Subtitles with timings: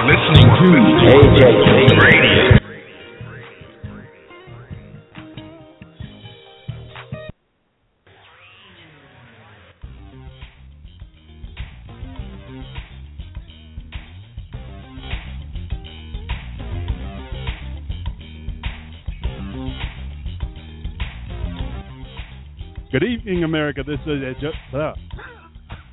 [0.00, 2.60] You're listening to AJC Radio.
[22.90, 23.82] Good evening, America.
[23.86, 24.94] This is uh, ju- uh,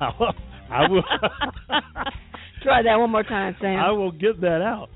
[0.00, 0.32] I will,
[0.70, 1.02] I will
[2.68, 3.78] Try that one more time, Sam.
[3.78, 4.90] I will get that out.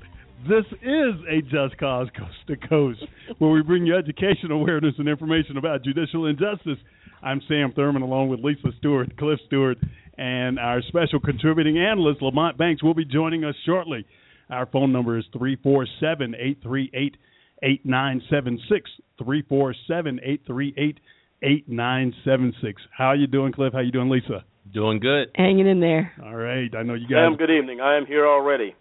[0.47, 3.03] This is a Just Cause Coast to Coast,
[3.39, 6.77] where we bring you education, awareness, and information about judicial injustice.
[7.23, 9.79] I'm Sam Thurman, along with Lisa Stewart, Cliff Stewart,
[10.19, 14.05] and our special contributing analyst, Lamont Banks, will be joining us shortly.
[14.51, 17.17] Our phone number is 347 838
[17.63, 18.91] 8976.
[19.17, 20.99] 347 838
[21.41, 22.81] 8976.
[22.95, 23.73] How you doing, Cliff?
[23.73, 24.45] How you doing, Lisa?
[24.71, 25.29] Doing good.
[25.35, 26.13] Hanging in there.
[26.23, 26.69] All right.
[26.75, 27.25] I know you guys.
[27.27, 27.81] Sam, good evening.
[27.81, 28.75] I am here already.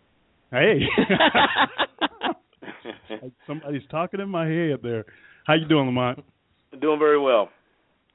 [0.50, 0.80] Hey.
[3.46, 5.04] Somebody's talking in my head there.
[5.46, 6.22] How you doing, Lamont?
[6.80, 7.48] Doing very well.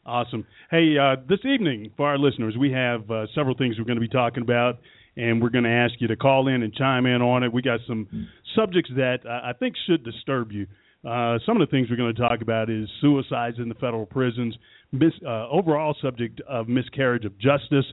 [0.05, 0.45] Awesome.
[0.71, 4.01] Hey, uh, this evening for our listeners, we have uh, several things we're going to
[4.01, 4.79] be talking about,
[5.17, 7.51] and we're going to ask you to call in and chime in on it.
[7.51, 10.67] We got some subjects that I think should disturb you.
[11.07, 14.05] Uh, some of the things we're going to talk about is suicides in the federal
[14.05, 14.53] prisons,
[14.91, 17.85] mis- uh, overall subject of miscarriage of justice,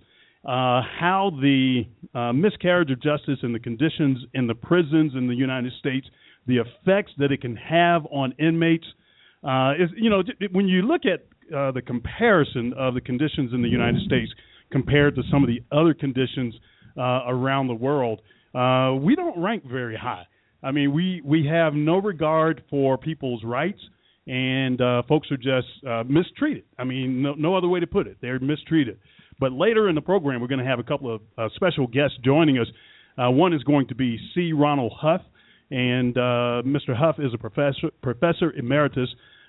[0.45, 1.85] uh, how the
[2.15, 6.07] uh, miscarriage of justice and the conditions in the prisons in the United States,
[6.49, 8.87] the effects that it can have on inmates.
[9.45, 11.27] Uh, is you know when you look at
[11.75, 14.33] the comparison of the conditions in the United States
[14.73, 16.55] compared to some of the other conditions
[16.97, 18.23] around the world,
[19.03, 20.27] we don't rank very high.
[20.65, 23.81] I mean, we we have no regard for people's rights,
[24.27, 26.65] and uh, folks are just uh, mistreated.
[26.79, 28.17] I mean, no no other way to put it.
[28.23, 28.99] They're mistreated.
[29.39, 32.17] But later in the program, we're going to have a couple of uh, special guests
[32.25, 32.67] joining us.
[33.19, 34.53] Uh, one is going to be C.
[34.53, 35.21] Ronald Huff,
[35.71, 36.97] and uh, Mr.
[36.97, 39.09] Huff is a professor professor emeritus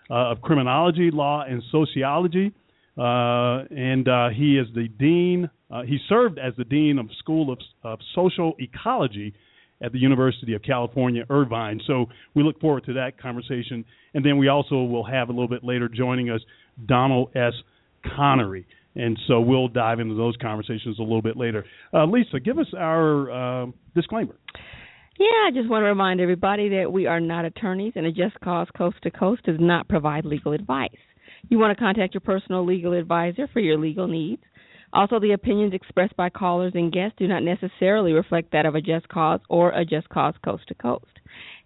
[0.09, 2.51] uh, of criminology, law, and sociology,
[2.97, 5.49] uh, and uh, he is the dean.
[5.85, 9.33] He served as the dean of School of, of Social Ecology
[9.85, 11.79] at the University of California, Irvine.
[11.85, 13.85] So we look forward to that conversation.
[14.13, 16.41] And then we also will have a little bit later joining us
[16.87, 17.53] Donald S.
[18.15, 18.65] Connery.
[18.95, 21.65] And so we'll dive into those conversations a little bit later.
[21.93, 24.35] Uh, Lisa, give us our uh, disclaimer.
[25.17, 28.39] Yeah, I just want to remind everybody that we are not attorneys, and a Just
[28.43, 30.89] Cause Coast to Coast does not provide legal advice.
[31.49, 34.41] You want to contact your personal legal advisor for your legal needs.
[34.95, 38.81] Also, the opinions expressed by callers and guests do not necessarily reflect that of a
[38.81, 41.05] Just Cause or a Just Cause Coast to Coast.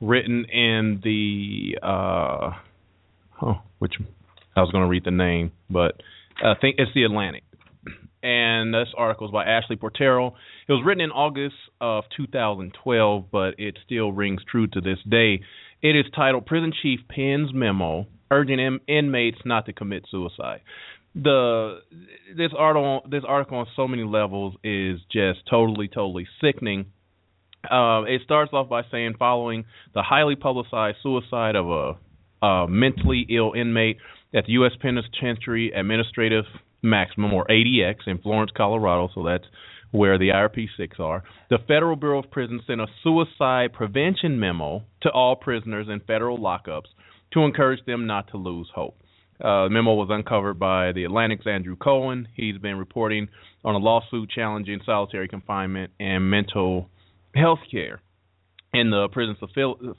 [0.01, 2.51] written in the uh,
[3.43, 3.95] oh, which
[4.57, 6.01] I was going to read the name, but
[6.43, 7.45] I think it's the Atlantic.
[8.23, 10.33] And this article is by Ashley Portero.
[10.67, 15.43] It was written in August of 2012, but it still rings true to this day.
[15.83, 20.63] It is titled "Prison Chief Pens Memo Urging in- Inmates Not to Commit Suicide."
[21.15, 21.81] The
[22.35, 26.87] this article this article on so many levels is just totally totally sickening.
[27.71, 29.65] Uh, it starts off by saying, following
[29.95, 33.99] the highly publicized suicide of a, a mentally ill inmate
[34.35, 34.73] at the U.S.
[34.81, 36.45] Penitentiary Administrative
[36.83, 39.09] Maximum, or ADX, in Florence, Colorado.
[39.15, 39.45] So that's
[39.91, 41.23] where the IRP 6 are.
[41.51, 46.37] The Federal Bureau of Prisons sent a suicide prevention memo to all prisoners in federal
[46.37, 46.89] lockups
[47.33, 48.97] to encourage them not to lose hope.
[49.41, 52.29] Uh, the memo was uncovered by the Atlantic's Andrew Cohen.
[52.35, 53.29] He's been reporting
[53.65, 56.89] on a lawsuit challenging solitary confinement and mental
[57.35, 58.01] health care
[58.73, 59.37] in the prison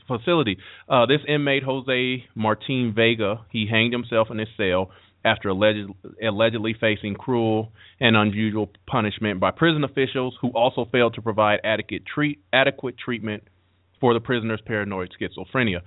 [0.07, 0.57] facility.
[0.89, 4.91] Uh, this inmate, Jose Martin Vega, he hanged himself in his cell
[5.23, 5.89] after alleged,
[6.23, 12.03] allegedly facing cruel and unusual punishment by prison officials who also failed to provide adequate,
[12.05, 13.43] treat, adequate treatment
[13.99, 15.79] for the prisoner's paranoid schizophrenia.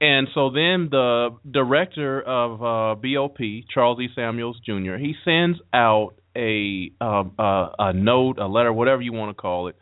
[0.00, 3.38] And so then the director of uh, BOP,
[3.72, 4.08] Charles E.
[4.14, 9.40] Samuels Jr., he sends out a, uh, a note, a letter, whatever you want to
[9.40, 9.76] call it,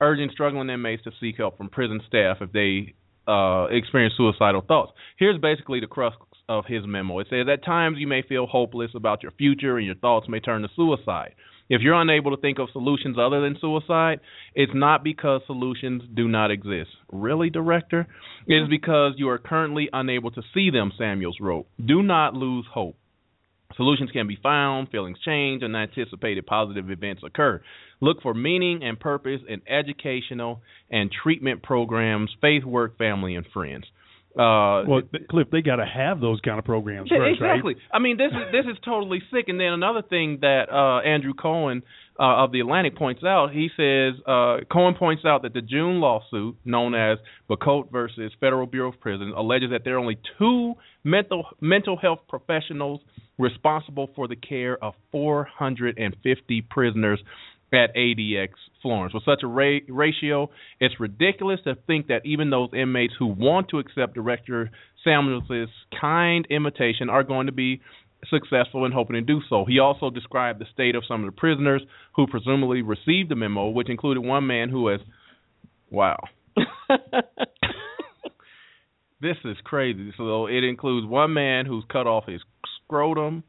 [0.00, 2.94] urging struggling inmates to seek help from prison staff if they
[3.28, 4.92] uh, experience suicidal thoughts.
[5.18, 6.16] Here's basically the crux
[6.48, 7.18] of his memo.
[7.18, 10.40] It says, At times you may feel hopeless about your future and your thoughts may
[10.40, 11.34] turn to suicide.
[11.68, 14.20] If you're unable to think of solutions other than suicide,
[14.54, 16.90] it's not because solutions do not exist.
[17.10, 18.06] Really, director?
[18.46, 21.66] It is because you are currently unable to see them, Samuels wrote.
[21.84, 22.96] Do not lose hope.
[23.76, 27.60] Solutions can be found, feelings change, and anticipated positive events occur.
[28.00, 33.84] Look for meaning and purpose in educational and treatment programs, faith work, family, and friends.
[34.38, 37.74] Uh, well, Cliff, they got to have those kind of programs first, exactly.
[37.74, 37.82] Right?
[37.90, 39.46] I mean, this is this is totally sick.
[39.48, 41.82] And then another thing that uh, Andrew Cohen
[42.18, 46.00] uh, of the Atlantic points out, he says uh, Cohen points out that the June
[46.00, 47.18] lawsuit, known as
[47.48, 50.74] Bacote versus Federal Bureau of Prisons, alleges that there are only two
[51.04, 53.00] mental mental health professionals
[53.38, 57.20] responsible for the care of 450 prisoners
[57.72, 58.48] at ADX
[58.80, 59.12] Florence.
[59.12, 63.68] With such a ra- ratio, it's ridiculous to think that even those inmates who want
[63.70, 64.70] to accept Director
[65.04, 65.68] Samuels'
[66.00, 67.80] kind invitation are going to be
[68.30, 69.64] successful in hoping to do so.
[69.66, 71.82] He also described the state of some of the prisoners
[72.14, 75.00] who presumably received the memo, which included one man who has,
[75.90, 76.18] wow.
[79.20, 80.12] this is crazy.
[80.16, 82.40] So it includes one man who's cut off his
[82.84, 83.44] scrotum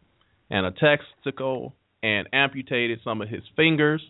[0.50, 4.02] and a testicle and amputated some of his fingers.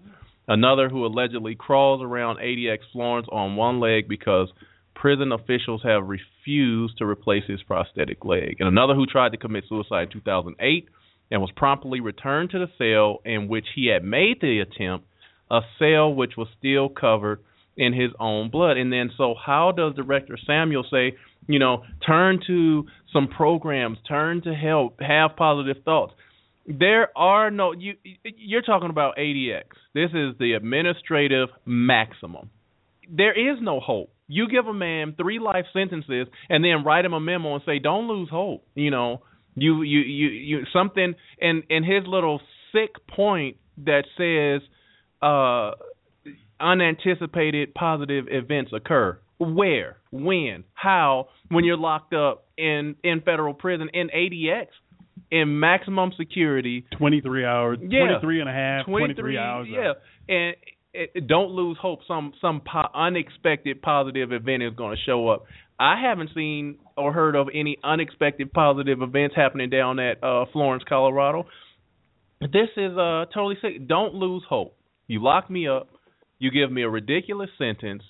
[0.47, 4.49] Another who allegedly crawls around ADX Florence on one leg because
[4.99, 8.57] prison officials have refused to replace his prosthetic leg.
[8.59, 10.89] And another who tried to commit suicide in 2008
[11.29, 15.05] and was promptly returned to the cell in which he had made the attempt,
[15.51, 17.39] a cell which was still covered
[17.77, 18.77] in his own blood.
[18.77, 21.15] And then, so how does Director Samuel say,
[21.47, 26.13] you know, turn to some programs, turn to help, have positive thoughts?
[26.67, 29.63] There are no you you're talking about ADX.
[29.93, 32.49] This is the administrative maximum.
[33.09, 34.09] There is no hope.
[34.27, 37.79] You give a man three life sentences and then write him a memo and say
[37.79, 38.65] don't lose hope.
[38.75, 39.21] You know,
[39.55, 42.41] you you you you something and and his little
[42.71, 44.67] sick point that says
[45.21, 45.71] uh
[46.59, 49.19] unanticipated positive events occur.
[49.39, 49.97] Where?
[50.11, 50.63] When?
[50.73, 51.29] How?
[51.49, 54.67] When you're locked up in in federal prison in ADX
[55.31, 56.85] in maximum security.
[56.97, 59.67] 23 hours, yeah, 23 and a half, 23, 23 hours.
[59.69, 59.93] Yeah,
[60.35, 60.55] and
[60.97, 61.99] it, don't lose hope.
[62.07, 65.45] Some some po- unexpected positive event is going to show up.
[65.79, 70.83] I haven't seen or heard of any unexpected positive events happening down at uh, Florence,
[70.87, 71.45] Colorado.
[72.41, 73.87] This is uh, totally sick.
[73.87, 74.75] Don't lose hope.
[75.07, 75.87] You lock me up.
[76.39, 78.03] You give me a ridiculous sentence,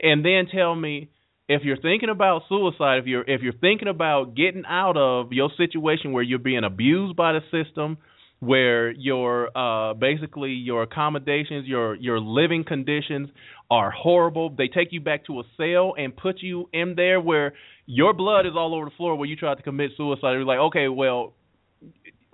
[0.00, 1.08] and then tell me
[1.48, 5.50] if you're thinking about suicide, if you're if you're thinking about getting out of your
[5.56, 7.98] situation where you're being abused by the system,
[8.42, 13.28] where your uh basically your accommodations, your your living conditions
[13.70, 14.50] are horrible.
[14.50, 17.52] They take you back to a cell and put you in there where
[17.86, 20.32] your blood is all over the floor where you tried to commit suicide.
[20.32, 21.34] You're like, okay, well,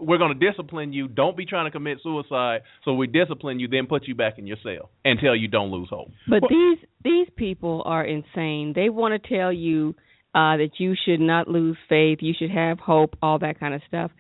[0.00, 1.09] we're going to discipline you.
[1.09, 2.62] Don't be trying to commit suicide.
[2.87, 5.88] So we discipline you, then put you back in your cell until you don't lose
[5.91, 6.09] hope.
[6.27, 8.73] But well, these these people are insane.
[8.75, 9.95] They want to tell you
[10.35, 12.21] uh, that you should not lose faith.
[12.23, 13.15] You should have hope.
[13.21, 14.11] All that kind of stuff.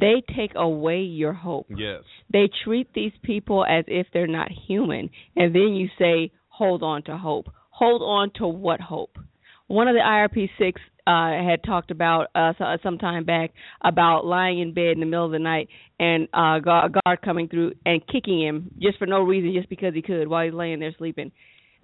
[0.00, 1.66] They take away your hope.
[1.68, 2.02] Yes.
[2.32, 7.02] They treat these people as if they're not human, and then you say, "Hold on
[7.04, 9.18] to hope." Hold on to what hope?
[9.66, 13.50] One of the IRP six uh had talked about uh some time back
[13.82, 15.68] about lying in bed in the middle of the night
[15.98, 19.94] and uh guard, guard coming through and kicking him just for no reason just because
[19.94, 21.32] he could while he's laying there sleeping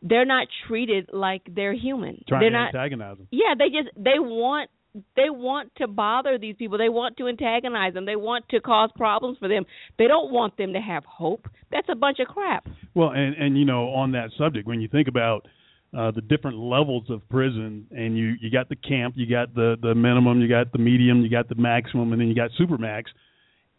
[0.03, 3.27] they're not treated like they're human Trying they're to not antagonize them.
[3.33, 4.71] yeah they just they want
[5.17, 6.79] they want to bother these people.
[6.79, 8.07] They want to antagonize them.
[8.07, 9.65] They want to cause problems for them.
[9.99, 11.47] They don't want them to have hope.
[11.71, 12.67] That's a bunch of crap.
[12.95, 15.47] Well and and you know on that subject when you think about
[15.97, 19.77] uh, the different levels of prison, and you you got the camp, you got the
[19.81, 23.05] the minimum, you got the medium, you got the maximum, and then you got supermax.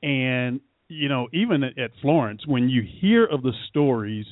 [0.02, 4.26] And you know, even at, at Florence, when you hear of the stories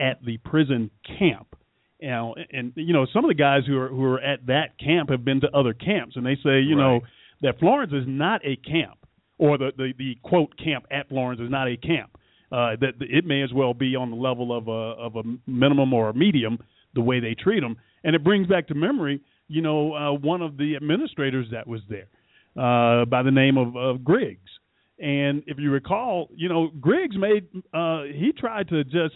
[0.00, 1.56] at the prison camp,
[1.98, 4.78] you know, and you know, some of the guys who are who are at that
[4.78, 6.82] camp have been to other camps, and they say, you right.
[6.82, 7.00] know,
[7.42, 8.98] that Florence is not a camp,
[9.38, 12.10] or the the, the quote camp at Florence is not a camp.
[12.50, 15.92] Uh, that it may as well be on the level of a of a minimum
[15.92, 16.58] or a medium
[16.94, 20.40] the way they treat them, and it brings back to memory, you know, uh, one
[20.40, 22.08] of the administrators that was there
[22.56, 24.50] uh, by the name of, of Griggs.
[24.98, 29.14] And if you recall, you know, Griggs made uh, he tried to just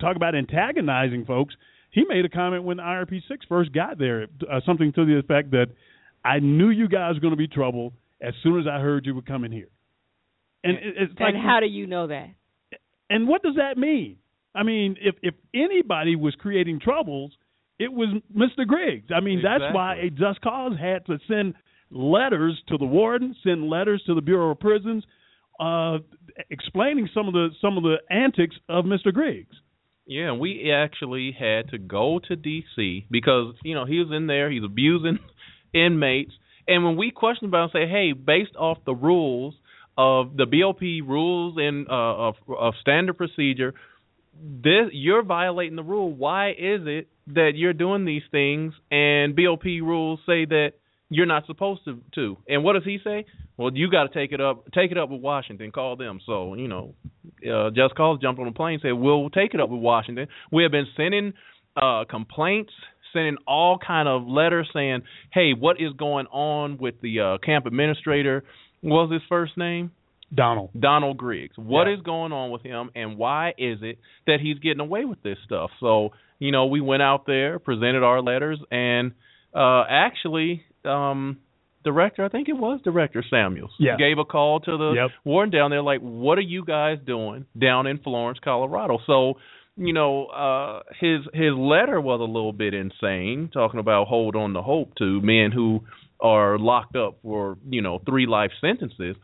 [0.00, 1.54] talk about antagonizing folks.
[1.90, 5.50] He made a comment when IRP six first got there, uh, something to the effect
[5.52, 5.66] that
[6.24, 9.14] I knew you guys were going to be trouble as soon as I heard you
[9.14, 9.68] were coming here.
[10.62, 12.28] And it's like, and how do you know that?
[13.08, 14.18] And what does that mean?
[14.54, 17.32] I mean, if if anybody was creating troubles,
[17.78, 18.66] it was Mr.
[18.66, 19.10] Griggs.
[19.14, 19.66] I mean, exactly.
[19.66, 21.54] that's why a just cause had to send
[21.90, 25.04] letters to the warden, send letters to the Bureau of Prisons,
[25.58, 25.98] uh,
[26.50, 29.12] explaining some of the some of the antics of Mr.
[29.12, 29.56] Griggs.
[30.10, 33.06] Yeah, we actually had to go to D.C.
[33.12, 35.20] because you know he was in there, he's abusing
[35.72, 36.32] inmates,
[36.66, 39.54] and when we questioned about, and say, hey, based off the rules
[39.96, 43.74] of the BOP rules and uh, of, of standard procedure,
[44.34, 46.12] this you're violating the rule.
[46.12, 50.72] Why is it that you're doing these things and BOP rules say that
[51.08, 52.36] you're not supposed to to?
[52.48, 53.26] And what does he say?
[53.60, 55.70] Well, you got to take it up take it up with Washington.
[55.70, 56.18] Call them.
[56.24, 56.94] So you know,
[57.46, 60.28] uh, Just Cause jumped on the plane said we'll take it up with Washington.
[60.50, 61.34] We have been sending
[61.76, 62.72] uh, complaints,
[63.12, 67.66] sending all kind of letters saying, hey, what is going on with the uh, camp
[67.66, 68.44] administrator?
[68.80, 69.90] What was his first name?
[70.34, 70.70] Donald.
[70.78, 71.58] Donald Griggs.
[71.58, 71.96] What yeah.
[71.96, 75.36] is going on with him, and why is it that he's getting away with this
[75.44, 75.68] stuff?
[75.80, 79.12] So, you know, we went out there, presented our letters, and
[79.54, 81.40] uh, actually, um,
[81.84, 83.96] director, I think it was director Samuels, yeah.
[83.96, 85.10] gave a call to the yep.
[85.24, 88.98] warden down there, like, what are you guys doing down in Florence, Colorado?
[89.06, 89.34] So,
[89.76, 94.52] you know, uh, his his letter was a little bit insane, talking about hold on
[94.54, 95.80] to hope to men who
[96.20, 99.16] are locked up for you know three life sentences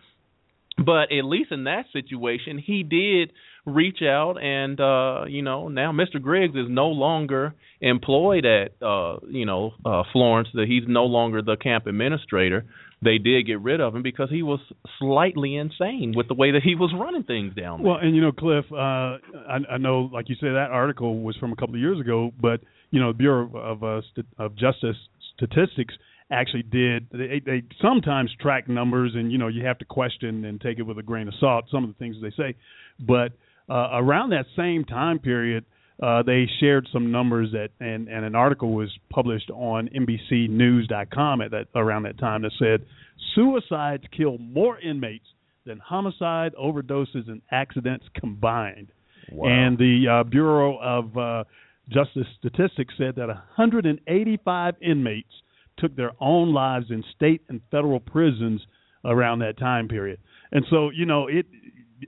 [0.78, 3.32] but at least in that situation, he did
[3.66, 6.22] reach out, and uh, you know now Mr.
[6.22, 10.48] Griggs is no longer employed at uh, you know uh, Florence.
[10.54, 12.64] That he's no longer the camp administrator.
[13.02, 14.60] They did get rid of him because he was
[14.98, 17.92] slightly insane with the way that he was running things down there.
[17.92, 21.36] Well, and you know, Cliff, uh, I, I know, like you said, that article was
[21.36, 24.56] from a couple of years ago, but you know, the Bureau of uh, St- of
[24.56, 24.96] Justice
[25.36, 25.94] Statistics
[26.30, 27.06] actually did.
[27.12, 30.82] They, they sometimes track numbers, and you know you have to question and take it
[30.82, 32.54] with a grain of salt some of the things they say.
[32.98, 33.32] But
[33.68, 35.64] uh, around that same time period,
[36.02, 41.50] uh, they shared some numbers that, and, and an article was published on NBCNews.com at
[41.52, 42.86] that around that time that said
[43.34, 45.26] suicides kill more inmates
[45.64, 48.88] than homicide, overdoses, and accidents combined.
[49.32, 49.48] Wow.
[49.48, 51.44] And the uh, Bureau of uh,
[51.88, 55.32] Justice Statistics said that 185 inmates
[55.78, 58.60] took their own lives in state and federal prisons
[59.04, 60.18] around that time period.
[60.52, 61.46] And so, you know, it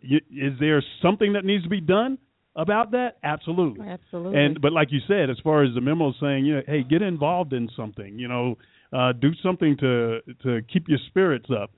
[0.03, 2.19] is there something that needs to be done
[2.57, 3.17] about that?
[3.23, 3.87] Absolutely.
[3.87, 4.39] Absolutely.
[4.39, 7.03] And but like you said, as far as the memo saying, you know, hey, get
[7.03, 8.57] involved in something, you know,
[8.93, 11.71] uh, do something to to keep your spirits up.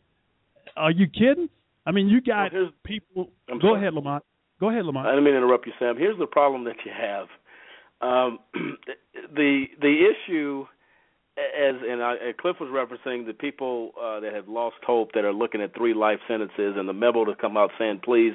[0.77, 1.49] Are you kidding?
[1.87, 3.31] I mean, you got well, people.
[3.49, 3.81] I'm go sorry.
[3.81, 4.25] ahead, Lamont.
[4.61, 5.07] Go ahead, Lamont.
[5.07, 5.97] I didn't mean to interrupt you, Sam.
[5.97, 7.27] Here's the problem that you have.
[8.01, 8.39] Um,
[9.35, 10.67] the the issue
[11.59, 15.33] as and I, Cliff was referencing the people uh, that have lost hope that are
[15.33, 18.33] looking at three life sentences, and the memo to come out saying, "Please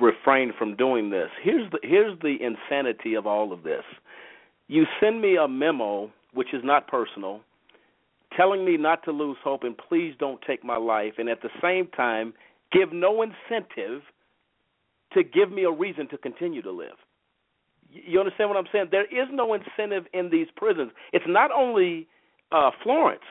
[0.00, 3.84] refrain from doing this." Here's the here's the insanity of all of this.
[4.68, 7.40] You send me a memo, which is not personal,
[8.36, 11.50] telling me not to lose hope and please don't take my life, and at the
[11.62, 12.34] same time
[12.72, 14.02] give no incentive
[15.12, 16.96] to give me a reason to continue to live.
[17.90, 18.88] You understand what I'm saying?
[18.90, 20.90] There is no incentive in these prisons.
[21.12, 22.08] It's not only
[22.54, 23.24] uh, Florence,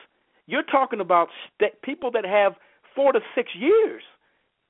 [0.46, 1.28] you're talking about
[1.58, 2.54] st- people that have
[2.94, 4.02] four to six years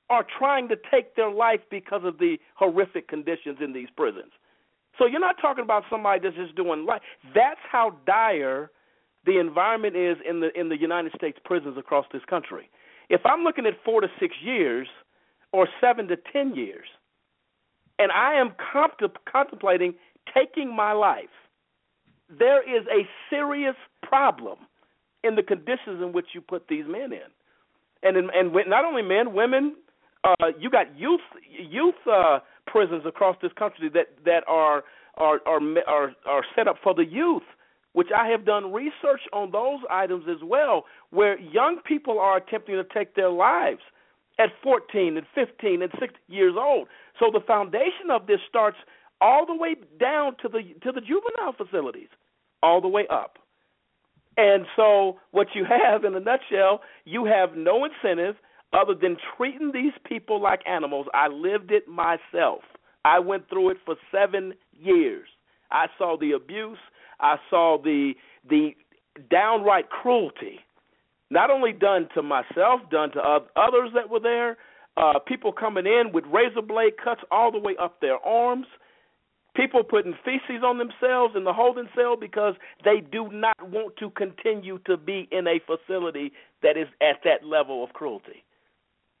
[0.09, 4.31] are trying to take their life because of the horrific conditions in these prisons.
[4.97, 7.01] So you're not talking about somebody that's just doing life.
[7.33, 8.71] That's how dire
[9.25, 12.69] the environment is in the in the United States prisons across this country.
[13.09, 14.87] If I'm looking at four to six years
[15.51, 16.87] or seven to ten years,
[17.99, 19.95] and I am contem- contemplating
[20.33, 21.35] taking my life,
[22.29, 24.57] there is a serious problem
[25.23, 27.29] in the conditions in which you put these men in,
[28.03, 29.75] and in, and not only men, women.
[30.23, 31.21] Uh, you got youth
[31.69, 34.83] youth uh, prisons across this country that that are
[35.17, 37.43] are are are are set up for the youth,
[37.93, 42.75] which I have done research on those items as well, where young people are attempting
[42.75, 43.81] to take their lives
[44.39, 46.87] at 14 and 15 and 16 years old.
[47.19, 48.77] So the foundation of this starts
[49.25, 52.09] all the way down to the to the juvenile facilities,
[52.61, 53.39] all the way up.
[54.37, 58.35] And so, what you have in a nutshell, you have no incentive
[58.71, 61.07] other than treating these people like animals.
[61.13, 62.61] I lived it myself.
[63.03, 65.27] I went through it for seven years.
[65.71, 66.77] I saw the abuse.
[67.19, 68.13] I saw the
[68.47, 68.75] the
[69.31, 70.59] downright cruelty,
[71.31, 73.19] not only done to myself, done to
[73.55, 74.57] others that were there.
[74.97, 78.67] Uh, people coming in with razor blade cuts all the way up their arms.
[79.55, 84.09] People putting feces on themselves in the holding cell because they do not want to
[84.11, 88.43] continue to be in a facility that is at that level of cruelty.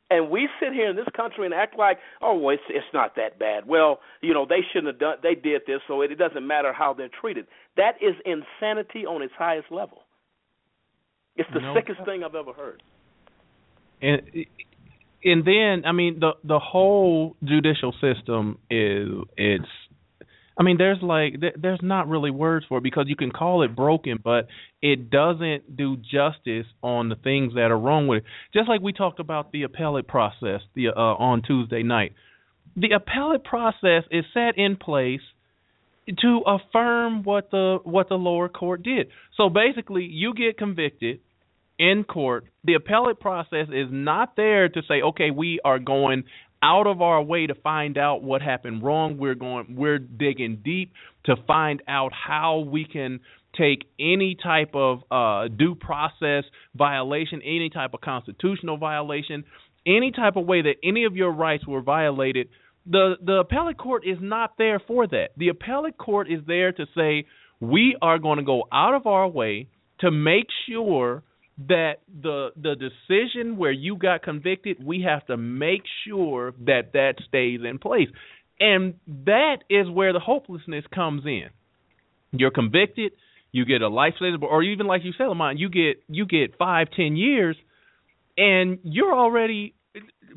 [0.09, 3.15] And we sit here in this country and act like, oh, well, it's it's not
[3.15, 3.65] that bad.
[3.65, 5.17] Well, you know, they shouldn't have done.
[5.23, 7.47] They did this, so it, it doesn't matter how they're treated.
[7.75, 10.03] That is insanity on its highest level.
[11.35, 12.83] It's the sickest thing I've ever heard.
[14.01, 14.21] And
[15.23, 19.65] and then, I mean, the the whole judicial system is it's
[20.57, 23.75] I mean, there's like there's not really words for it because you can call it
[23.75, 24.47] broken, but
[24.81, 28.23] it doesn't do justice on the things that are wrong with it.
[28.53, 32.13] Just like we talked about the appellate process the uh, on Tuesday night.
[32.77, 35.21] The appellate process is set in place
[36.21, 39.07] to affirm what the what the lower court did.
[39.35, 41.19] So basically, you get convicted
[41.77, 42.45] in court.
[42.63, 46.23] The appellate process is not there to say, okay, we are going
[46.61, 49.17] out of our way to find out what happened wrong.
[49.17, 50.93] We're going we're digging deep
[51.25, 53.19] to find out how we can
[53.57, 56.43] take any type of uh, due process
[56.75, 59.43] violation, any type of constitutional violation,
[59.85, 62.49] any type of way that any of your rights were violated.
[62.85, 65.29] The the appellate court is not there for that.
[65.37, 67.25] The appellate court is there to say
[67.59, 69.67] we are going to go out of our way
[69.99, 71.23] to make sure
[71.57, 77.15] that the the decision where you got convicted, we have to make sure that that
[77.27, 78.09] stays in place.
[78.59, 78.95] And
[79.25, 81.47] that is where the hopelessness comes in.
[82.31, 83.13] You're convicted,
[83.51, 86.57] you get a life sentence, or even like you said, Lamont, you get you get
[86.57, 87.55] five, ten years,
[88.37, 89.73] and you're already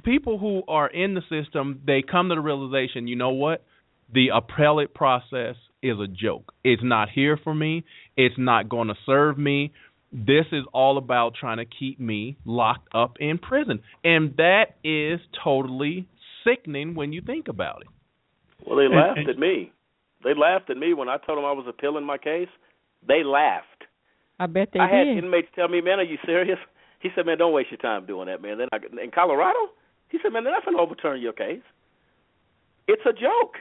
[0.04, 1.82] people who are in the system.
[1.84, 3.64] They come to the realization, you know what,
[4.12, 6.52] the appellate process is a joke.
[6.64, 7.84] It's not here for me.
[8.16, 9.72] It's not going to serve me
[10.12, 13.80] this is all about trying to keep me locked up in prison.
[14.04, 16.08] And that is totally
[16.44, 17.88] sickening when you think about it.
[18.66, 19.72] Well, they laughed and, and, at me.
[20.24, 22.48] They laughed at me when I told them I was appealing my case.
[23.06, 23.84] They laughed.
[24.40, 25.16] I bet they I did.
[25.16, 26.58] had inmates tell me, "Man, are you serious?"
[27.00, 29.58] He said, "Man, don't waste your time doing that, man." Then I, in Colorado,
[30.08, 31.62] he said, "Man, they're not going to overturn your case.
[32.86, 33.56] It's a joke."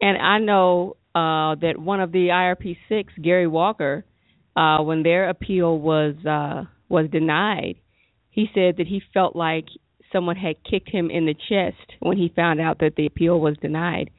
[0.00, 4.04] And I know uh that one of the IRP six, Gary Walker,
[4.56, 7.76] uh, when their appeal was uh, was denied,
[8.30, 9.66] he said that he felt like
[10.12, 13.56] someone had kicked him in the chest when he found out that the appeal was
[13.60, 14.10] denied.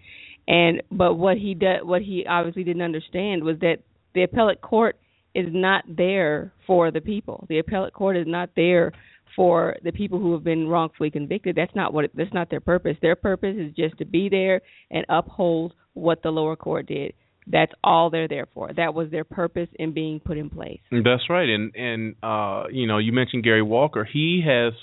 [0.48, 3.78] And but what he did, what he obviously didn't understand was that
[4.14, 4.98] the appellate court
[5.36, 7.46] is not there for the people.
[7.50, 8.92] The appellate court is not there
[9.36, 11.56] for the people who have been wrongfully convicted.
[11.56, 12.98] That's not what that's not their purpose.
[13.02, 17.14] Their purpose is just to be there and uphold what the lower court did.
[17.50, 18.72] That's all they're there for.
[18.74, 20.82] That was their purpose in being put in place.
[20.92, 21.48] That's right.
[21.48, 24.08] And and uh, you know, you mentioned Gary Walker.
[24.12, 24.74] He has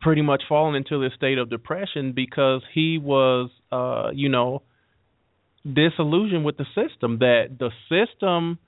[0.00, 4.62] pretty much fallen into this state of depression because he was uh, you know,
[5.70, 8.58] disillusioned with the system that the system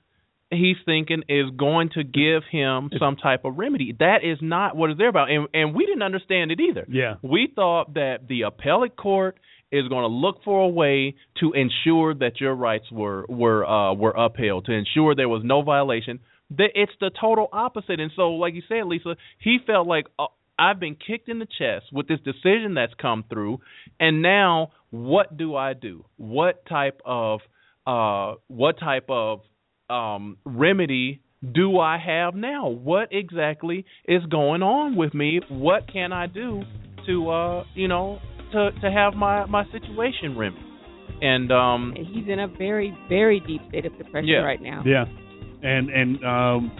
[0.51, 3.95] he's thinking is going to give him some type of remedy.
[3.97, 5.29] That is not what it's there about.
[5.31, 6.85] And and we didn't understand it either.
[6.89, 7.15] Yeah.
[7.21, 9.37] We thought that the appellate court
[9.73, 13.93] is going to look for a way to ensure that your rights were were uh,
[13.93, 16.19] were upheld, to ensure there was no violation.
[16.55, 17.99] It's the total opposite.
[17.99, 20.25] And so, like you said, Lisa, he felt like uh,
[20.59, 23.59] I've been kicked in the chest with this decision that's come through,
[23.99, 26.05] and now what do I do?
[26.17, 27.39] What type of
[27.87, 29.39] uh, what type of
[29.89, 32.69] um, remedy do I have now?
[32.69, 35.41] What exactly is going on with me?
[35.49, 36.61] What can I do
[37.07, 38.19] to uh, you know
[38.53, 40.63] to to have my my situation remedied.
[41.21, 44.37] And um he's in a very very deep state of depression yeah.
[44.37, 44.83] right now.
[44.85, 45.05] Yeah.
[45.61, 46.71] And and um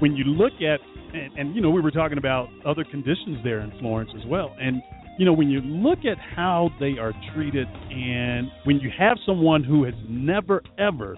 [0.00, 0.80] when you look at
[1.14, 4.54] and, and you know we were talking about other conditions there in Florence as well.
[4.60, 4.82] And
[5.18, 9.62] you know when you look at how they are treated and when you have someone
[9.62, 11.16] who has never ever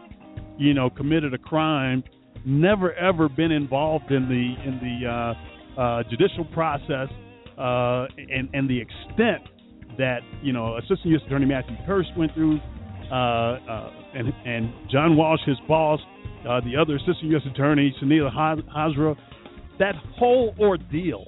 [0.59, 2.03] you know committed a crime,
[2.45, 7.09] never ever been involved in the in the uh uh judicial process
[7.59, 9.43] uh and and the extent
[9.99, 11.23] that you know Assistant U.S.
[11.27, 12.59] Attorney Matthew Hurst went through,
[13.11, 16.01] uh, uh, and and John Walsh, his boss,
[16.49, 17.43] uh, the other Assistant U.S.
[17.51, 19.17] Attorney Suneeta Hazra,
[19.79, 21.25] that whole ordeal,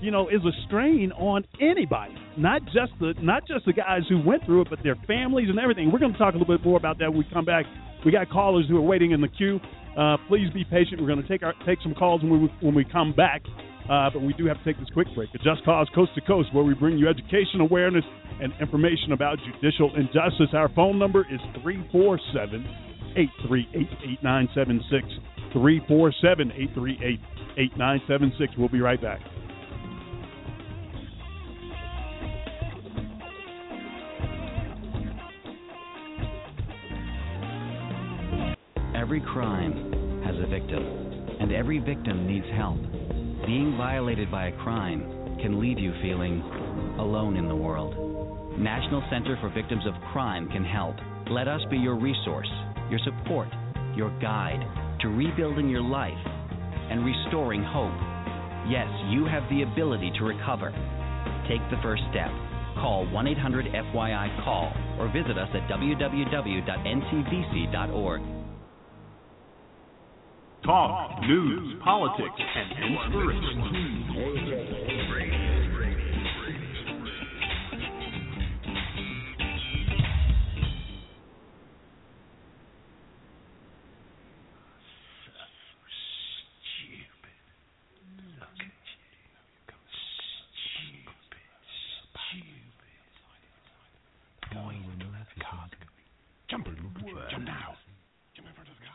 [0.00, 4.20] you know, is a strain on anybody, not just the not just the guys who
[4.24, 5.90] went through it, but their families and everything.
[5.92, 7.66] We're going to talk a little bit more about that when we come back
[8.04, 9.60] We got callers who are waiting in the queue.
[9.96, 11.00] Uh, please be patient.
[11.00, 13.42] We're going to take our take some calls when we when we come back.
[13.90, 15.28] Uh, but we do have to take this quick break.
[15.34, 18.04] A Just Cause Coast to Coast, where we bring you education, awareness,
[18.40, 20.54] and information about judicial injustice.
[20.54, 22.64] Our phone number is 347
[23.16, 23.88] 838
[24.30, 25.06] 8976.
[25.52, 27.20] 347 838
[27.58, 28.52] 8976.
[28.56, 29.18] We'll be right back.
[38.94, 40.84] Every crime has a victim,
[41.40, 42.78] and every victim needs help.
[43.46, 46.42] Being violated by a crime can leave you feeling
[46.98, 47.94] alone in the world.
[48.58, 50.96] National Center for Victims of Crime can help.
[51.30, 52.50] Let us be your resource,
[52.90, 53.48] your support,
[53.96, 54.60] your guide
[55.00, 56.12] to rebuilding your life
[56.90, 57.96] and restoring hope.
[58.68, 60.70] Yes, you have the ability to recover.
[61.48, 62.30] Take the first step.
[62.76, 66.40] Call 1 800 FYI CALL or visit us at www.ncvc.org.
[70.64, 73.60] Talk, news, politics, and inspiration.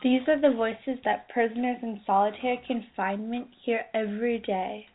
[0.02, 4.86] These are the voices that prisoners in solitary confinement hear every day.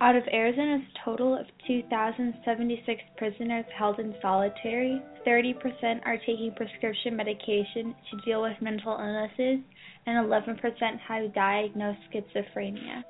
[0.00, 7.96] Out of Arizona's total of 2,076 prisoners held in solitary, 30% are taking prescription medication
[8.10, 9.58] to deal with mental illnesses,
[10.06, 13.02] and 11% have diagnosed schizophrenia.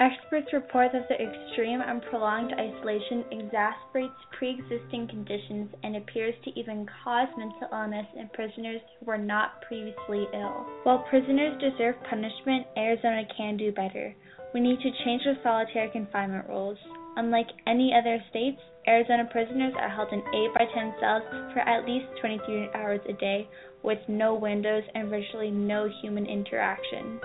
[0.00, 6.56] Experts report that the extreme and prolonged isolation exacerbates pre existing conditions and appears to
[6.58, 10.66] even cause mental illness in prisoners who were not previously ill.
[10.84, 14.14] While prisoners deserve punishment, Arizona can do better.
[14.54, 16.78] We need to change the solitary confinement rules.
[17.16, 21.84] Unlike any other states, Arizona prisoners are held in 8 by 10 cells for at
[21.84, 23.48] least 23 hours a day
[23.82, 27.18] with no windows and virtually no human interaction.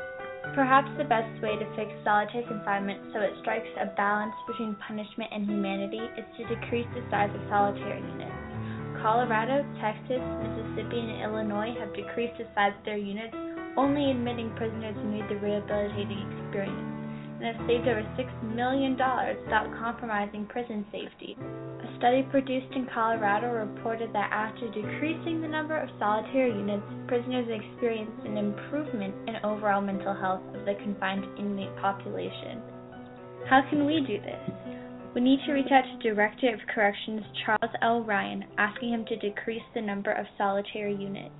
[0.51, 5.31] Perhaps the best way to fix solitary confinement so it strikes a balance between punishment
[5.31, 8.99] and humanity is to decrease the size of solitary units.
[9.01, 13.35] Colorado, Texas, Mississippi, and Illinois have decreased the size of their units,
[13.77, 16.92] only admitting prisoners who need the rehabilitating experience
[17.43, 21.35] and have saved over $6 million without compromising prison safety.
[21.83, 27.47] A study produced in Colorado reported that after decreasing the number of solitary units, prisoners
[27.51, 32.61] experienced an improvement in overall mental health of the confined inmate population.
[33.49, 34.39] How can we do this?
[35.13, 38.03] We need to reach out to Director of Corrections Charles L.
[38.03, 41.35] Ryan, asking him to decrease the number of solitary units.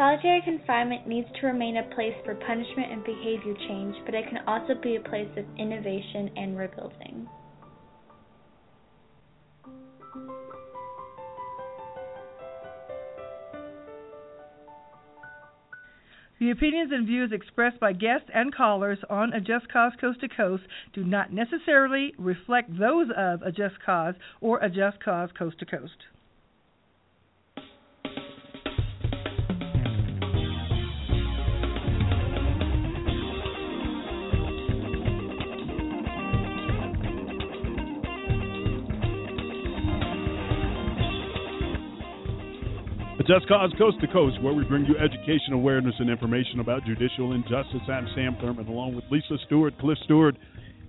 [0.00, 4.38] Solitary confinement needs to remain a place for punishment and behavior change, but it can
[4.46, 7.28] also be a place of innovation and rebuilding.
[16.38, 20.28] The opinions and views expressed by guests and callers on A Just Cause Coast to
[20.28, 20.62] Coast
[20.94, 25.66] do not necessarily reflect those of A Just Cause or A Just Cause Coast to
[25.66, 26.06] Coast.
[43.30, 47.32] Just Cause Coast to Coast, where we bring you education, awareness, and information about judicial
[47.32, 47.80] injustice.
[47.88, 50.34] I'm Sam Thurman, along with Lisa Stewart, Cliff Stewart,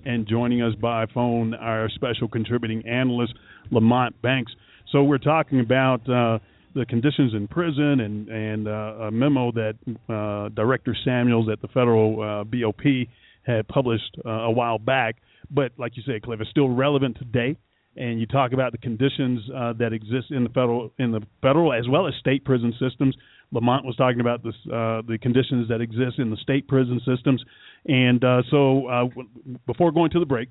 [0.05, 3.33] and joining us by phone, our special contributing analyst,
[3.69, 4.51] Lamont Banks.
[4.91, 6.39] So we're talking about uh,
[6.73, 9.75] the conditions in prison and and uh, a memo that
[10.09, 13.07] uh, Director Samuels at the federal uh, BOP
[13.43, 15.17] had published uh, a while back.
[15.51, 17.55] But like you said, Cliff, it's still relevant today
[17.97, 21.73] and you talk about the conditions uh, that exist in the federal in the federal
[21.73, 23.15] as well as state prison systems.
[23.53, 27.43] Lamont was talking about this, uh, the conditions that exist in the state prison systems,
[27.85, 29.27] and uh, so uh, w-
[29.67, 30.47] before going to the break,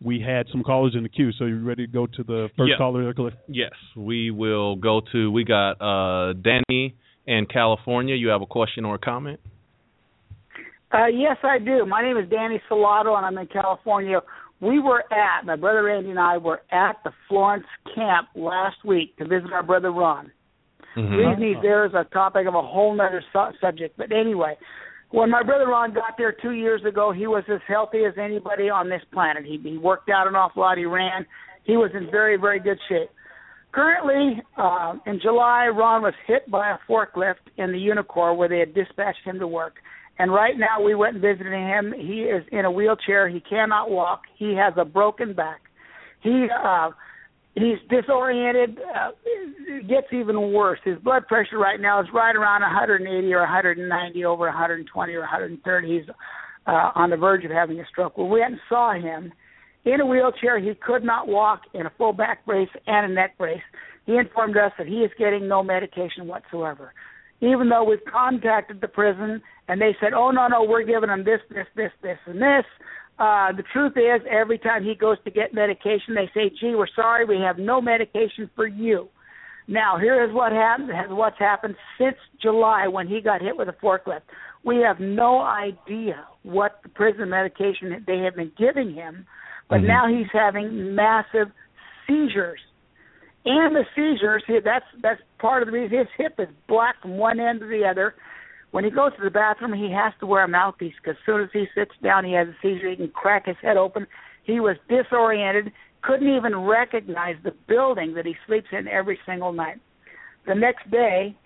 [0.00, 1.32] we had some callers in the queue.
[1.32, 2.78] So you ready to go to the first Yeah.
[2.78, 3.34] caller, there, Cliff?
[3.48, 5.32] Yes, we will go to.
[5.32, 6.94] We got uh, Danny
[7.26, 8.14] in California.
[8.14, 9.40] You have a question or a comment?
[10.92, 11.84] Uh, yes, I do.
[11.86, 14.20] My name is Danny Salato, and I'm in California.
[14.60, 19.16] We were at, my brother Andy and I were at the Florence camp last week
[19.18, 20.30] to visit our brother Ron.
[21.18, 23.96] Leave me there is a topic of a whole nother su- subject.
[23.96, 24.56] But anyway,
[25.10, 28.70] when my brother Ron got there two years ago, he was as healthy as anybody
[28.70, 29.44] on this planet.
[29.44, 30.78] He, he worked out an awful lot.
[30.78, 31.26] He ran.
[31.64, 33.10] He was in very, very good shape.
[33.72, 38.60] Currently, uh, in July, Ron was hit by a forklift in the Unicor where they
[38.60, 39.74] had dispatched him to work.
[40.18, 41.92] And right now, we went and visited him.
[41.96, 43.28] He is in a wheelchair.
[43.28, 44.22] He cannot walk.
[44.36, 45.60] He has a broken back.
[46.22, 46.90] He uh,
[47.54, 48.78] he's disoriented.
[48.78, 50.78] Uh, it gets even worse.
[50.84, 55.88] His blood pressure right now is right around 180 or 190 over 120 or 130.
[55.88, 56.08] He's
[56.66, 58.16] uh, on the verge of having a stroke.
[58.16, 59.32] When we went and saw him
[59.84, 63.36] in a wheelchair, he could not walk in a full back brace and a neck
[63.36, 63.62] brace.
[64.06, 66.92] He informed us that he is getting no medication whatsoever.
[67.40, 71.24] Even though we've contacted the prison and they said, "Oh no, no, we're giving him
[71.24, 72.64] this, this, this, this, and this,"
[73.18, 76.88] Uh, the truth is, every time he goes to get medication, they say, "Gee, we're
[76.96, 79.08] sorry, we have no medication for you."
[79.68, 80.90] Now, here is what happened.
[81.16, 84.22] What's happened since July when he got hit with a forklift?
[84.64, 89.26] We have no idea what the prison medication that they have been giving him,
[89.68, 89.86] but mm-hmm.
[89.86, 91.52] now he's having massive
[92.06, 92.60] seizures.
[93.46, 97.40] And the seizures, that's that's part of the reason his hip is black from one
[97.40, 98.14] end to the other
[98.74, 101.42] when he goes to the bathroom, he has to wear a mouthpiece because as soon
[101.42, 102.90] as he sits down, he has a seizure.
[102.90, 104.04] He can crack his head open.
[104.42, 109.76] He was disoriented, couldn't even recognize the building that he sleeps in every single night.
[110.48, 111.36] The next day,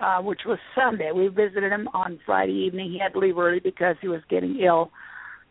[0.00, 2.92] uh, which was Sunday, we visited him on Friday evening.
[2.92, 4.90] He had to leave early because he was getting ill.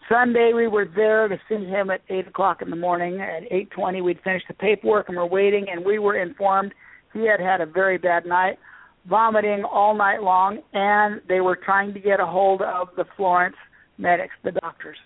[0.10, 3.22] Sunday, we were there to see him at eight o'clock in the morning.
[3.22, 6.74] At eight twenty, we'd finished the paperwork and we're waiting, and we were informed
[7.14, 8.58] he had had a very bad night
[9.08, 13.56] vomiting all night long, and they were trying to get a hold of the Florence
[13.98, 14.98] medics, the doctors.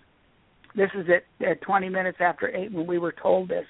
[0.76, 3.66] This is at, at 20 minutes after 8 when we were told this.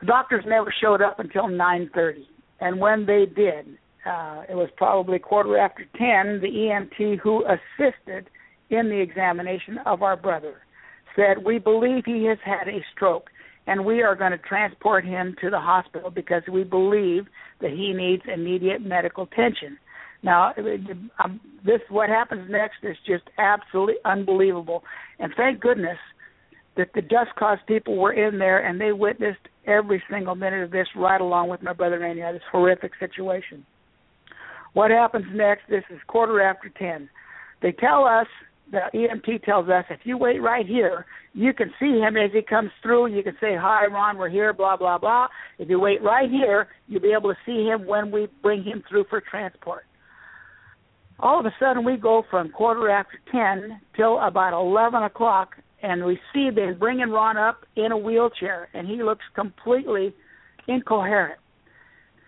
[0.00, 2.26] The doctors never showed up until 9:30,
[2.60, 6.40] and when they did, uh, it was probably quarter after 10.
[6.40, 8.28] The EMT who assisted
[8.70, 10.62] in the examination of our brother
[11.16, 13.30] said, "We believe he has had a stroke
[13.66, 17.26] and we are going to transport him to the hospital because we believe
[17.60, 19.78] that he needs immediate medical attention.
[20.22, 20.54] Now,
[21.22, 24.84] um, this what happens next is just absolutely unbelievable,
[25.18, 25.98] and thank goodness
[26.76, 30.70] that the Just Cause people were in there and they witnessed every single minute of
[30.70, 32.22] this right along with my brother Randy.
[32.22, 33.64] This horrific situation.
[34.72, 35.68] What happens next?
[35.68, 37.08] This is quarter after ten.
[37.60, 38.26] They tell us
[38.70, 42.42] the EMT tells us if you wait right here, you can see him as he
[42.42, 43.08] comes through.
[43.08, 45.28] You can say, Hi, Ron, we're here, blah, blah, blah.
[45.58, 48.82] If you wait right here, you'll be able to see him when we bring him
[48.88, 49.84] through for transport.
[51.20, 56.04] All of a sudden, we go from quarter after 10 till about 11 o'clock, and
[56.04, 60.14] we see them bringing Ron up in a wheelchair, and he looks completely
[60.66, 61.38] incoherent.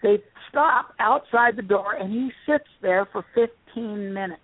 [0.02, 4.40] They stop outside the door, and he sits there for 15 minutes.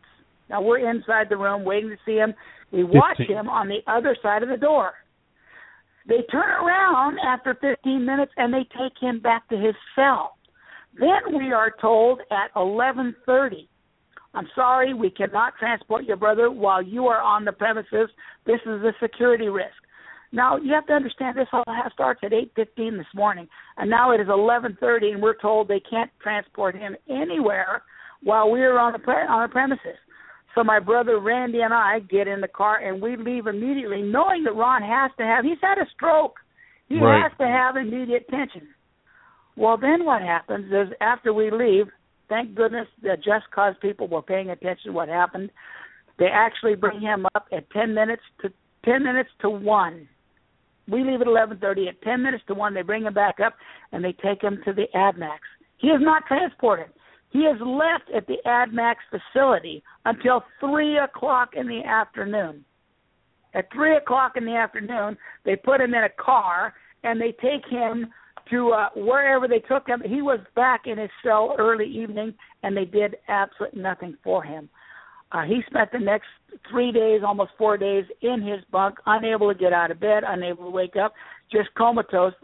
[0.52, 2.34] Now we're inside the room waiting to see him.
[2.70, 3.36] We watch 15.
[3.36, 4.92] him on the other side of the door.
[6.06, 10.36] They turn around after 15 minutes and they take him back to his cell.
[10.98, 13.66] Then we are told at 11:30,
[14.34, 18.10] "I'm sorry, we cannot transport your brother while you are on the premises.
[18.44, 19.82] This is a security risk."
[20.32, 24.20] Now you have to understand this all starts at 8:15 this morning, and now it
[24.20, 27.82] is 11:30, and we're told they can't transport him anywhere
[28.22, 29.98] while we are on the pre- on the premises.
[30.54, 34.44] So my brother Randy and I get in the car and we leave immediately, knowing
[34.44, 35.44] that Ron has to have.
[35.44, 36.36] He's had a stroke.
[36.88, 37.22] He right.
[37.22, 38.68] has to have immediate attention.
[39.56, 41.86] Well, then what happens is after we leave,
[42.28, 45.50] thank goodness the Just Cause people were paying attention to what happened.
[46.18, 48.52] They actually bring him up at ten minutes to
[48.84, 50.08] ten minutes to one.
[50.88, 51.88] We leave at eleven thirty.
[51.88, 53.54] At ten minutes to one, they bring him back up
[53.92, 55.38] and they take him to the AdMax.
[55.78, 56.88] He is not transported.
[57.32, 62.64] He is left at the AdMax facility until 3 o'clock in the afternoon.
[63.54, 67.66] At 3 o'clock in the afternoon, they put him in a car and they take
[67.70, 68.08] him
[68.50, 70.02] to uh, wherever they took him.
[70.04, 74.68] He was back in his cell early evening, and they did absolutely nothing for him.
[75.30, 76.26] Uh, he spent the next
[76.70, 80.64] three days, almost four days, in his bunk, unable to get out of bed, unable
[80.64, 81.14] to wake up,
[81.50, 82.34] just comatose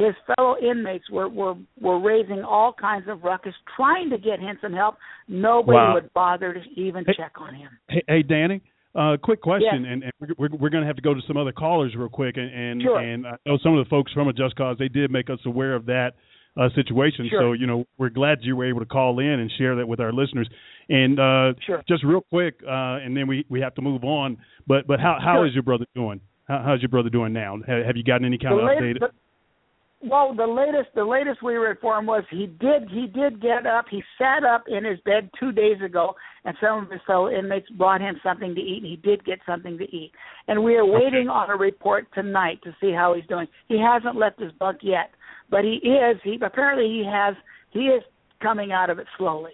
[0.00, 4.58] his fellow inmates were were were raising all kinds of ruckus, trying to get him
[4.60, 4.96] some help.
[5.28, 5.94] Nobody wow.
[5.94, 7.68] would bother to even hey, check on him.
[7.88, 8.62] Hey, hey Danny,
[8.94, 9.92] uh, quick question, yes.
[9.92, 12.36] and, and we're we're going to have to go to some other callers real quick,
[12.36, 12.98] and and, sure.
[12.98, 15.38] and I know some of the folks from a Just Cause they did make us
[15.46, 16.12] aware of that
[16.60, 17.28] uh, situation.
[17.30, 17.40] Sure.
[17.40, 20.00] So you know we're glad you were able to call in and share that with
[20.00, 20.48] our listeners.
[20.88, 21.84] And uh, sure.
[21.88, 24.38] just real quick, uh, and then we we have to move on.
[24.66, 25.46] But but how how sure.
[25.46, 26.20] is your brother doing?
[26.48, 27.58] How, how's your brother doing now?
[27.66, 29.08] Have, have you gotten any kind the of latest, update?
[30.02, 33.84] Well, the latest the latest we were informed was he did he did get up.
[33.90, 37.68] He sat up in his bed two days ago, and some of his fellow inmates
[37.70, 40.12] brought him something to eat, and he did get something to eat.
[40.48, 43.46] And we are waiting on a report tonight to see how he's doing.
[43.68, 45.10] He hasn't left his bunk yet,
[45.50, 46.16] but he is.
[46.24, 47.34] He apparently he has.
[47.70, 48.02] He is
[48.40, 49.52] coming out of it slowly.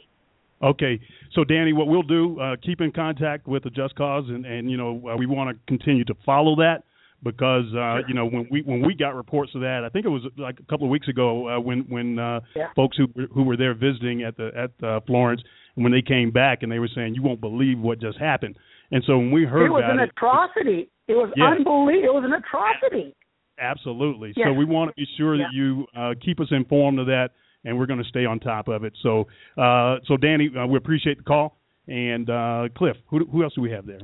[0.62, 1.00] Okay,
[1.32, 4.70] so Danny, what we'll do, uh, keep in contact with the Just Cause, and and
[4.70, 6.84] you know uh, we want to continue to follow that
[7.26, 10.10] because uh, you know when we when we got reports of that, I think it
[10.10, 12.68] was like a couple of weeks ago uh, when when uh, yeah.
[12.76, 15.42] folks who who were there visiting at the at uh, Florence,
[15.74, 18.56] and when they came back and they were saying you won't believe what just happened,
[18.92, 20.88] and so when we heard it was an it, atrocity.
[21.08, 21.50] It was Yeah.
[21.50, 22.08] unbelievable.
[22.08, 23.14] It was an atrocity.
[23.58, 24.32] Absolutely.
[24.36, 24.46] Yes.
[24.48, 25.44] So we want to be sure Yeah.
[25.44, 27.30] that you uh, keep us informed of that,
[27.64, 28.92] and we're going to stay on top of it.
[29.02, 31.58] So, uh, so Danny, uh, we appreciate the call.
[31.88, 34.00] And uh, Cliff, who, who else do we have there?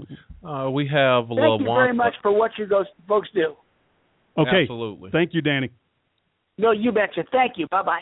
[0.48, 3.54] Uh, we have Thank you very much for what you guys folks do.
[4.38, 4.62] Okay.
[4.62, 5.10] Absolutely.
[5.10, 5.70] Thank you, Danny.
[6.58, 7.24] No, you betcha.
[7.32, 7.66] Thank you.
[7.68, 8.00] Bye bye.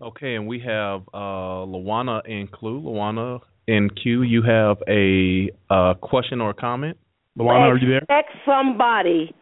[0.00, 2.80] Okay, and we have uh, Luana and Clue.
[2.80, 6.98] Luana and Q, you have a uh, question or a comment?
[7.38, 7.98] Luana, are you there?
[7.98, 9.34] Expect somebody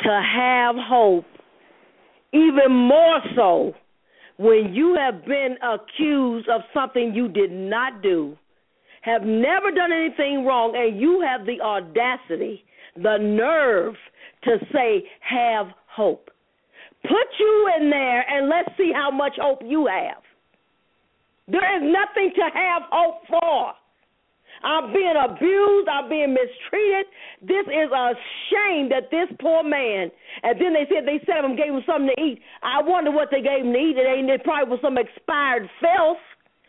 [0.00, 1.24] to have hope,
[2.32, 3.74] even more so
[4.38, 8.36] when you have been accused of something you did not do,
[9.02, 12.64] have never done anything wrong, and you have the audacity,
[12.96, 13.94] the nerve
[14.44, 16.30] to say, have hope.
[17.02, 20.22] Put you in there and let's see how much hope you have.
[21.48, 23.72] There is nothing to have hope for.
[24.62, 25.88] I'm being abused.
[25.88, 27.06] I'm being mistreated.
[27.42, 28.14] This is a
[28.50, 30.10] shame that this poor man.
[30.42, 32.40] And then they said they set him gave him something to eat.
[32.62, 33.96] I wonder what they gave him to eat.
[33.96, 34.30] It ain't.
[34.30, 36.22] It probably was some expired filth.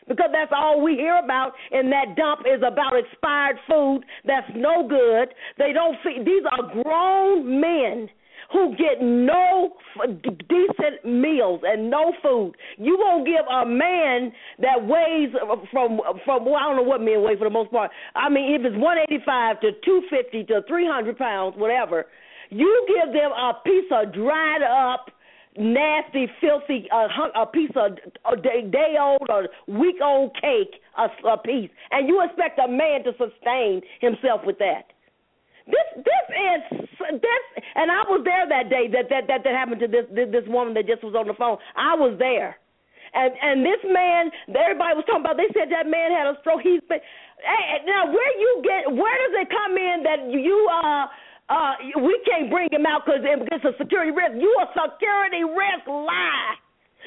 [0.07, 4.87] Because that's all we hear about in that dump is about expired food that's no
[4.87, 5.35] good.
[5.57, 6.23] They don't feed.
[6.23, 8.07] These are grown men
[8.51, 10.09] who get no f-
[10.47, 12.53] decent meals and no food.
[12.77, 17.01] You won't give a man that weighs uh, from from well, I don't know what
[17.01, 17.91] men weigh for the most part.
[18.15, 22.05] I mean, if it's 185 to 250 to 300 pounds, whatever,
[22.49, 25.11] you give them a piece of dried up
[25.57, 27.97] nasty, filthy, uh, a piece of
[28.31, 32.67] a day, day old or week old cake, a, a piece, and you expect a
[32.67, 34.93] man to sustain himself with that.
[35.67, 36.61] This this is
[37.19, 37.43] this,
[37.75, 40.47] and I was there that day that that that, that happened to this, this this
[40.47, 41.59] woman that just was on the phone.
[41.75, 42.55] I was there,
[43.11, 45.35] and and this man, everybody was talking about.
[45.35, 46.63] They said that man had a stroke.
[46.63, 47.03] He's been.
[47.43, 48.95] Hey, now where you get?
[48.95, 51.05] Where does it come in that you uh
[51.51, 54.39] uh we can't bring him out because it's a security risk?
[54.39, 56.55] You a security risk lie.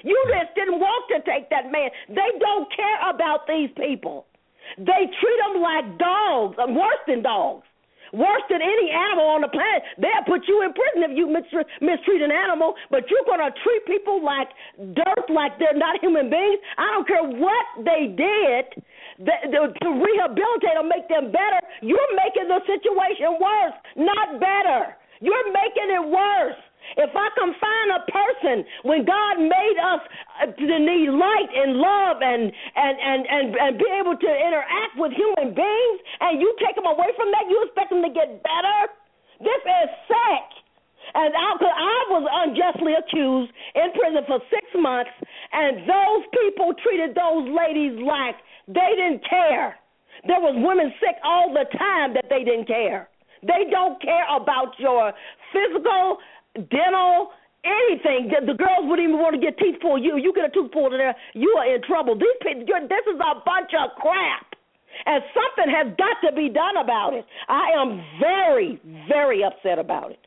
[0.04, 1.88] You just didn't want to take that man.
[2.12, 4.28] They don't care about these people.
[4.76, 7.64] They treat them like dogs, worse than dogs
[8.12, 9.82] worse than any animal on the planet.
[9.98, 13.82] They'll put you in prison if you mistreat, an animal, but you're going to treat
[13.86, 14.48] people like
[14.94, 16.60] dirt, like they're not human beings.
[16.76, 18.82] I don't care what they did
[19.20, 21.60] to rehabilitate or make them better.
[21.82, 24.96] You're making the situation worse, not better.
[25.20, 26.56] You're making it worse.
[26.96, 30.02] If I can find a person when God made us
[30.42, 34.94] uh, to need light and love and and and and, and be able to interact
[34.98, 38.42] with human beings, and you take them away from that, you expect them to get
[38.42, 38.78] better?
[39.40, 40.46] This is sick.
[41.14, 45.10] And I, I was unjustly accused in prison for six months,
[45.52, 48.36] and those people treated those ladies like
[48.68, 49.74] they didn't care.
[50.26, 53.08] There was women sick all the time that they didn't care.
[53.42, 55.12] They don't care about your
[55.52, 56.18] physical
[56.56, 57.30] dental,
[57.64, 58.30] anything.
[58.32, 60.02] The, the girls wouldn't even want to get teeth pulled.
[60.02, 62.14] You you get a tooth pulled in there, you are in trouble.
[62.16, 64.46] These people, you're, this is a bunch of crap,
[65.06, 67.24] and something has got to be done about it.
[67.48, 70.18] I am very very upset about it.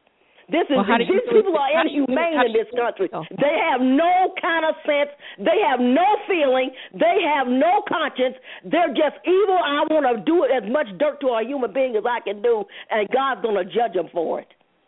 [0.51, 2.53] This is Well, how do you these people are how do you feel- inhumane in
[2.53, 3.07] this country.
[3.13, 3.23] oh.
[3.31, 5.09] They have no kind of sense.
[5.39, 6.69] They have no feeling.
[6.93, 8.35] They have no conscience.
[8.67, 9.55] They're just evil.
[9.57, 12.65] I want to do as much dirt to a human being as I can do,
[12.91, 14.47] and God's going to judge them for it.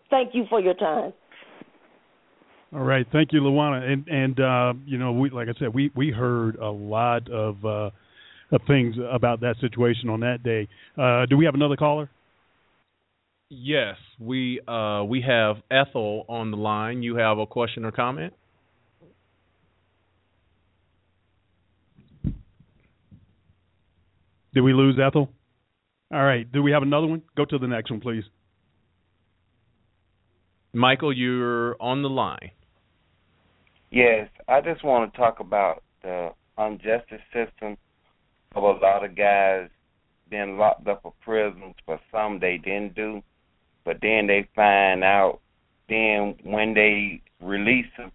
[0.09, 1.13] Thank you for your time.
[2.75, 3.89] All right, thank you, Luana.
[3.89, 7.63] And and uh, you know, we like I said, we we heard a lot of
[7.63, 7.89] uh,
[8.51, 10.67] of things about that situation on that day.
[10.97, 12.09] Uh, do we have another caller?
[13.49, 17.01] Yes, we uh, we have Ethel on the line.
[17.01, 18.33] You have a question or comment?
[24.53, 25.29] Did we lose Ethel?
[26.13, 26.49] All right.
[26.51, 27.21] Do we have another one?
[27.37, 28.23] Go to the next one, please.
[30.73, 32.51] Michael, you're on the line.
[33.95, 37.77] Yes, I just want to talk about the injustice system
[38.53, 39.69] of a lot of guys
[40.29, 43.23] being locked up for prisons for some they didn't do,
[43.85, 45.39] but then they find out.
[45.87, 48.11] Then when they release them,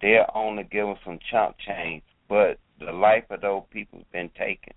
[0.00, 4.72] they'll only give some chump change, but the life of those people has been taken.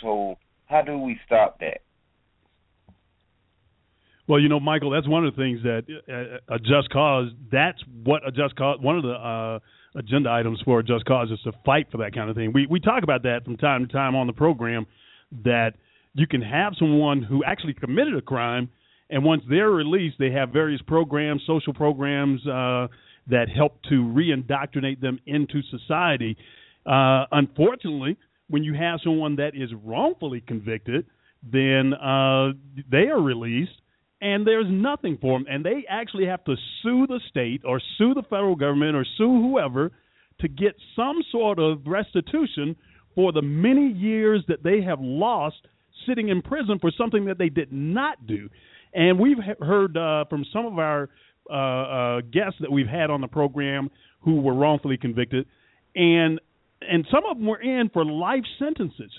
[0.00, 1.82] So how do we stop that?
[4.26, 7.28] Well, you know, Michael, that's one of the things that uh, a just cause.
[7.52, 8.78] That's what a just cause.
[8.80, 9.58] One of the uh,
[9.98, 12.52] agenda items for a just cause is to fight for that kind of thing.
[12.52, 14.86] We we talk about that from time to time on the program.
[15.44, 15.72] That
[16.14, 18.70] you can have someone who actually committed a crime,
[19.10, 22.86] and once they're released, they have various programs, social programs uh,
[23.26, 26.36] that help to reindoctrinate them into society.
[26.86, 28.16] Uh, unfortunately,
[28.48, 31.06] when you have someone that is wrongfully convicted,
[31.42, 32.52] then uh,
[32.90, 33.72] they are released
[34.24, 38.14] and there's nothing for them, and they actually have to sue the state or sue
[38.14, 39.92] the federal government or sue whoever
[40.40, 42.74] to get some sort of restitution
[43.14, 45.56] for the many years that they have lost
[46.08, 48.48] sitting in prison for something that they did not do.
[48.94, 51.10] And we've heard uh, from some of our
[51.50, 53.90] uh, uh, guests that we've had on the program
[54.22, 55.44] who were wrongfully convicted,
[55.94, 56.40] and
[56.80, 59.12] and some of them were in for life sentences,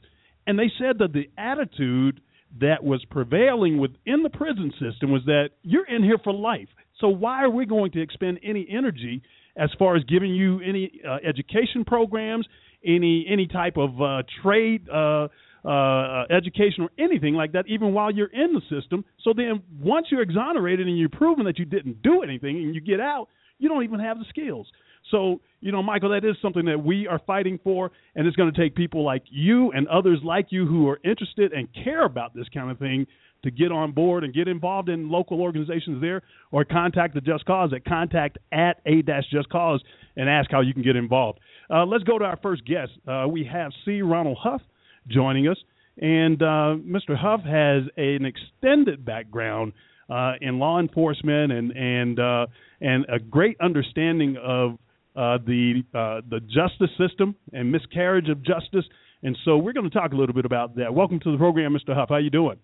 [0.47, 2.21] and they said that the attitude
[2.59, 6.67] that was prevailing within the prison system was that you're in here for life.
[6.99, 9.21] So why are we going to expend any energy
[9.57, 12.47] as far as giving you any uh, education programs,
[12.85, 15.27] any any type of uh, trade uh,
[15.65, 19.03] uh, education or anything like that, even while you're in the system?
[19.23, 22.81] So then, once you're exonerated and you're proven that you didn't do anything, and you
[22.81, 23.27] get out,
[23.57, 24.67] you don't even have the skills.
[25.11, 28.51] So, you know, Michael, that is something that we are fighting for, and it's going
[28.51, 32.33] to take people like you and others like you who are interested and care about
[32.33, 33.05] this kind of thing
[33.43, 37.45] to get on board and get involved in local organizations there, or contact the Just
[37.45, 39.83] Cause at contact at a Just Cause
[40.17, 41.39] and ask how you can get involved.
[41.69, 42.91] Uh, let's go to our first guest.
[43.07, 44.01] Uh, we have C.
[44.01, 44.61] Ronald Huff
[45.07, 45.57] joining us,
[45.97, 47.15] and uh, Mr.
[47.15, 49.73] Huff has an extended background
[50.09, 52.47] uh, in law enforcement and and uh,
[52.81, 54.77] and a great understanding of
[55.15, 58.85] uh, the uh, the justice system and miscarriage of justice.
[59.23, 60.93] And so we're going to talk a little bit about that.
[60.93, 61.95] Welcome to the program, Mr.
[61.95, 62.09] Huff.
[62.09, 62.57] How you doing?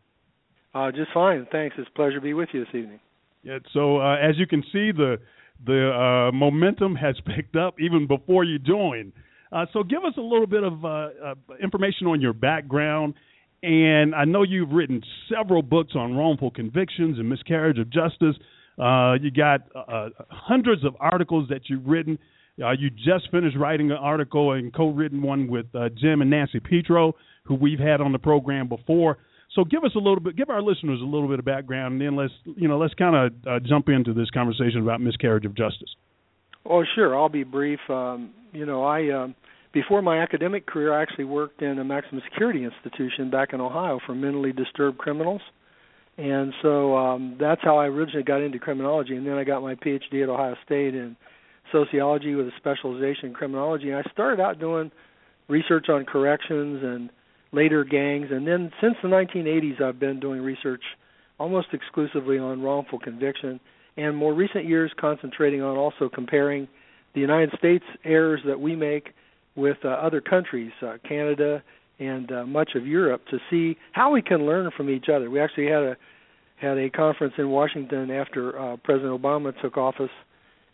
[0.73, 1.75] Uh, just fine, thanks.
[1.77, 2.99] It's a pleasure to be with you this evening.
[3.43, 5.17] Yeah, so uh, as you can see, the
[5.65, 9.13] the uh, momentum has picked up even before you joined.
[9.51, 13.13] Uh, so give us a little bit of uh, uh, information on your background.
[13.63, 18.35] And I know you've written several books on wrongful convictions and miscarriage of justice.
[18.79, 22.17] Uh, you got uh, hundreds of articles that you've written.
[22.61, 26.59] Uh, you just finished writing an article and co-written one with uh, Jim and Nancy
[26.59, 29.17] Petro, who we've had on the program before.
[29.55, 32.01] So give us a little bit, give our listeners a little bit of background, and
[32.01, 35.55] then let's you know let's kind of uh, jump into this conversation about miscarriage of
[35.55, 35.89] justice.
[36.65, 37.17] Oh, sure.
[37.17, 37.79] I'll be brief.
[37.89, 39.35] Um, you know, I um,
[39.73, 43.99] before my academic career, I actually worked in a maximum security institution back in Ohio
[44.05, 45.41] for mentally disturbed criminals,
[46.17, 49.15] and so um, that's how I originally got into criminology.
[49.15, 51.17] And then I got my PhD at Ohio State in
[51.71, 53.89] sociology with a specialization in criminology.
[53.89, 54.91] And I started out doing
[55.47, 57.09] research on corrections and
[57.51, 60.81] later gangs, and then since the 1980s, I've been doing research
[61.37, 63.59] almost exclusively on wrongful conviction,
[63.97, 66.67] and more recent years concentrating on also comparing
[67.13, 69.13] the United States errors that we make
[69.55, 71.61] with uh, other countries, uh, Canada
[71.99, 75.29] and uh, much of Europe, to see how we can learn from each other.
[75.29, 75.97] We actually had a
[76.55, 80.11] had a conference in Washington after uh, President Obama took office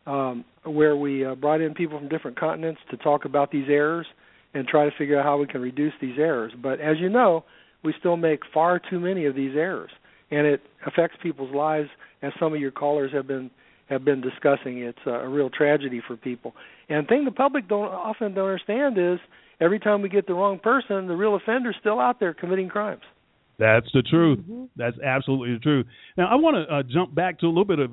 [0.08, 4.08] um, where we uh, brought in people from different continents to talk about these errors
[4.54, 6.54] and try to figure out how we can reduce these errors.
[6.62, 7.44] But as you know,
[7.84, 9.92] we still make far too many of these errors,
[10.32, 11.90] and it affects people's lives.
[12.24, 13.52] As some of your callers have been
[13.90, 16.54] have been discussing, it's a real tragedy for people.
[16.90, 19.20] And thing the public don't often don't understand is
[19.62, 23.04] every time we get the wrong person, the real offender's still out there committing crimes.
[23.60, 24.40] That's the truth.
[24.40, 24.66] Mm-hmm.
[24.76, 25.86] That's absolutely the truth.
[26.16, 27.92] Now, I want to uh, jump back to a little bit of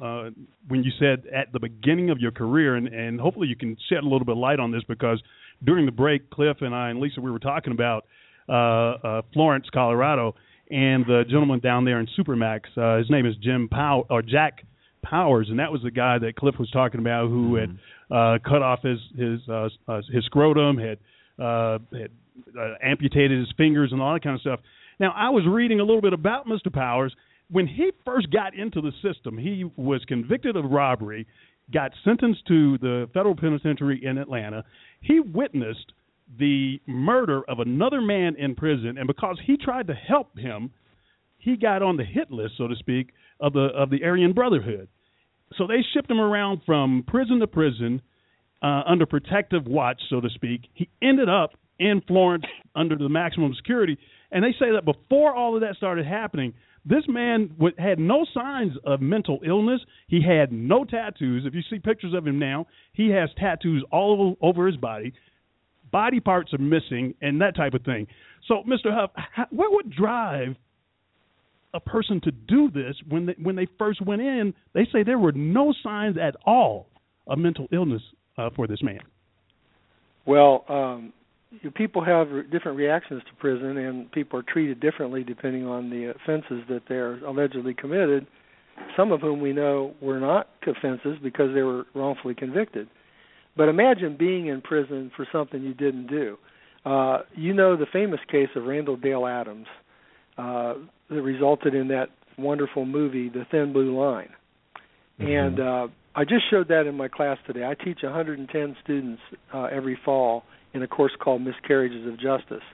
[0.00, 0.30] uh,
[0.66, 3.98] when you said at the beginning of your career, and, and hopefully you can shed
[3.98, 5.22] a little bit of light on this because
[5.64, 8.04] during the break, Cliff and I and Lisa, we were talking about
[8.48, 10.34] uh, uh, Florence, Colorado,
[10.70, 12.62] and the gentleman down there in Supermax.
[12.76, 14.64] Uh, his name is Jim Pow or Jack
[15.04, 17.76] Powers, and that was the guy that Cliff was talking about who mm-hmm.
[18.10, 20.98] had uh, cut off his his uh, uh, his scrotum, had
[21.38, 22.10] uh, had
[22.58, 24.60] uh, amputated his fingers, and all that kind of stuff.
[24.98, 26.72] Now, I was reading a little bit about Mr.
[26.72, 27.14] Powers.
[27.50, 31.26] When he first got into the system, he was convicted of robbery,
[31.72, 34.64] got sentenced to the federal penitentiary in Atlanta.
[35.00, 35.92] He witnessed
[36.38, 40.70] the murder of another man in prison, and because he tried to help him,
[41.38, 44.88] he got on the hit list, so to speak, of the of the Aryan Brotherhood.
[45.56, 48.02] So they shipped him around from prison to prison
[48.62, 50.62] uh, under protective watch, so to speak.
[50.74, 53.98] He ended up in Florence under the maximum security
[54.30, 56.52] and they say that before all of that started happening,
[56.84, 59.80] this man had no signs of mental illness.
[60.08, 61.44] He had no tattoos.
[61.46, 65.12] If you see pictures of him now, he has tattoos all over, his body.
[65.90, 68.06] Body parts are missing, and that type of thing.
[68.46, 68.92] So, Mr.
[68.92, 69.10] Huff,
[69.50, 70.56] what would drive
[71.74, 75.18] a person to do this when they, when they first went in, they say there
[75.18, 76.88] were no signs at all
[77.26, 78.02] of mental illness
[78.38, 79.00] uh, for this man.
[80.24, 81.12] Well, um,
[81.74, 86.62] people have different reactions to prison, and people are treated differently depending on the offenses
[86.68, 88.26] that they're allegedly committed.
[88.96, 92.88] Some of whom we know were not offenses because they were wrongfully convicted.
[93.56, 96.36] But imagine being in prison for something you didn't do.
[96.84, 99.66] Uh, you know the famous case of Randall Dale Adams
[100.38, 100.74] uh,
[101.08, 104.28] that resulted in that wonderful movie, The Thin Blue Line.
[105.18, 105.32] Mm-hmm.
[105.32, 107.64] And uh, I just showed that in my class today.
[107.64, 110.44] I teach 110 students uh, every fall
[110.76, 112.64] in a course called Miscarriages of Justice,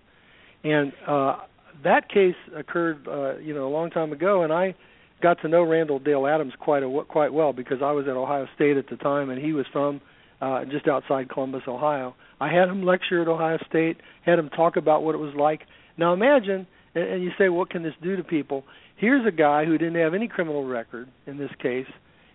[0.65, 1.37] and uh,
[1.85, 4.75] that case occurred, uh, you know, a long time ago, and I
[5.23, 8.47] got to know Randall Dale Adams quite a, quite well because I was at Ohio
[8.55, 10.01] State at the time, and he was from
[10.41, 12.15] uh, just outside Columbus, Ohio.
[12.41, 15.63] I had him lecture at Ohio State, had him talk about what it was like.
[15.97, 18.65] Now imagine, and, and you say, what can this do to people?
[18.97, 21.87] Here's a guy who didn't have any criminal record in this case.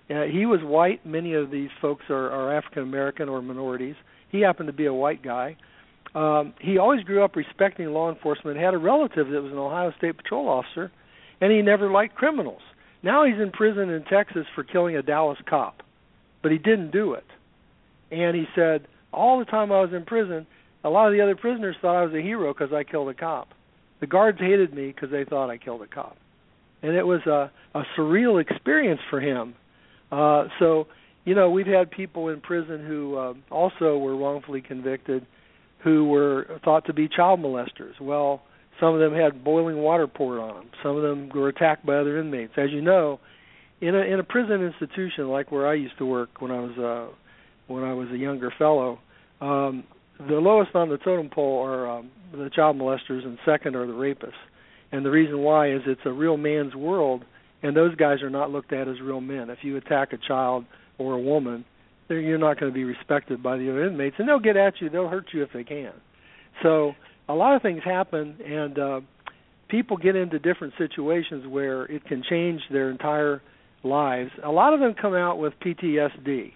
[0.09, 1.05] Uh, he was white.
[1.05, 3.95] Many of these folks are, are African American or minorities.
[4.29, 5.57] He happened to be a white guy.
[6.15, 8.57] Um, he always grew up respecting law enforcement.
[8.57, 10.91] Had a relative that was an Ohio State patrol officer,
[11.41, 12.61] and he never liked criminals.
[13.03, 15.83] Now he's in prison in Texas for killing a Dallas cop,
[16.41, 17.25] but he didn't do it.
[18.09, 20.47] And he said, all the time I was in prison,
[20.83, 23.13] a lot of the other prisoners thought I was a hero because I killed a
[23.13, 23.49] cop.
[23.99, 26.17] The guards hated me because they thought I killed a cop,
[26.81, 29.55] and it was a, a surreal experience for him.
[30.11, 30.87] Uh, so,
[31.25, 35.25] you know, we've had people in prison who uh, also were wrongfully convicted,
[35.83, 37.99] who were thought to be child molesters.
[37.99, 38.41] Well,
[38.79, 40.69] some of them had boiling water poured on them.
[40.83, 42.53] Some of them were attacked by other inmates.
[42.57, 43.19] As you know,
[43.81, 46.77] in a in a prison institution like where I used to work when I was
[46.77, 47.13] uh
[47.67, 48.99] when I was a younger fellow,
[49.41, 49.83] um
[50.19, 53.93] the lowest on the totem pole are um, the child molesters and second are the
[53.93, 54.31] rapists.
[54.91, 57.23] And the reason why is it's a real man's world
[57.63, 59.49] and those guys are not looked at as real men.
[59.49, 60.65] If you attack a child
[60.97, 61.65] or a woman,
[62.09, 64.89] you're not going to be respected by the other inmates and they'll get at you,
[64.89, 65.93] they'll hurt you if they can.
[66.63, 66.93] So
[67.27, 69.01] a lot of things happen and uh
[69.69, 73.41] people get into different situations where it can change their entire
[73.83, 74.31] lives.
[74.43, 76.53] A lot of them come out with PTSD.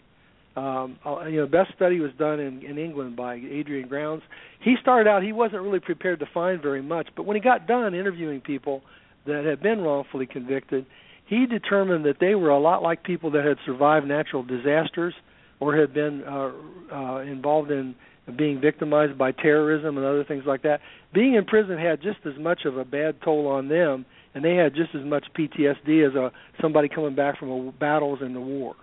[0.55, 4.21] Um, uh, you know, best study was done in, in England by Adrian Grounds.
[4.61, 7.67] He started out; he wasn't really prepared to find very much, but when he got
[7.67, 8.81] done interviewing people
[9.25, 10.85] that had been wrongfully convicted,
[11.25, 15.13] he determined that they were a lot like people that had survived natural disasters
[15.59, 16.51] or had been uh,
[16.91, 17.95] uh, involved in
[18.37, 20.79] being victimized by terrorism and other things like that.
[21.13, 24.55] Being in prison had just as much of a bad toll on them, and they
[24.55, 28.41] had just as much PTSD as a somebody coming back from a battles in the
[28.41, 28.75] war.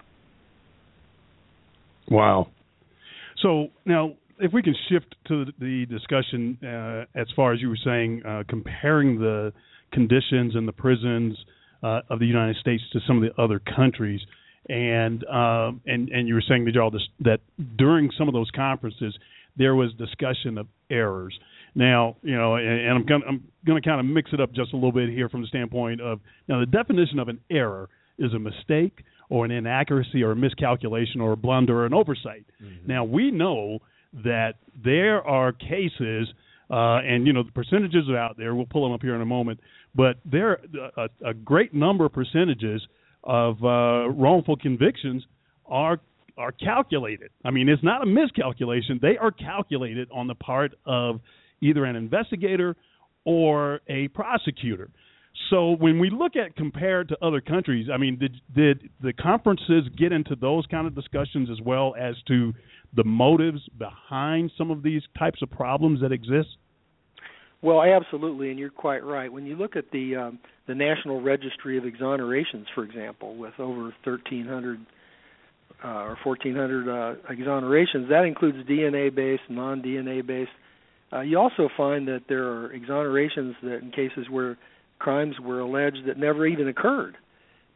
[2.11, 2.49] Wow.
[3.43, 7.79] So now, if we can shift to the discussion uh, as far as you were
[7.85, 9.53] saying, uh, comparing the
[9.93, 11.37] conditions in the prisons
[11.83, 14.21] uh, of the United States to some of the other countries
[14.69, 17.41] and um, and and you were saying that y'all this, that
[17.77, 19.17] during some of those conferences
[19.57, 21.39] there was discussion of errors.
[21.75, 24.73] Now, you know, and, and I'm gonna I'm gonna kind of mix it up just
[24.73, 28.33] a little bit here from the standpoint of now the definition of an error is
[28.35, 32.45] a mistake or an inaccuracy or a miscalculation or a blunder or an oversight.
[32.63, 32.87] Mm-hmm.
[32.87, 33.79] Now we know
[34.25, 36.29] that there are cases,
[36.71, 38.55] uh, and you know the percentages are out there.
[38.55, 39.61] We'll pull them up here in a moment,
[39.95, 40.61] but there
[40.97, 42.87] a, a great number of percentages
[43.25, 45.25] of uh, wrongful convictions
[45.67, 46.01] are
[46.37, 47.31] are calculated.
[47.45, 51.21] I mean, it's not a miscalculation; they are calculated on the part of
[51.61, 52.77] either an investigator
[53.25, 54.91] or a prosecutor.
[55.51, 59.85] So when we look at compared to other countries, I mean, did did the conferences
[59.97, 62.53] get into those kind of discussions as well as to
[62.95, 66.49] the motives behind some of these types of problems that exist?
[67.61, 69.33] Well, absolutely, and you're quite right.
[69.33, 73.83] When you look at the um, the National Registry of Exonerations, for example, with over
[74.05, 74.79] 1,300
[75.83, 80.51] uh, or 1,400 uh, exonerations, that includes DNA-based, non-DNA-based.
[81.13, 84.57] Uh, you also find that there are exonerations that in cases where
[84.99, 87.17] crimes were alleged that never even occurred,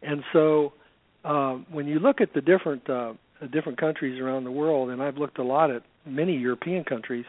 [0.03, 0.75] and so
[1.25, 3.15] uh, when you look at the different uh,
[3.53, 7.25] different countries around the world, and I've looked a lot at many European countries.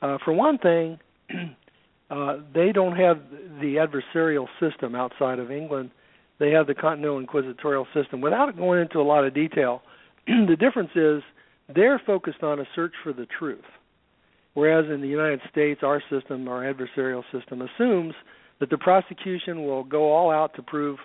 [0.00, 0.98] Uh, for one thing,
[2.10, 3.20] uh, they don't have
[3.60, 5.90] the adversarial system outside of England.
[6.38, 8.20] They have the continental inquisitorial system.
[8.20, 9.82] Without going into a lot of detail,
[10.26, 11.22] the difference is
[11.74, 13.64] they're focused on a search for the truth,
[14.54, 18.14] whereas in the United States, our system, our adversarial system, assumes
[18.60, 20.98] that the prosecution will go all out to prove.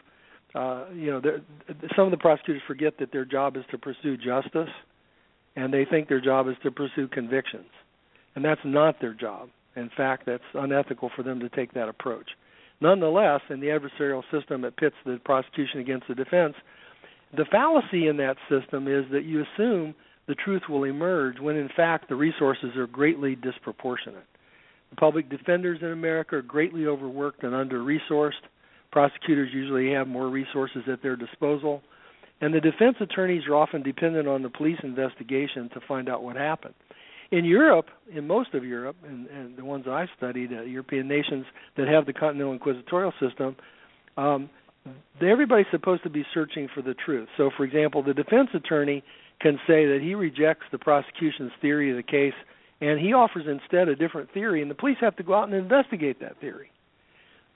[0.53, 1.21] Uh, you know,
[1.95, 4.69] some of the prosecutors forget that their job is to pursue justice,
[5.55, 7.69] and they think their job is to pursue convictions,
[8.35, 9.49] and that's not their job.
[9.75, 12.29] In fact, that's unethical for them to take that approach.
[12.81, 16.55] Nonetheless, in the adversarial system, it pits the prosecution against the defense.
[17.37, 19.95] The fallacy in that system is that you assume
[20.27, 24.25] the truth will emerge when, in fact, the resources are greatly disproportionate.
[24.89, 28.43] The public defenders in America are greatly overworked and under resourced.
[28.91, 31.81] Prosecutors usually have more resources at their disposal.
[32.41, 36.35] And the defense attorneys are often dependent on the police investigation to find out what
[36.35, 36.73] happened.
[37.31, 41.45] In Europe, in most of Europe, and, and the ones I studied, uh, European nations
[41.77, 43.55] that have the continental inquisitorial system,
[44.17, 44.49] um,
[45.21, 47.29] everybody's supposed to be searching for the truth.
[47.37, 49.01] So, for example, the defense attorney
[49.39, 52.33] can say that he rejects the prosecution's theory of the case
[52.81, 55.53] and he offers instead a different theory, and the police have to go out and
[55.53, 56.71] investigate that theory.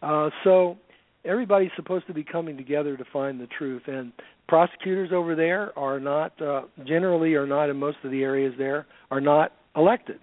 [0.02, 0.78] Uh, so
[1.26, 4.14] everybody's supposed to be coming together to find the truth, and
[4.48, 8.86] prosecutors over there are not uh, generally are not in most of the areas there
[9.10, 10.20] are not elected.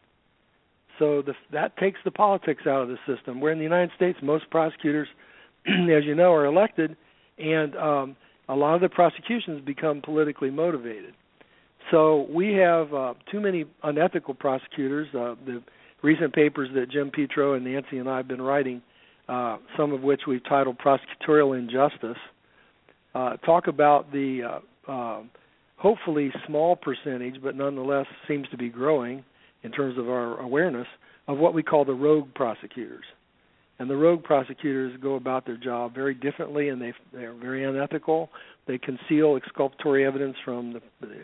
[0.98, 3.40] So the, that takes the politics out of the system.
[3.40, 5.08] Where in the United States, most prosecutors,
[5.66, 6.96] as you know, are elected,
[7.38, 8.16] and um,
[8.48, 11.14] a lot of the prosecutions become politically motivated.
[11.90, 15.08] So we have uh, too many unethical prosecutors.
[15.14, 15.62] Uh, the
[16.02, 18.82] recent papers that Jim Petro and Nancy and I have been writing,
[19.28, 22.18] uh, some of which we've titled "Prosecutorial Injustice,"
[23.14, 25.22] uh, talk about the uh, uh,
[25.76, 29.24] hopefully small percentage, but nonetheless seems to be growing
[29.62, 30.86] in terms of our awareness
[31.28, 33.04] of what we call the rogue prosecutors.
[33.78, 38.30] And the rogue prosecutors go about their job very differently, and they they're very unethical.
[38.66, 41.22] They conceal exculpatory evidence from the, the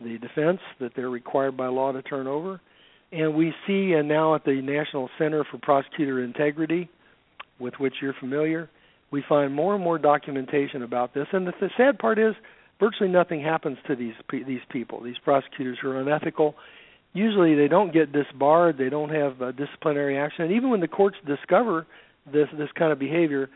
[0.00, 2.60] the defense that they're required by law to turn over.
[3.12, 6.90] And we see, and now at the National Center for Prosecutor Integrity,
[7.60, 8.68] with which you're familiar,
[9.12, 11.28] we find more and more documentation about this.
[11.32, 12.34] And the, the sad part is,
[12.80, 16.56] virtually nothing happens to these these people, these prosecutors who are unethical.
[17.14, 20.44] Usually, they don't get disbarred, they don't have uh, disciplinary action.
[20.44, 21.86] And even when the courts discover
[22.30, 23.48] this this kind of behavior,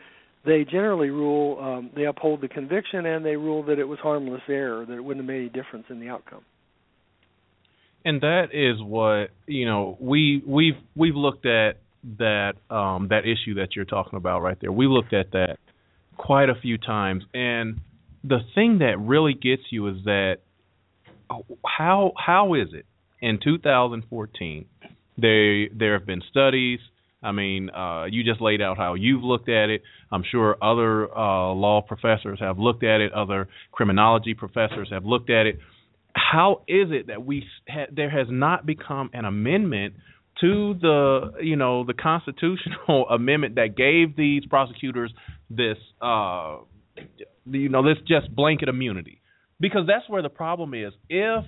[0.45, 4.41] they generally rule um, they uphold the conviction and they rule that it was harmless
[4.47, 6.41] error that it wouldn't have made any difference in the outcome.
[8.05, 11.77] And that is what you know we we've we've looked at
[12.17, 14.71] that um that issue that you're talking about right there.
[14.71, 15.57] We looked at that
[16.17, 17.23] quite a few times.
[17.33, 17.81] And
[18.23, 20.37] the thing that really gets you is that
[21.65, 22.85] how how is it
[23.21, 24.65] in 2014
[25.17, 26.79] there there have been studies
[27.21, 29.81] I mean, uh, you just laid out how you've looked at it.
[30.11, 33.11] I'm sure other uh, law professors have looked at it.
[33.13, 35.59] Other criminology professors have looked at it.
[36.13, 39.95] How is it that we ha- there has not become an amendment
[40.41, 45.13] to the you know the constitutional amendment that gave these prosecutors
[45.49, 46.57] this uh,
[47.45, 49.21] you know this just blanket immunity?
[49.59, 50.93] Because that's where the problem is.
[51.09, 51.43] If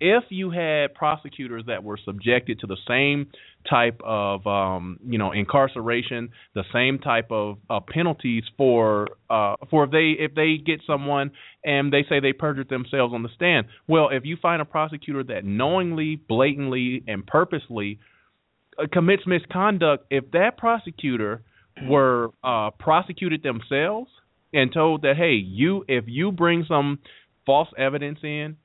[0.00, 3.28] if you had prosecutors that were subjected to the same
[3.68, 9.84] type of um, you know incarceration, the same type of uh, penalties for uh, for
[9.84, 11.30] if they if they get someone
[11.64, 13.66] and they say they perjured themselves on the stand.
[13.86, 17.98] Well, if you find a prosecutor that knowingly, blatantly, and purposely
[18.78, 21.42] uh, commits misconduct, if that prosecutor
[21.88, 24.10] were uh, prosecuted themselves
[24.52, 26.98] and told that hey, you if you bring some
[27.46, 28.56] false evidence in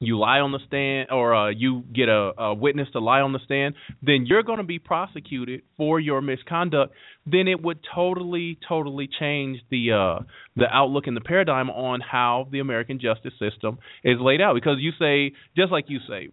[0.00, 3.32] you lie on the stand or uh, you get a, a witness to lie on
[3.32, 6.94] the stand, then you're going to be prosecuted for your misconduct.
[7.26, 10.24] Then it would totally, totally change the uh,
[10.56, 14.54] the outlook and the paradigm on how the American justice system is laid out.
[14.54, 16.30] Because you say, just like you say,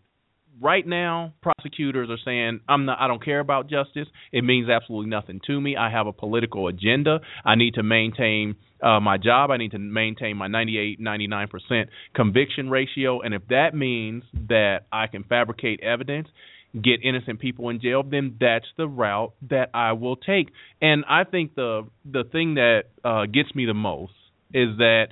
[0.61, 4.07] right now prosecutors are saying I'm not I don't care about justice.
[4.31, 5.75] It means absolutely nothing to me.
[5.75, 7.19] I have a political agenda.
[7.43, 9.51] I need to maintain uh, my job.
[9.51, 15.07] I need to maintain my 98 99% conviction ratio and if that means that I
[15.07, 16.27] can fabricate evidence
[16.73, 20.49] get innocent people in jail then that's the route that I will take.
[20.81, 24.13] And I think the the thing that uh gets me the most
[24.53, 25.07] is that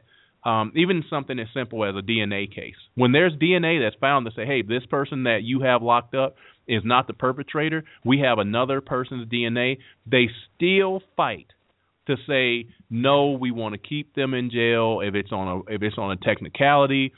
[0.45, 2.75] um, even something as simple as a DNA case.
[2.95, 6.35] When there's DNA that's found to say, hey, this person that you have locked up
[6.67, 11.47] is not the perpetrator, we have another person's DNA, they still fight
[12.07, 15.81] to say no we want to keep them in jail if it's on a if
[15.81, 17.13] it's on a technicality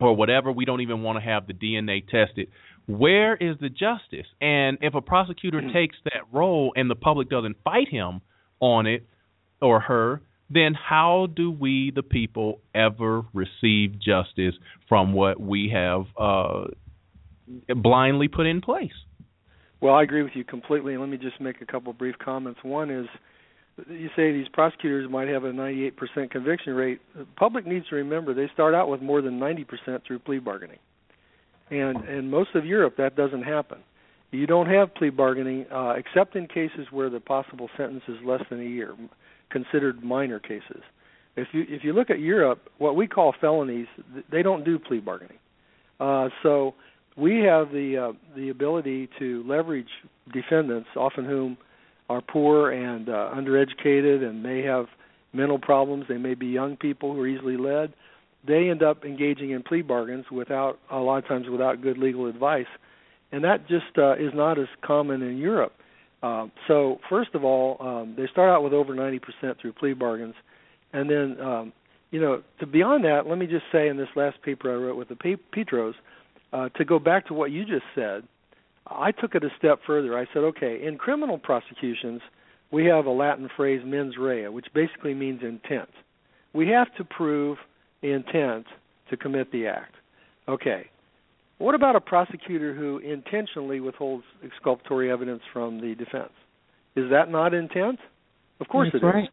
[0.00, 0.50] or whatever.
[0.50, 2.48] We don't even want to have the DNA tested.
[2.86, 4.26] Where is the justice?
[4.40, 8.20] And if a prosecutor takes that role and the public doesn't fight him
[8.58, 9.06] on it
[9.62, 14.54] or her then how do we, the people, ever receive justice
[14.88, 16.64] from what we have uh,
[17.76, 18.92] blindly put in place?
[19.80, 20.96] Well, I agree with you completely.
[20.96, 22.60] Let me just make a couple brief comments.
[22.62, 23.06] One is
[23.88, 27.00] you say these prosecutors might have a 98% conviction rate.
[27.16, 30.78] The public needs to remember they start out with more than 90% through plea bargaining.
[31.70, 33.78] And in most of Europe, that doesn't happen.
[34.32, 38.42] you don't have plea bargaining uh, except in cases where the possible sentence is less
[38.50, 38.94] than a year,
[39.50, 40.82] considered minor cases.
[41.36, 43.86] If you if you look at Europe, what we call felonies,
[44.30, 45.38] they don't do plea bargaining.
[45.98, 46.74] Uh, so
[47.16, 49.88] we have the uh, the ability to leverage
[50.32, 51.56] defendants, often whom
[52.08, 54.86] are poor and uh, undereducated and may have
[55.32, 56.06] mental problems.
[56.08, 57.92] They may be young people who are easily led.
[58.46, 62.26] They end up engaging in plea bargains without a lot of times without good legal
[62.26, 62.66] advice,
[63.30, 65.74] and that just uh, is not as common in Europe.
[66.22, 69.20] Uh, so first of all, um, they start out with over 90%
[69.60, 70.34] through plea bargains,
[70.92, 71.72] and then um,
[72.10, 74.96] you know to beyond that, let me just say in this last paper I wrote
[74.96, 75.94] with the Petros,
[76.52, 78.22] uh, to go back to what you just said,
[78.86, 80.18] I took it a step further.
[80.18, 82.20] I said, okay, in criminal prosecutions,
[82.72, 85.88] we have a Latin phrase mens rea, which basically means intent.
[86.52, 87.58] We have to prove
[88.02, 88.66] intent
[89.10, 89.94] to commit the act.
[90.48, 90.90] Okay.
[91.60, 96.32] What about a prosecutor who intentionally withholds exculpatory evidence from the defense?
[96.96, 97.98] Is that not intent?
[98.60, 99.24] Of course That's it right.
[99.24, 99.30] is.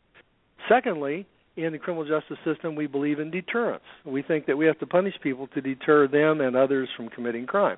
[0.67, 1.25] Secondly,
[1.55, 3.85] in the criminal justice system, we believe in deterrence.
[4.05, 7.45] We think that we have to punish people to deter them and others from committing
[7.45, 7.77] crime.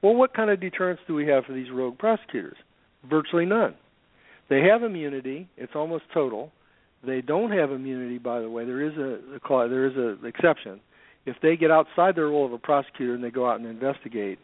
[0.00, 2.56] Well, what kind of deterrence do we have for these rogue prosecutors?
[3.10, 3.74] Virtually none.
[4.48, 6.52] They have immunity; it's almost total.
[7.04, 8.64] They don't have immunity, by the way.
[8.64, 10.78] There is a, a clause, there is an exception.
[11.28, 14.38] If they get outside their role of a prosecutor and they go out and investigate,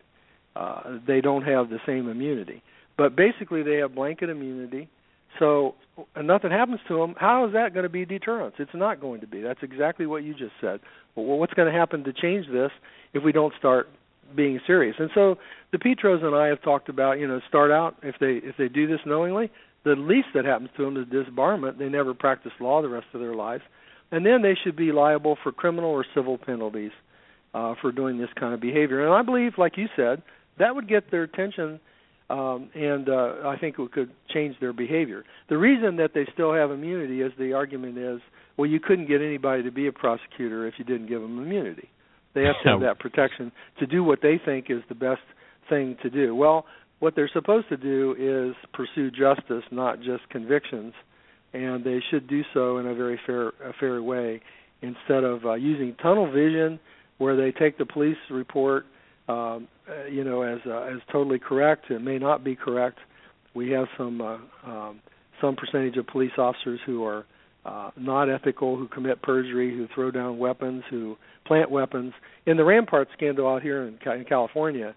[0.57, 2.62] uh, they don't have the same immunity.
[2.97, 4.89] But basically, they have blanket immunity.
[5.39, 5.74] So,
[6.14, 7.14] and nothing happens to them.
[7.18, 8.55] How is that going to be deterrence?
[8.59, 9.41] It's not going to be.
[9.41, 10.80] That's exactly what you just said.
[11.16, 12.70] Well, what's going to happen to change this
[13.14, 13.89] if we don't start
[14.37, 14.97] being serious?
[14.99, 15.37] And so,
[15.72, 18.68] the Petros and I have talked about, you know, start out if they if they
[18.68, 19.51] do this knowingly,
[19.85, 21.78] the least that happens to them is disbarment.
[21.78, 23.64] They never practice law the rest of their lives,
[24.15, 26.93] and then they should be liable for criminal or civil penalties
[27.53, 29.05] uh, for doing this kind of behavior.
[29.05, 30.23] And I believe, like you said,
[30.59, 31.81] that would get their attention,
[32.31, 35.25] um, and uh, I think it could change their behavior.
[35.49, 38.21] The reason that they still have immunity is the argument is,
[38.57, 41.89] well, you couldn't get anybody to be a prosecutor if you didn't give them immunity.
[42.35, 43.51] They have to have that protection
[43.81, 45.23] to do what they think is the best
[45.69, 46.37] thing to do.
[46.37, 46.67] Well,
[47.01, 50.95] what they're supposed to do is pursue justice, not just convictions,
[51.55, 54.41] and they should do so in a very fair, a fair way,
[54.83, 56.79] instead of uh, using tunnel vision,
[57.19, 58.85] where they take the police report,
[59.29, 59.69] um,
[60.11, 61.91] you know, as uh, as totally correct.
[61.91, 62.99] It may not be correct.
[63.55, 65.01] We have some uh, um,
[65.41, 67.25] some percentage of police officers who are
[67.65, 72.13] uh, not ethical, who commit perjury, who throw down weapons, who plant weapons.
[72.47, 74.95] In the Rampart scandal out here in, in California,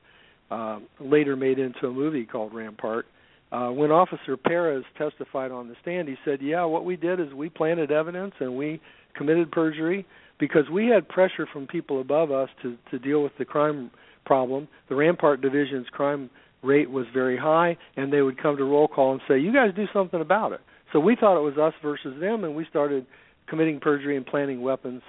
[0.49, 3.05] uh, later made into a movie called Rampart.
[3.51, 7.33] Uh, when Officer Perez testified on the stand, he said, "Yeah, what we did is
[7.33, 8.81] we planted evidence and we
[9.15, 10.05] committed perjury
[10.37, 13.89] because we had pressure from people above us to to deal with the crime
[14.25, 14.67] problem.
[14.89, 16.29] The Rampart Division's crime
[16.61, 19.73] rate was very high, and they would come to roll call and say, "You guys
[19.73, 23.05] do something about it." So we thought it was us versus them, and we started
[23.47, 25.01] committing perjury and planting weapons,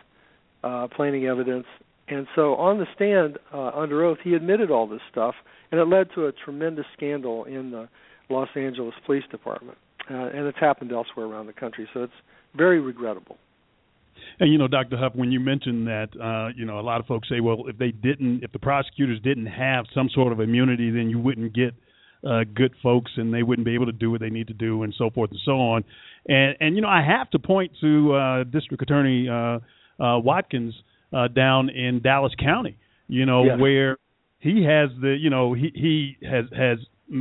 [0.63, 1.67] uh, planting evidence,
[2.09, 5.35] and so on the stand uh, under oath, he admitted all this stuff,
[5.71, 7.89] and it led to a tremendous scandal in the
[8.31, 9.79] Los Angeles Police Department.
[10.11, 12.13] Uh, and it's happened elsewhere around the country, so it's
[12.57, 13.37] very regrettable.
[14.41, 14.97] And you know, Dr.
[14.97, 17.77] Huff, when you mentioned that, uh, you know, a lot of folks say, well, if
[17.79, 21.75] they didn't, if the prosecutors didn't have some sort of immunity, then you wouldn't get
[22.27, 24.83] uh, good folks, and they wouldn't be able to do what they need to do,
[24.83, 25.85] and so forth and so on.
[26.27, 29.59] And and you know, I have to point to uh, District Attorney uh,
[30.03, 30.75] uh, Watkins
[31.13, 32.77] uh, down in Dallas County,
[33.09, 33.61] you know, yes.
[33.61, 33.97] where
[34.41, 36.79] he has the, you know, he he has has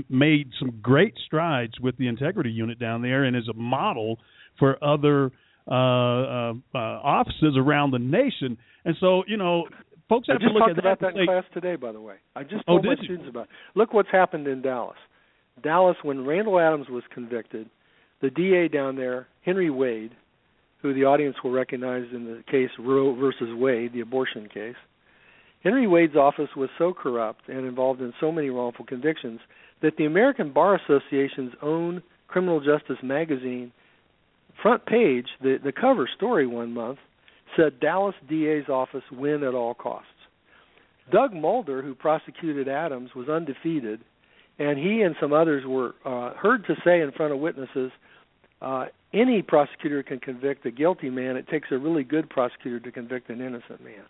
[0.09, 4.19] made some great strides with the integrity unit down there and is a model
[4.59, 5.31] for other
[5.67, 8.57] uh, uh, uh, offices around the nation.
[8.85, 9.65] And so, you know,
[10.09, 11.91] folks have I just to look talked at about that, that in class today, by
[11.91, 12.15] the way.
[12.35, 13.05] I just Oh, told my did you?
[13.05, 13.43] students about.
[13.43, 13.49] It.
[13.75, 14.97] Look what's happened in Dallas.
[15.63, 17.69] Dallas, when Randall Adams was convicted,
[18.21, 20.11] the DA down there, Henry Wade,
[20.81, 24.75] who the audience will recognize in the case Roe versus Wade, the abortion case.
[25.63, 29.39] Henry Wade's office was so corrupt and involved in so many wrongful convictions
[29.81, 33.71] that the American Bar Association's own criminal justice magazine
[34.61, 36.99] front page, the the cover story one month
[37.55, 40.09] said Dallas DA's office win at all costs.
[41.11, 44.01] Doug Mulder, who prosecuted Adams, was undefeated,
[44.59, 47.91] and he and some others were uh, heard to say in front of witnesses
[48.61, 51.37] uh, any prosecutor can convict a guilty man.
[51.37, 54.03] It takes a really good prosecutor to convict an innocent man.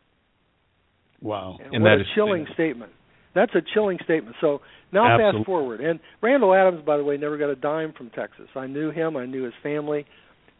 [1.21, 1.57] Wow.
[1.63, 2.91] And, And what that a is- chilling statement.
[3.35, 4.35] That's a chilling statement.
[4.41, 4.61] So
[4.91, 5.39] now Absolutely.
[5.39, 5.81] fast forward.
[5.81, 8.47] And Randall Adams, by the way, never got a dime from Texas.
[8.55, 9.17] I knew him.
[9.17, 10.05] I knew his family.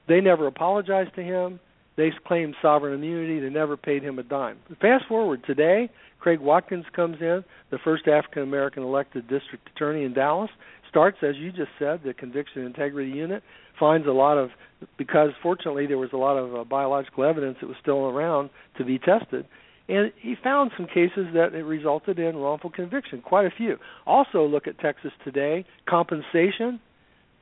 [0.07, 1.59] They never apologized to him.
[1.95, 3.39] They claimed sovereign immunity.
[3.39, 4.57] They never paid him a dime.
[4.79, 5.89] Fast forward today,
[6.19, 10.49] Craig Watkins comes in, the first African American elected district attorney in Dallas.
[10.89, 13.43] Starts, as you just said, the conviction integrity unit.
[13.79, 14.49] Finds a lot of,
[14.97, 18.85] because fortunately there was a lot of uh, biological evidence that was still around to
[18.85, 19.45] be tested.
[19.89, 23.77] And he found some cases that it resulted in wrongful conviction, quite a few.
[24.05, 26.79] Also, look at Texas today compensation.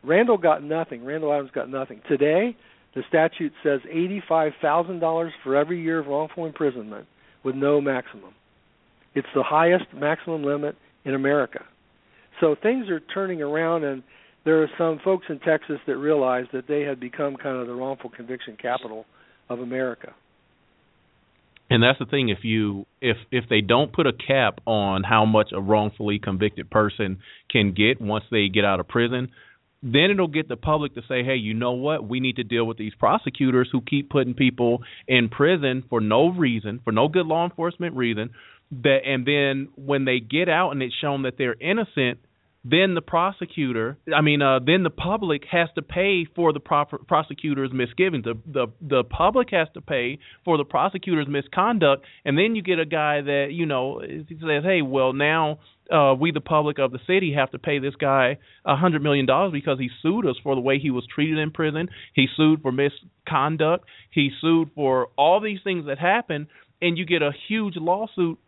[0.03, 1.03] Randall got nothing.
[1.03, 2.01] Randall Adams got nothing.
[2.07, 2.55] Today,
[2.93, 7.07] the statute says $85,000 for every year of wrongful imprisonment
[7.43, 8.33] with no maximum.
[9.15, 11.63] It's the highest maximum limit in America.
[12.39, 14.03] So things are turning around, and
[14.43, 17.73] there are some folks in Texas that realize that they had become kind of the
[17.73, 19.05] wrongful conviction capital
[19.49, 20.13] of America.
[21.69, 25.25] And that's the thing if you if if they don't put a cap on how
[25.25, 29.29] much a wrongfully convicted person can get once they get out of prison,
[29.81, 32.07] then it'll get the public to say, "Hey, you know what?
[32.07, 36.29] We need to deal with these prosecutors who keep putting people in prison for no
[36.29, 38.29] reason, for no good law enforcement reason."
[38.83, 42.19] That and then when they get out and it's shown that they're innocent,
[42.67, 46.85] then the prosecutor, I mean, uh, then the public has to pay for the pro-
[46.85, 48.23] prosecutor's misgivings.
[48.25, 52.79] The, the the public has to pay for the prosecutor's misconduct, and then you get
[52.79, 55.59] a guy that you know he says, "Hey, well now."
[55.93, 59.27] Uh, we, the public of the city, have to pay this guy a hundred million
[59.27, 61.89] dollars because he sued us for the way he was treated in prison.
[62.15, 63.85] He sued for misconduct.
[64.09, 66.47] He sued for all these things that happened,
[66.81, 68.39] and you get a huge lawsuit.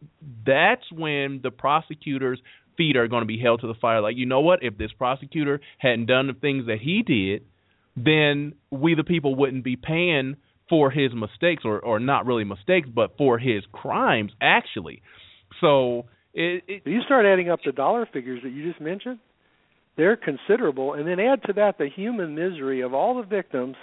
[0.48, 2.42] That's when the prosecutors
[2.78, 4.02] feet are going to be held to the fire.
[4.02, 4.60] Like, you know what?
[4.62, 7.44] If this prosecutor hadn't done the things that he did,
[7.96, 10.38] then we the people wouldn't be paying
[10.70, 15.02] for his mistakes or or not really mistakes, but for his crimes actually.
[15.62, 19.20] So it, it, you start adding up the dollar figures that you just mentioned,
[19.96, 23.76] they're considerable, and then add to that the human misery of all the victims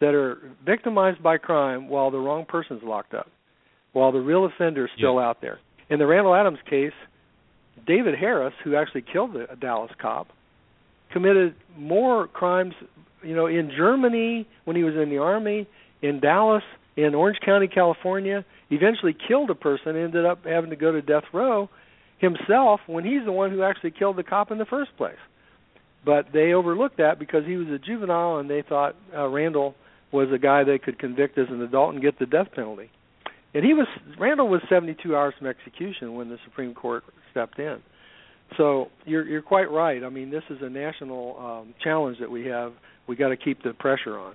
[0.00, 3.26] that are victimized by crime while the wrong person's locked up,
[3.92, 5.58] while the real offender is still out there.
[5.90, 6.92] In the Randall Adams case,
[7.86, 10.28] David Harris, who actually killed a Dallas cop,
[11.12, 12.74] committed more crimes,
[13.22, 15.66] you know, in Germany when he was in the army,
[16.02, 16.62] in Dallas,
[16.96, 21.24] in Orange County, California, eventually killed a person, ended up having to go to death
[21.32, 21.68] row
[22.18, 25.16] himself when he's the one who actually killed the cop in the first place.
[26.04, 29.74] But they overlooked that because he was a juvenile and they thought uh, Randall
[30.12, 32.90] was a guy they could convict as an adult and get the death penalty.
[33.52, 33.86] And he was
[34.18, 37.78] Randall was 72 hours from execution when the Supreme Court stepped in.
[38.56, 40.02] So you're you're quite right.
[40.02, 42.72] I mean, this is a national um, challenge that we have.
[43.06, 44.34] We got to keep the pressure on.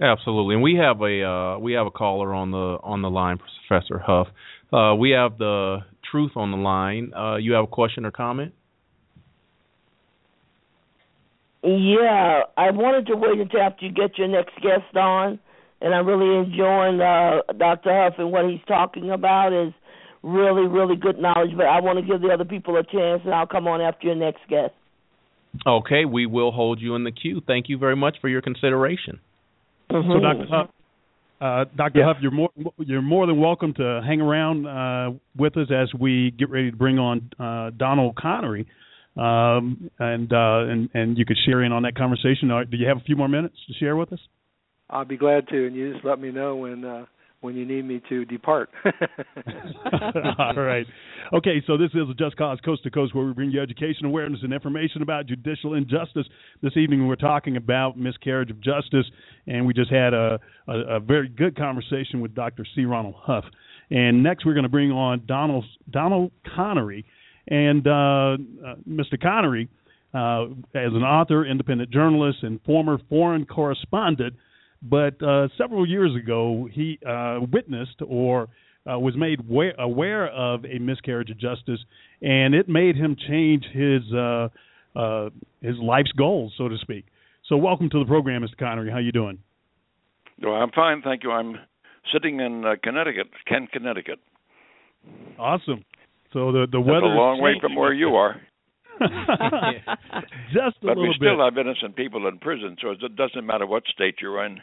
[0.00, 3.38] Absolutely, and we have a uh, we have a caller on the on the line,
[3.68, 4.28] Professor Huff.
[4.72, 5.78] Uh, we have the
[6.10, 7.12] truth on the line.
[7.14, 8.52] Uh, you have a question or comment?
[11.62, 15.40] Yeah, I wanted to wait until after you get your next guest on,
[15.80, 17.90] and I'm really enjoying uh, Dr.
[17.92, 19.72] Huff and what he's talking about is
[20.26, 21.50] really, really good knowledge.
[21.56, 24.08] But I want to give the other people a chance, and I'll come on after
[24.08, 24.74] your next guest.
[25.66, 27.40] Okay, we will hold you in the queue.
[27.46, 29.20] Thank you very much for your consideration.
[29.90, 30.10] Mm-hmm.
[30.12, 30.46] So, Dr.
[30.50, 30.70] Huff,
[31.40, 32.04] uh, Dr.
[32.04, 36.32] Huff, you're more you're more than welcome to hang around uh, with us as we
[36.38, 38.66] get ready to bring on uh, Donald Connery,
[39.16, 42.48] um, and uh, and and you could share in on that conversation.
[42.48, 44.20] Do you have a few more minutes to share with us?
[44.90, 47.06] I'll be glad to, and you just let me know when uh,
[47.46, 48.68] when you need me to depart.
[50.38, 50.84] All right.
[51.32, 54.40] Okay, so this is Just Cause Coast to Coast where we bring you education, awareness,
[54.42, 56.26] and information about judicial injustice.
[56.60, 59.06] This evening we're talking about miscarriage of justice,
[59.46, 62.66] and we just had a, a, a very good conversation with Dr.
[62.74, 62.84] C.
[62.84, 63.44] Ronald Huff.
[63.92, 67.06] And next we're going to bring on Donald, Donald Connery.
[67.46, 69.22] And uh, uh, Mr.
[69.22, 69.68] Connery,
[70.12, 74.34] uh, as an author, independent journalist, and former foreign correspondent,
[74.82, 78.48] but uh, several years ago, he uh, witnessed or
[78.90, 79.40] uh, was made
[79.78, 81.80] aware of a miscarriage of justice,
[82.22, 84.48] and it made him change his uh,
[84.94, 87.04] uh, his life's goals, so to speak.
[87.48, 88.56] So, welcome to the program, Mr.
[88.58, 88.90] Connery.
[88.90, 89.38] How you doing?
[90.42, 91.30] Well, I'm fine, thank you.
[91.32, 91.56] I'm
[92.12, 94.18] sitting in uh, Connecticut, Kent, Connecticut.
[95.38, 95.84] Awesome.
[96.32, 98.40] So the the weather a long way from where you are.
[100.52, 101.44] Just a but little we still bit.
[101.44, 104.60] have innocent people in prison, so it doesn't matter what state you're in.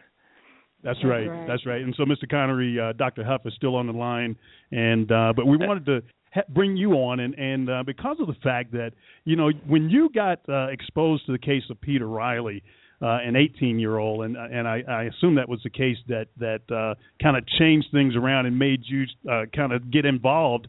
[0.83, 1.29] That's right.
[1.47, 1.81] That's right.
[1.81, 2.29] And so, Mr.
[2.29, 3.23] Connery, uh, Dr.
[3.23, 4.35] Huff is still on the line,
[4.71, 6.01] and uh, but we wanted to
[6.33, 8.91] ha- bring you on, and and uh, because of the fact that
[9.23, 12.63] you know when you got uh, exposed to the case of Peter Reilly,
[13.01, 16.95] uh, an 18-year-old, and and I, I assume that was the case that that uh,
[17.21, 20.67] kind of changed things around and made you uh, kind of get involved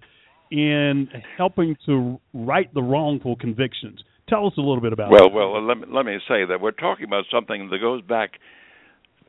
[0.55, 4.03] in helping to right the wrongful convictions.
[4.29, 5.35] Tell us a little bit about Well, that.
[5.35, 8.39] well, let me let me say that we're talking about something that goes back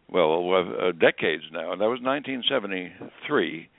[0.08, 3.70] well, uh, decades now, and that was 1973.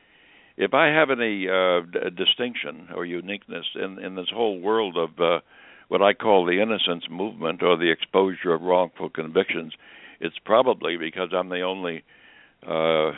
[0.56, 5.10] If I have any uh, d- distinction or uniqueness in in this whole world of
[5.20, 5.40] uh,
[5.88, 9.72] what I call the innocence movement or the exposure of wrongful convictions,
[10.20, 12.02] it's probably because I'm the only
[12.66, 13.12] uh,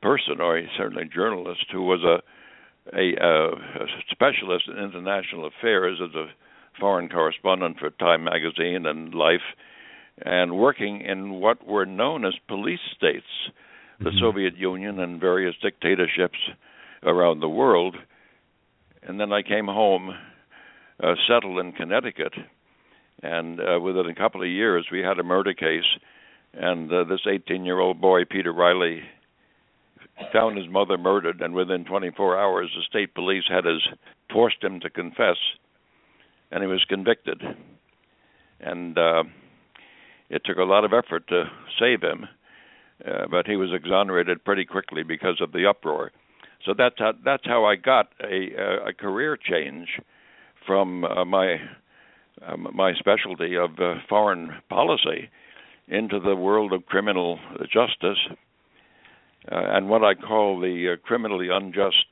[0.00, 2.22] person, or certainly journalist, who was a
[2.92, 6.26] a, uh, a specialist in international affairs as a
[6.78, 9.40] foreign correspondent for Time magazine and Life,
[10.24, 13.26] and working in what were known as police states,
[13.98, 14.18] the mm-hmm.
[14.20, 16.38] Soviet Union and various dictatorships
[17.02, 17.96] around the world.
[19.02, 20.10] And then I came home,
[21.02, 22.32] uh, settled in Connecticut,
[23.22, 25.84] and uh, within a couple of years we had a murder case,
[26.54, 29.02] and uh, this 18-year-old boy, Peter Reilly,
[30.32, 33.82] found his mother murdered, and within 24 hours, the state police had his
[34.32, 35.36] forced him to confess,
[36.50, 37.42] and he was convicted.
[38.60, 39.24] And uh,
[40.30, 41.44] it took a lot of effort to
[41.78, 42.26] save him,
[43.06, 46.12] uh, but he was exonerated pretty quickly because of the uproar.
[46.64, 49.88] So that's how that's how I got a a career change
[50.66, 51.56] from uh, my
[52.44, 55.30] um, my specialty of uh, foreign policy
[55.88, 57.38] into the world of criminal
[57.72, 58.34] justice uh,
[59.48, 62.06] and what I call the uh, criminally unjust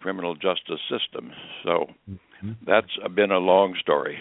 [0.00, 1.30] criminal justice system.
[1.64, 2.52] So mm-hmm.
[2.66, 4.18] that's been a long story.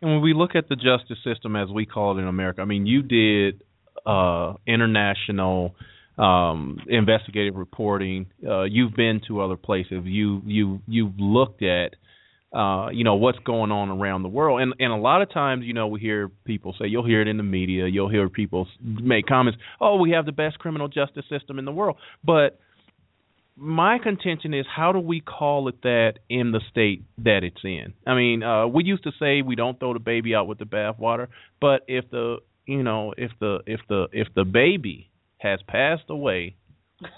[0.00, 2.64] And when we look at the justice system as we call it in America, I
[2.64, 3.62] mean, you did
[4.04, 5.76] uh, international
[6.18, 8.26] um, investigative reporting.
[8.46, 10.02] Uh, you've been to other places.
[10.04, 11.94] You you you've looked at
[12.52, 15.64] uh, you know what's going on around the world, and and a lot of times,
[15.64, 18.68] you know, we hear people say, you'll hear it in the media, you'll hear people
[18.80, 22.58] make comments, oh, we have the best criminal justice system in the world, but
[23.56, 27.92] my contention is how do we call it that in the state that it's in?
[28.06, 30.64] I mean, uh we used to say we don't throw the baby out with the
[30.64, 31.28] bathwater,
[31.60, 36.56] but if the you know, if the if the if the baby has passed away,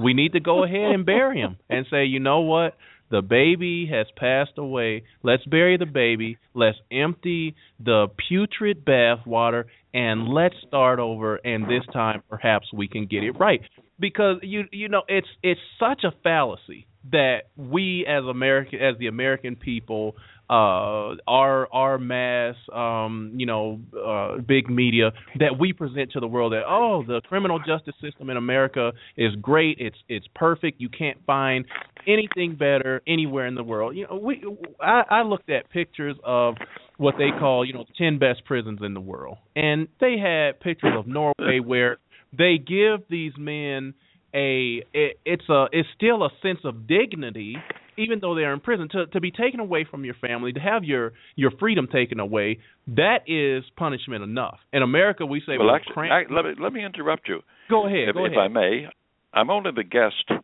[0.01, 2.77] we need to go ahead and bury him and say, you know what?
[3.11, 5.05] The baby has passed away.
[5.23, 6.39] Let's bury the baby.
[6.55, 13.07] Let's empty the putrid bathwater and let's start over and this time perhaps we can
[13.07, 13.61] get it right.
[14.01, 19.07] Because you you know it's it's such a fallacy that we as American as the
[19.07, 20.17] American people
[20.51, 26.27] uh, our our mass, um, you know, uh, big media that we present to the
[26.27, 30.91] world that oh, the criminal justice system in America is great, it's it's perfect, you
[30.91, 31.65] can't find
[32.07, 33.97] anything better anywhere in the world.
[33.97, 34.45] You know, we
[34.81, 36.57] I, I looked at pictures of
[36.99, 40.93] what they call you know ten best prisons in the world, and they had pictures
[40.95, 41.97] of Norway where
[42.37, 43.95] they give these men
[44.35, 47.57] a it, it's a it's still a sense of dignity
[47.97, 50.85] even though they're in prison, to to be taken away from your family, to have
[50.85, 52.59] your your freedom taken away,
[52.89, 54.59] that is punishment enough.
[54.73, 57.41] In America, we say, well, actually, crank- I, let me let me interrupt you.
[57.71, 58.09] Go ahead.
[58.09, 58.39] If, go if ahead.
[58.39, 58.87] I may,
[59.33, 60.41] I'm only the guest.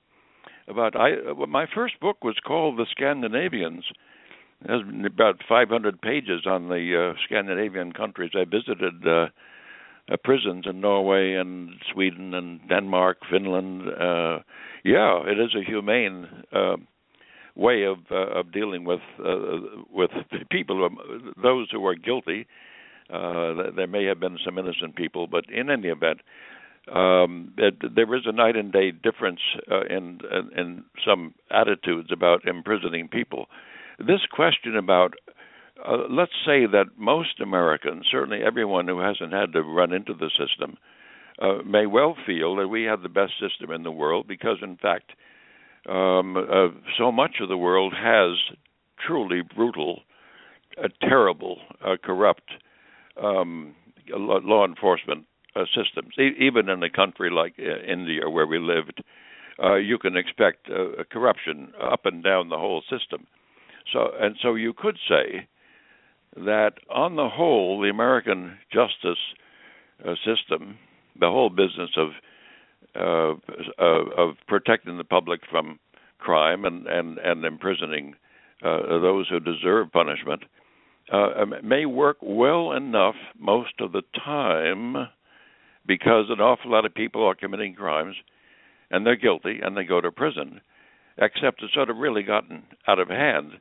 [0.68, 3.84] About I, my first book was called The Scandinavians.
[4.62, 8.30] It has about 500 pages on the uh, Scandinavian countries.
[8.36, 9.26] I visited uh,
[10.11, 13.83] uh, prisons in Norway and Sweden and Denmark, Finland.
[13.89, 14.39] Uh,
[14.85, 16.77] yeah, it is a humane uh,
[17.55, 19.59] way of uh, of dealing with uh,
[19.93, 20.11] with
[20.51, 20.89] people,
[21.43, 22.47] those who are guilty.
[23.13, 26.21] Uh, there may have been some innocent people, but in any event,
[26.95, 29.41] um, it, there is a night and day difference
[29.71, 33.47] uh, in, in in some attitudes about imprisoning people.
[33.99, 35.15] This question about
[35.87, 40.31] uh, let's say that most Americans, certainly everyone who hasn't had to run into the
[40.31, 40.76] system,
[41.41, 44.76] uh, may well feel that we have the best system in the world because, in
[44.76, 45.12] fact,
[45.89, 46.68] um, uh,
[46.99, 48.37] so much of the world has
[49.07, 50.01] truly brutal,
[50.83, 52.51] uh, terrible, uh, corrupt
[53.22, 53.74] um,
[54.09, 55.24] law enforcement
[55.57, 56.14] uh, systems.
[56.18, 59.03] E- even in a country like India, where we lived,
[59.83, 60.68] you can expect
[61.11, 63.26] corruption up and down the whole system.
[63.93, 65.49] So, and so you could say
[66.37, 69.18] that, on the whole, the American justice
[70.24, 70.78] system,
[71.18, 72.11] the whole business of
[72.97, 73.35] uh,
[73.78, 75.78] of protecting the public from
[76.18, 78.14] crime and and and imprisoning
[78.62, 80.43] uh, those who deserve punishment
[81.12, 85.09] uh, may work well enough most of the time
[85.87, 88.16] because an awful lot of people are committing crimes
[88.91, 90.61] and they're guilty and they go to prison
[91.18, 93.53] except it's sort of really gotten out of hand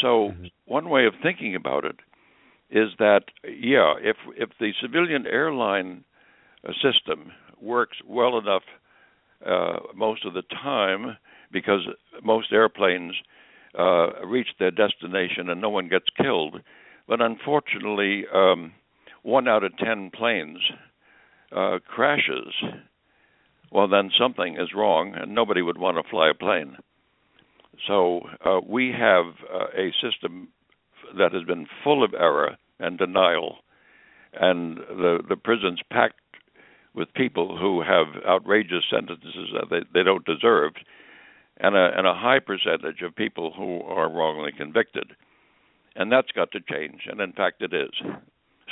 [0.00, 0.46] so mm-hmm.
[0.66, 1.96] one way of thinking about it
[2.70, 6.04] is that yeah if if the civilian airline
[6.82, 8.62] system works well enough
[9.46, 11.16] uh, most of the time
[11.52, 11.80] because
[12.22, 13.14] most airplanes
[13.78, 16.60] uh, reach their destination and no one gets killed.
[17.08, 18.72] But unfortunately, um,
[19.22, 20.58] one out of ten planes
[21.54, 22.54] uh, crashes,
[23.70, 26.76] well, then something is wrong, and nobody would want to fly a plane.
[27.86, 30.48] So uh, we have uh, a system
[31.18, 33.58] that has been full of error and denial,
[34.32, 36.20] and the the prisons packed
[36.94, 40.72] with people who have outrageous sentences that they, they don't deserve,
[41.58, 45.12] and a and a high percentage of people who are wrongly convicted,
[45.96, 47.90] and that's got to change, and in fact it is,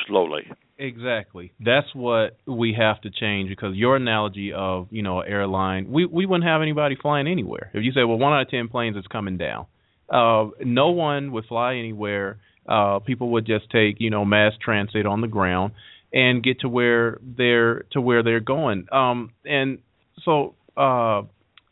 [0.07, 0.51] slowly.
[0.78, 1.53] Exactly.
[1.61, 6.26] That's what we have to change because your analogy of, you know, airline, we we
[6.26, 7.70] wouldn't have anybody flying anywhere.
[7.72, 9.66] If you say, well, one out of 10 planes is coming down.
[10.12, 12.38] Uh no one would fly anywhere.
[12.68, 15.72] Uh people would just take, you know, mass transit on the ground
[16.12, 18.86] and get to where they're to where they're going.
[18.90, 19.78] Um and
[20.24, 21.22] so uh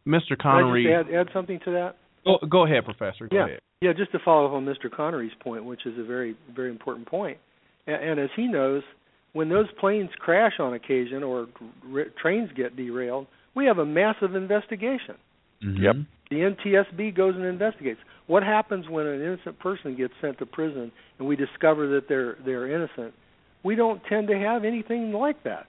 [0.06, 0.38] Mr.
[0.40, 1.96] Connery Can I just add, add something to that?
[2.24, 3.28] Go, go ahead, professor.
[3.28, 3.46] Go yeah.
[3.46, 3.60] ahead.
[3.80, 4.90] Yeah, just to follow up on Mr.
[4.94, 7.38] Connery's point, which is a very very important point.
[7.86, 8.82] And, and as he knows,
[9.32, 11.46] when those planes crash on occasion or
[11.94, 15.16] r- trains get derailed, we have a massive investigation.
[15.64, 15.82] Mm-hmm.
[15.82, 15.96] Yep.
[16.30, 18.00] The NTSB goes and investigates.
[18.26, 22.36] What happens when an innocent person gets sent to prison and we discover that they're
[22.44, 23.14] they're innocent?
[23.64, 25.66] We don't tend to have anything like that.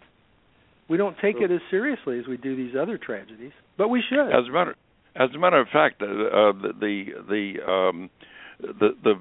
[0.87, 4.27] We don't take it as seriously as we do these other tragedies, but we should.
[4.27, 4.75] As a matter,
[5.15, 8.09] as a matter of fact, uh, uh, the the um,
[8.59, 9.13] the the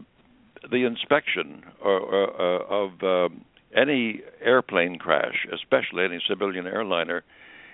[0.71, 3.45] the inspection uh, uh, of um,
[3.77, 7.23] any airplane crash, especially any civilian airliner,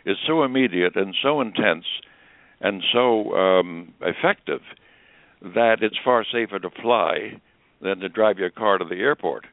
[0.05, 1.85] is so immediate and so intense
[2.61, 4.61] and so um, effective
[5.43, 7.41] that it's far safer to fly
[7.83, 9.47] than to drive your car to the airport.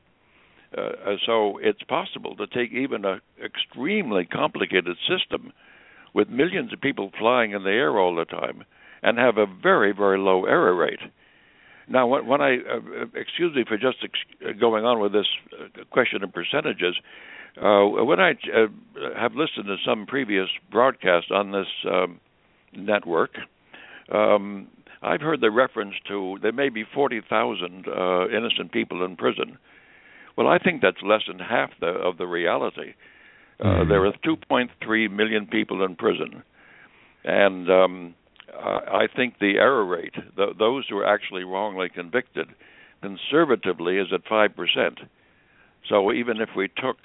[0.78, 5.52] Uh, so it's possible to take even an extremely complicated system
[6.14, 8.64] with millions of people flying in the air all the time
[9.02, 11.00] and have a very, very low error rate.
[11.88, 15.84] Now, when, when I uh, excuse me for just ex- going on with this uh,
[15.92, 16.96] question of percentages,
[17.58, 18.68] uh, when I uh,
[19.20, 22.20] have listened to some previous broadcast on this um,
[22.76, 23.32] network,
[24.12, 24.68] um,
[25.02, 29.58] I've heard the reference to there may be forty thousand uh, innocent people in prison.
[30.38, 32.94] Well, I think that's less than half the, of the reality.
[33.60, 33.90] Uh, Mm-hmm.
[33.90, 36.44] There are 2.3 million people in prison,
[37.24, 38.23] and um, uh,
[38.60, 42.48] I think the error rate, th- those who are actually wrongly convicted,
[43.02, 45.00] conservatively is at five percent.
[45.90, 46.98] So even if we took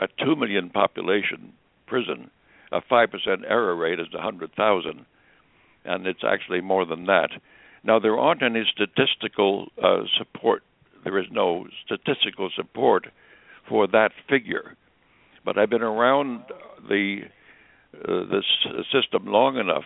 [0.00, 1.52] a two million population
[1.86, 2.30] prison,
[2.70, 5.04] a five percent error rate is a hundred thousand,
[5.84, 7.30] and it's actually more than that.
[7.84, 10.62] Now there aren't any statistical uh, support.
[11.04, 13.08] There is no statistical support
[13.68, 14.76] for that figure,
[15.44, 16.44] but I've been around
[16.88, 17.22] the
[18.08, 18.44] uh, this
[18.90, 19.84] system long enough,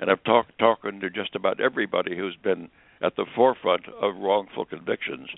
[0.00, 2.68] and I've talked talking to just about everybody who's been
[3.02, 5.28] at the forefront of wrongful convictions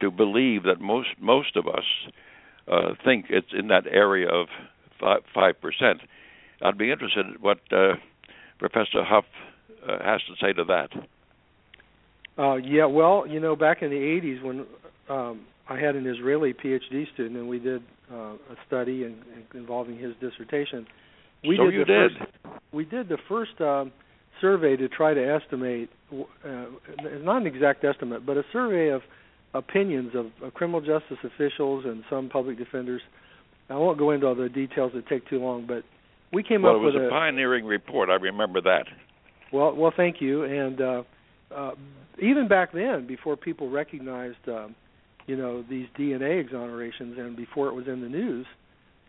[0.00, 1.84] to believe that most most of us
[2.70, 4.48] uh, think it's in that area of
[5.00, 6.00] five percent.
[6.60, 7.94] I'd be interested in what uh,
[8.58, 9.24] Professor Huff
[9.88, 10.90] uh, has to say to that.
[12.38, 14.66] Uh, yeah, well, you know, back in the '80s when
[15.08, 17.82] um, I had an Israeli PhD student and we did
[18.12, 20.86] uh, a study in, in, involving his dissertation.
[21.44, 22.12] We so did you the did.
[22.18, 23.92] First, we did the first um,
[24.40, 26.64] survey to try to estimate, uh,
[27.20, 29.02] not an exact estimate, but a survey of
[29.54, 33.02] opinions of, of criminal justice officials and some public defenders.
[33.68, 35.66] I won't go into all the details; it take too long.
[35.66, 35.84] But
[36.32, 38.08] we came well, up it was with a, pioneering report.
[38.08, 38.84] I remember that.
[39.52, 40.44] Well, well, thank you.
[40.44, 41.02] And uh,
[41.54, 41.70] uh,
[42.20, 44.74] even back then, before people recognized, um,
[45.26, 48.46] you know, these DNA exonerations, and before it was in the news,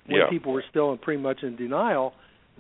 [0.08, 0.30] when Yeah.
[0.30, 2.14] people were still pretty much in denial,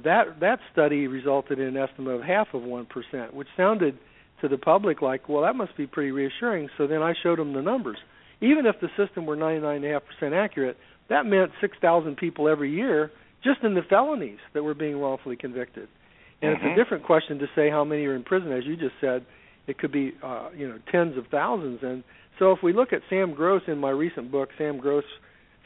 [0.03, 3.97] that that study resulted in an estimate of half of one percent, which sounded
[4.41, 6.69] to the public like, well, that must be pretty reassuring.
[6.77, 7.97] So then I showed them the numbers.
[8.41, 10.77] Even if the system were 99.5% accurate,
[11.07, 13.11] that meant 6,000 people every year
[13.43, 15.87] just in the felonies that were being wrongfully convicted.
[16.41, 16.73] And it's Mhm.
[16.73, 19.25] a different question to say how many are in prison, as you just said.
[19.67, 21.83] It could be, uh, you know, tens of thousands.
[21.83, 22.03] And
[22.37, 25.05] so if we look at Sam Gross in my recent book, Sam Gross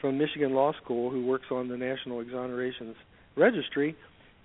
[0.00, 2.94] from Michigan Law School, who works on the National Exonerations
[3.36, 3.96] Registry,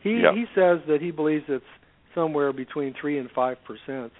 [0.02, 0.34] he Yep.
[0.36, 1.64] he says that he believes it's
[2.14, 4.12] somewhere between three and five percent.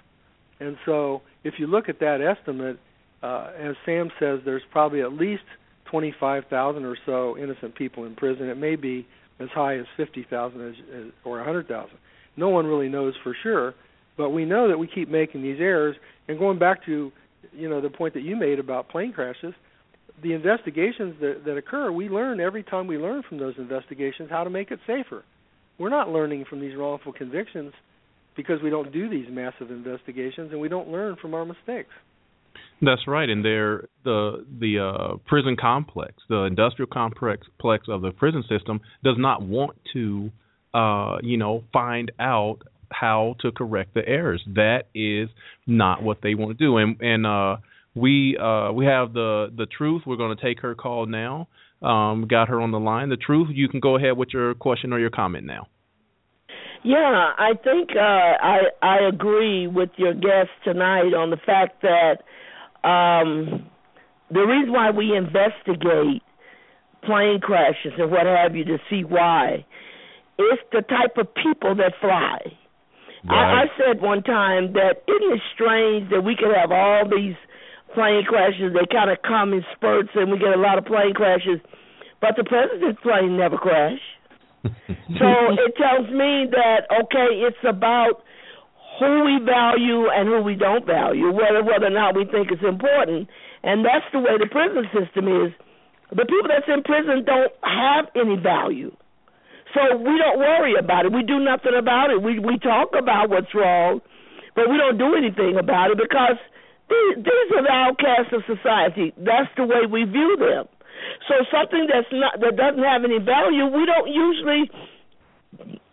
[0.60, 2.78] And so if you look at that estimate,
[3.22, 5.42] uh, as Sam says, there's probably at least
[5.90, 8.48] 25,000 or so innocent people in prison.
[8.48, 9.06] It may be
[9.40, 11.90] as high as 50,000 as, as, or 100,000.
[12.36, 13.74] No one really knows for sure,
[14.16, 15.96] but we know that we keep making these errors.
[16.28, 17.12] And going back to,
[17.52, 19.54] you know, the point that you made about plane crashes,
[20.22, 24.44] the investigations that, that occur, we learn every time we learn from those investigations how
[24.44, 25.24] to make it safer.
[25.78, 27.72] We're not learning from these wrongful convictions
[28.36, 31.90] because we don't do these massive investigations and we don't learn from our mistakes.
[32.82, 37.46] That's right, and they're the the uh, prison complex, the industrial complex
[37.88, 40.30] of the prison system, does not want to,
[40.74, 42.58] uh, you know, find out
[42.90, 44.42] how to correct the errors.
[44.54, 45.28] That is
[45.66, 47.56] not what they want to do, and and uh,
[47.94, 50.02] we uh, we have the the truth.
[50.06, 51.48] We're going to take her call now.
[51.82, 53.08] Um, got her on the line.
[53.08, 53.48] The truth.
[53.52, 55.68] You can go ahead with your question or your comment now.
[56.82, 62.22] Yeah, I think uh, I I agree with your guest tonight on the fact that
[62.86, 63.66] um,
[64.30, 66.22] the reason why we investigate
[67.04, 69.64] plane crashes and what have you to see why
[70.38, 72.38] is the type of people that fly.
[73.24, 73.30] Right.
[73.30, 77.36] I, I said one time that isn't it strange that we could have all these
[77.94, 81.14] plane crashes, they kind of come in spurts and we get a lot of plane
[81.14, 81.60] crashes,
[82.20, 84.02] but the president's plane never crashed.
[84.64, 85.28] so
[85.60, 88.24] it tells me that okay, it's about
[88.98, 92.64] who we value and who we don't value, whether whether or not we think it's
[92.64, 93.28] important.
[93.62, 95.52] And that's the way the prison system is.
[96.10, 98.94] The people that's in prison don't have any value.
[99.74, 101.12] So we don't worry about it.
[101.12, 102.22] We do nothing about it.
[102.22, 104.00] We we talk about what's wrong,
[104.54, 106.38] but we don't do anything about it because
[107.16, 109.12] these, are the outcasts of society.
[109.18, 110.66] That's the way we view them.
[111.28, 114.70] So something that's not that doesn't have any value, we don't usually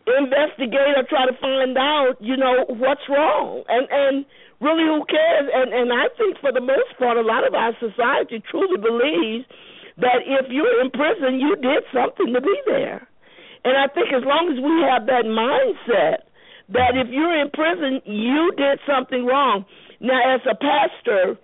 [0.08, 3.64] investigate or try to find out, you know, what's wrong.
[3.68, 4.26] And and
[4.60, 5.48] really who cares?
[5.54, 9.46] And and I think for the most part a lot of our society truly believes
[9.98, 13.08] that if you're in prison you did something to be there.
[13.64, 16.28] And I think as long as we have that mindset
[16.72, 19.66] that if you're in prison you did something wrong.
[20.02, 21.38] Now as a pastor,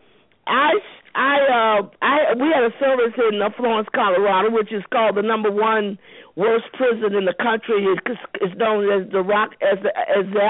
[0.47, 0.73] I
[1.13, 5.21] I uh I we had a service in uh, Florence, Colorado, which is called the
[5.21, 5.97] number one
[6.35, 7.85] worst prison in the country.
[7.85, 10.41] It's, it's known as the rock as the as the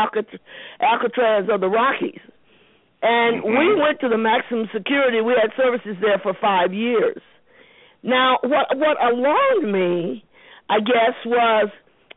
[0.80, 2.22] Alcatraz of the Rockies.
[3.02, 3.58] And mm-hmm.
[3.60, 5.22] we went to the maximum security.
[5.22, 7.22] We had services there for five years.
[8.04, 10.24] Now, what what alarmed me,
[10.70, 11.70] I guess, was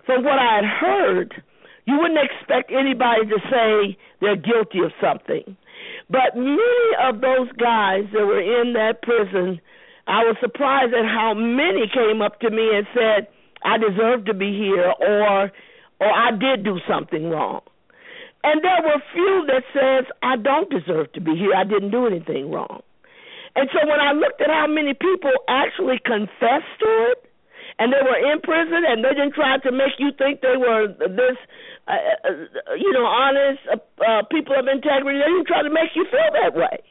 [0.06, 1.42] from what I had heard,
[1.86, 5.56] you wouldn't expect anybody to say they're guilty of something.
[6.10, 9.60] But many of those guys that were in that prison,
[10.08, 13.28] I was surprised at how many came up to me and said,
[13.62, 15.52] I deserve to be here or
[16.00, 17.60] or I did do something wrong.
[18.42, 21.54] And there were few that says I don't deserve to be here.
[21.54, 22.82] I didn't do anything wrong.
[23.54, 27.29] And so when I looked at how many people actually confessed to it,
[27.80, 30.92] and they were in prison, and they didn't try to make you think they were
[30.92, 31.40] this,
[31.88, 31.96] uh,
[32.28, 35.16] uh, you know, honest uh, uh, people of integrity.
[35.16, 36.84] They didn't try to make you feel that way.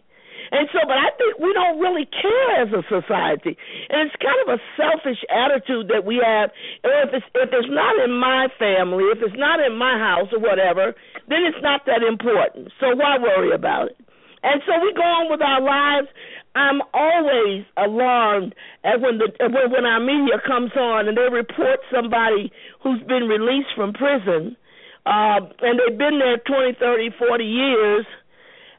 [0.49, 3.53] And so, but I think we don't really care as a society,
[3.93, 6.49] and it's kind of a selfish attitude that we have.
[6.81, 10.41] If it's if it's not in my family, if it's not in my house or
[10.41, 10.97] whatever,
[11.29, 12.73] then it's not that important.
[12.81, 13.97] So why worry about it?
[14.41, 16.07] And so we go on with our lives.
[16.55, 21.79] I'm always alarmed at when the when, when our media comes on and they report
[21.93, 22.51] somebody
[22.83, 24.57] who's been released from prison,
[25.05, 28.05] uh, and they've been there 20, 30, 40 years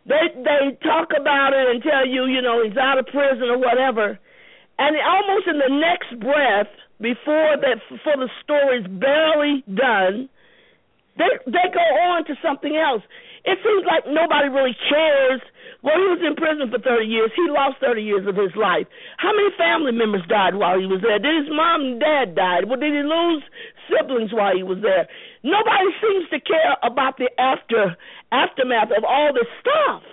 [0.06, 3.58] they they talk about it and tell you, you know, he's out of prison or
[3.58, 4.18] whatever,
[4.78, 10.28] and almost in the next breath, before that, before the story's barely done,
[11.18, 13.02] they they go on to something else.
[13.44, 15.40] It seems like nobody really cares.
[15.82, 17.32] Well, he was in prison for 30 years.
[17.32, 18.84] He lost 30 years of his life.
[19.16, 21.16] How many family members died while he was there?
[21.16, 22.68] Did his mom and dad die?
[22.68, 23.40] Well, did he lose
[23.88, 25.08] siblings while he was there?
[25.40, 27.96] Nobody seems to care about the after
[28.28, 30.04] aftermath of all this stuff.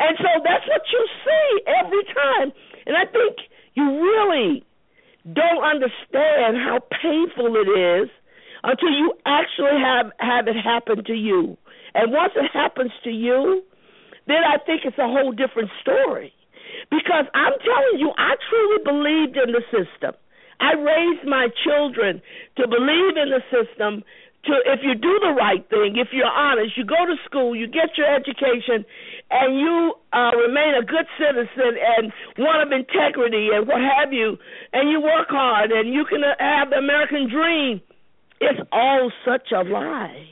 [0.00, 2.48] And so that's what you see every time.
[2.88, 3.36] And I think
[3.76, 4.64] you really
[5.28, 8.08] don't understand how painful it is
[8.64, 11.56] until you actually have have it happen to you.
[11.94, 13.62] And once it happens to you,
[14.26, 16.32] then I think it's a whole different story.
[16.90, 20.14] Because I'm telling you, I truly believed in the system.
[20.60, 22.22] I raised my children
[22.56, 24.04] to believe in the system
[24.46, 27.66] to if you do the right thing, if you're honest, you go to school, you
[27.66, 28.86] get your education,
[29.30, 34.38] and you uh, remain a good citizen and one of integrity and what have you,
[34.72, 37.80] and you work hard and you can uh, have the American dream.
[38.40, 40.28] It's all such a lie.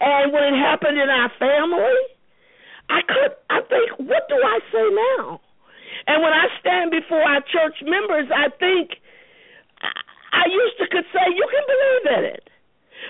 [0.00, 2.00] And when it happened in our family,
[2.90, 5.40] I could I think, what do I say now?
[6.06, 8.98] And when I stand before our church members, I think
[10.32, 12.44] I, used to could say, you can believe in it.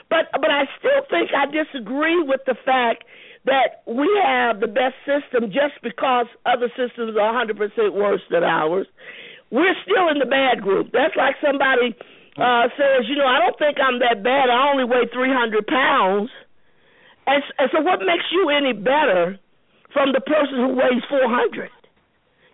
[0.09, 3.05] But but I still think I disagree with the fact
[3.45, 7.57] that we have the best system just because other systems are 100%
[7.95, 8.87] worse than ours.
[9.51, 10.93] We're still in the bad group.
[10.93, 11.97] That's like somebody
[12.39, 14.51] uh says, you know, I don't think I'm that bad.
[14.51, 16.31] I only weigh 300 pounds.
[17.27, 19.39] And, and so what makes you any better
[19.93, 21.71] from the person who weighs 400?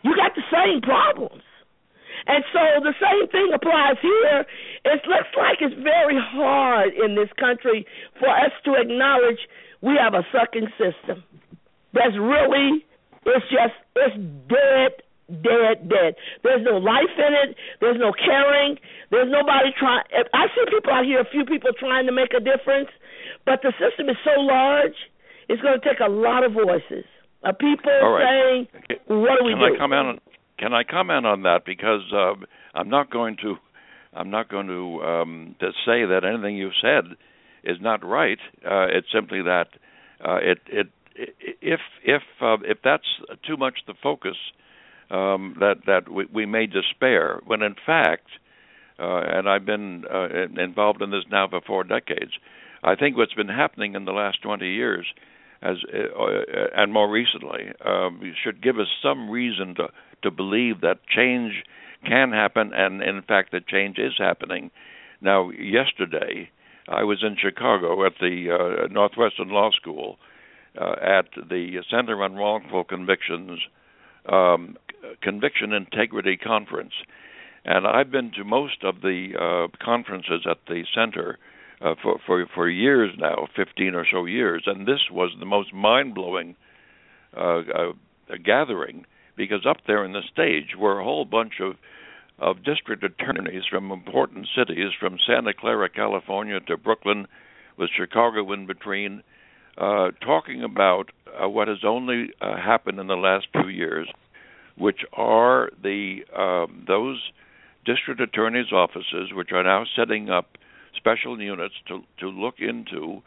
[0.07, 1.43] you got the same problems.
[2.27, 4.47] And so the same thing applies here.
[4.87, 7.87] It looks like it's very hard in this country
[8.19, 9.39] for us to acknowledge
[9.83, 11.23] we have a sucking system.
[11.93, 12.87] That's really,
[13.27, 15.03] it's just, it's dead,
[15.43, 16.15] dead, dead.
[16.43, 17.57] There's no life in it.
[17.81, 18.79] There's no caring.
[19.11, 20.07] There's nobody trying.
[20.35, 22.91] I see people out here, a few people trying to make a difference,
[23.45, 24.99] but the system is so large,
[25.49, 27.07] it's going to take a lot of voices.
[27.49, 28.67] Of people right.
[28.79, 30.19] saying, "What do we Can do?" I comment on
[30.59, 32.35] Can I comment on that because uh,
[32.75, 33.57] I'm not going to
[34.15, 37.05] I'm not going to um, to say that anything you've said
[37.65, 38.39] is not right.
[38.65, 39.69] Uh, it's simply that
[40.25, 43.07] uh, it, it if if uh, if that's
[43.47, 44.37] too much the focus,
[45.11, 47.41] um, that that we, we may despair.
[47.47, 48.29] When in fact,
[48.99, 50.29] uh, and I've been uh,
[50.61, 52.33] involved in this now for four decades.
[52.83, 55.07] I think what's been happening in the last 20 years,
[55.63, 59.89] as uh, and more recently, um, should give us some reason to
[60.23, 61.65] to believe that change
[62.07, 64.71] can happen, and in fact, that change is happening.
[65.21, 66.51] Now, yesterday,
[66.89, 70.19] I was in Chicago at the uh, Northwestern Law School
[70.81, 73.61] uh, at the Center on Wrongful Convictions
[74.31, 74.77] um,
[75.23, 76.93] Conviction Integrity Conference,
[77.65, 81.39] and I've been to most of the uh, conferences at the center
[81.81, 85.73] uh, for for for years now, 15 or so years, and this was the most
[85.75, 86.57] mind blowing
[87.37, 87.93] uh, uh,
[88.45, 89.05] gathering
[89.37, 91.75] because up there in the stage were a whole bunch of
[92.39, 97.27] of district attorneys from important cities, from Santa Clara, California, to Brooklyn,
[97.79, 99.23] with Chicago in between,
[99.79, 101.11] uh, talking about
[101.43, 104.09] uh, what has only uh, happened in the last few years,
[104.77, 107.21] which are the um, those
[107.85, 110.59] district attorneys' offices, which are now setting up
[110.97, 113.23] special units to to look into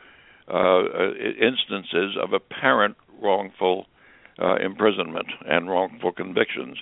[0.50, 3.86] uh, uh, instances of apparent wrongful
[4.42, 6.78] uh, imprisonment and wrongful convictions.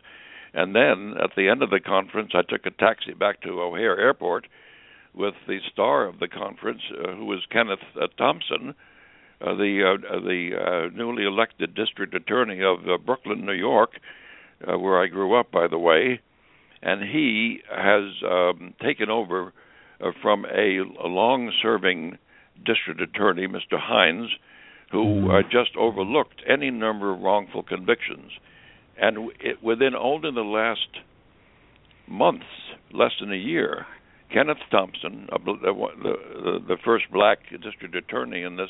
[0.53, 3.99] And then at the end of the conference, I took a taxi back to O'Hare
[3.99, 4.47] Airport
[5.13, 8.73] with the star of the conference, uh, who was Kenneth uh, Thompson,
[9.41, 13.99] uh, the the newly elected district attorney of Brooklyn, New York,
[14.65, 16.21] where I grew up, by the way,
[16.81, 19.51] and he has um, taken over
[20.21, 22.17] from a, a long-serving
[22.65, 23.79] district attorney, Mr.
[23.79, 24.29] Hynes,
[24.91, 28.31] who uh, just overlooked any number of wrongful convictions.
[28.97, 30.87] And it, within only the last
[32.07, 32.45] months,
[32.93, 33.85] less than a year,
[34.33, 35.53] Kenneth Thompson, uh, the,
[36.03, 38.69] the, the first black district attorney in this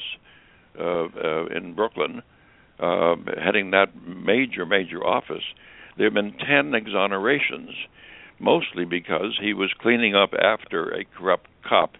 [0.80, 2.22] uh, uh, in Brooklyn,
[2.80, 5.44] uh, heading that major major office,
[5.98, 7.72] there have been ten exonerations,
[8.40, 11.92] mostly because he was cleaning up after a corrupt cop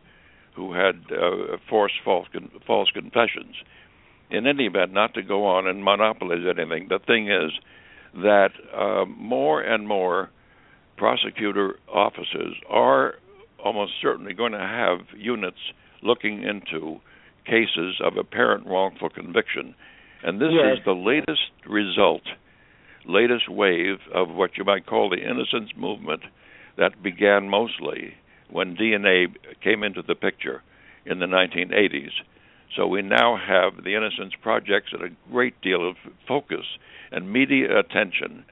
[0.56, 3.56] who had uh, forced false con- false confessions
[4.30, 7.52] in any event, not to go on and monopolize anything, the thing is
[8.16, 10.30] that uh, more and more
[10.98, 13.16] prosecutor offices are
[13.64, 15.58] almost certainly going to have units
[16.02, 17.00] looking into
[17.46, 19.74] cases of apparent wrongful conviction.
[20.24, 20.80] And this Yes.
[20.80, 22.24] is the latest result,
[23.08, 26.22] latest wave of what you might call the innocence movement
[26.78, 28.14] that began mostly
[28.50, 30.62] when DNA came into the picture
[31.06, 32.12] in the 1980s.
[32.76, 35.96] So we now have the Innocence Projects and a great deal of
[36.28, 36.66] focus
[37.12, 38.46] and media attention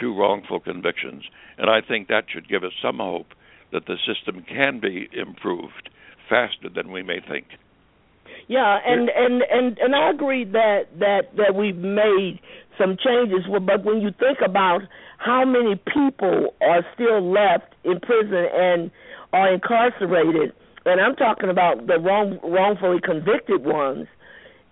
[0.00, 1.24] to wrongful convictions.
[1.56, 3.28] And I think that should give us some hope
[3.72, 5.88] that the system can be improved
[6.28, 7.46] faster than we may think.
[8.48, 12.40] Yeah, and and and and I agree that that that we've made
[12.78, 13.44] some changes.
[13.48, 14.82] But when you think about
[15.18, 18.90] how many people are still left in prison and
[19.32, 20.52] are incarcerated,
[20.84, 24.06] and I'm talking about the wrong wrongfully convicted ones,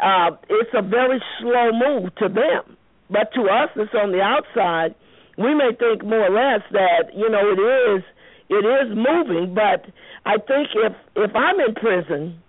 [0.00, 2.76] uh, it's a very slow move to them.
[3.10, 4.94] But to us that's on the outside,
[5.36, 8.04] we may think more or less that you know it is
[8.48, 9.54] it is moving.
[9.54, 9.86] But
[10.26, 12.42] I think if if I'm in prison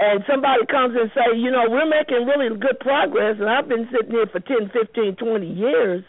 [0.00, 3.86] and somebody comes and say, you know, we're making really good progress, and I've been
[3.92, 6.02] sitting here for ten, fifteen, twenty years,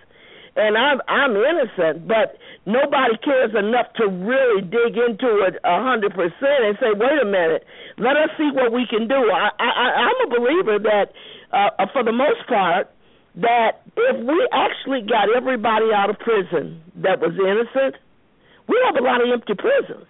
[0.55, 6.15] and I'm I'm innocent, but nobody cares enough to really dig into it a hundred
[6.15, 7.67] percent and say, wait a minute,
[7.99, 9.27] let us see what we can do.
[9.27, 11.11] I, I I'm a believer that,
[11.51, 12.87] uh, for the most part,
[13.35, 17.99] that if we actually got everybody out of prison that was innocent,
[18.67, 20.07] we have a lot of empty prisons.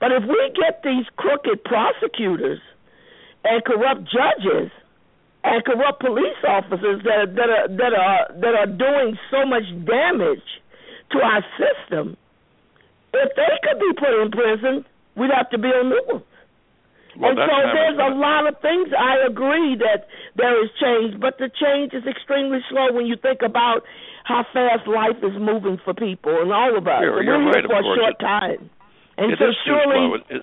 [0.00, 2.58] But if we get these crooked prosecutors
[3.44, 4.70] and corrupt judges
[5.44, 9.64] and corrupt police officers that are, that are that are that are doing so much
[9.84, 10.44] damage
[11.12, 12.16] to our system,
[13.12, 14.84] if they could be put in prison,
[15.16, 16.24] we'd have to build new ones.
[17.14, 18.90] Well, and so there's a lot of things.
[18.90, 23.42] I agree that there is change, but the change is extremely slow when you think
[23.46, 23.86] about
[24.24, 27.02] how fast life is moving for people and all of us.
[27.02, 28.70] You're, you're we're right, for a short It- time.
[29.16, 30.14] And it so surely, slow.
[30.14, 30.22] It,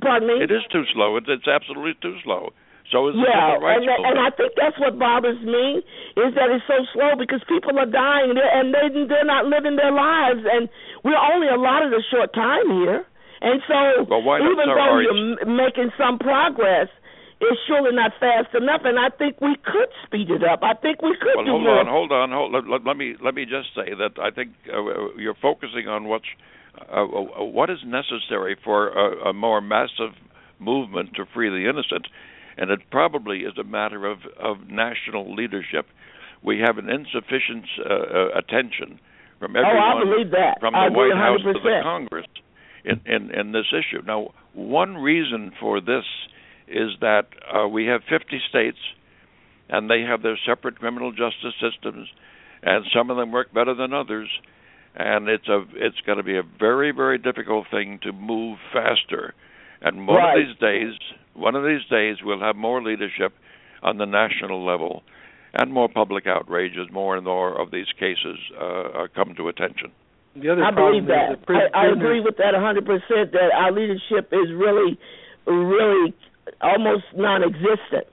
[0.00, 0.42] pardon me.
[0.42, 1.16] it is too slow.
[1.16, 2.50] It, it's absolutely too slow.
[2.90, 5.84] So is the yeah, and that, and I think that's what bothers me
[6.16, 9.76] is that it's so slow because people are dying they're- and they they're not living
[9.76, 10.70] their lives, and
[11.04, 13.04] we're only allotted a short time here,
[13.44, 16.88] and so Well, even though you're m- making some progress,
[17.44, 20.64] it's surely not fast enough, and I think we could speed it up.
[20.64, 21.78] I think we could Well, do hold more.
[21.80, 22.52] on, hold on, hold.
[22.56, 26.08] Let, let, let me let me just say that I think uh, you're focusing on
[26.08, 26.24] what's
[26.92, 30.12] uh, uh, what is necessary for a, a more massive
[30.58, 32.06] movement to free the innocent,
[32.56, 35.86] and it probably is a matter of of national leadership.
[36.42, 39.00] We have an insufficient uh, uh, attention
[39.38, 40.58] from Oh, I everyone, believe that.
[40.60, 42.26] from the White House to the Congress,
[42.84, 44.02] in, in in this issue.
[44.06, 46.04] Now, one reason for this
[46.66, 48.78] is that uh, we have 50 states
[49.70, 52.08] and they have their separate criminal justice systems,
[52.62, 54.28] and some of them work better than others.
[54.98, 59.32] And it's a it's going to be a very very difficult thing to move faster.
[59.80, 60.40] And one Right.
[60.40, 60.94] of these days,
[61.34, 63.32] one of these days, we'll have more leadership
[63.80, 65.04] on the national level,
[65.54, 69.92] and more public outrage as more and more of these cases uh, come to attention.
[70.34, 73.50] The other I problem believe that pris- I, I agree with that a 100% that
[73.54, 74.98] our leadership is really,
[75.46, 76.12] really
[76.60, 78.06] almost non existent.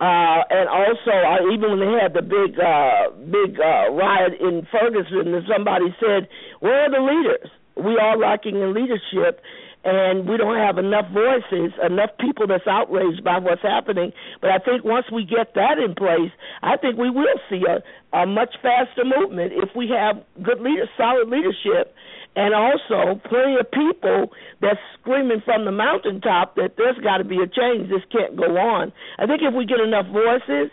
[0.00, 4.66] Uh, and also, I, even when they had the big, uh, big uh, riot in
[4.70, 6.28] Ferguson, and somebody said,
[6.60, 7.50] "Where are the leaders?
[7.76, 9.40] We are lacking in leadership,
[9.84, 14.58] and we don't have enough voices, enough people that's outraged by what's happening." But I
[14.58, 16.32] think once we get that in place,
[16.62, 17.82] I think we will see a,
[18.16, 21.94] a much faster movement if we have good leader, solid leadership,
[22.36, 27.38] and also plenty of people that's screaming from the mountaintop that there's got to be
[27.38, 27.88] a change.
[27.88, 28.92] This can't go on.
[29.18, 30.70] I think if we get enough voices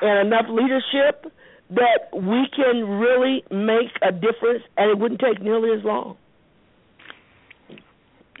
[0.00, 1.30] and enough leadership,
[1.70, 6.16] that we can really make a difference, and it wouldn't take nearly as long.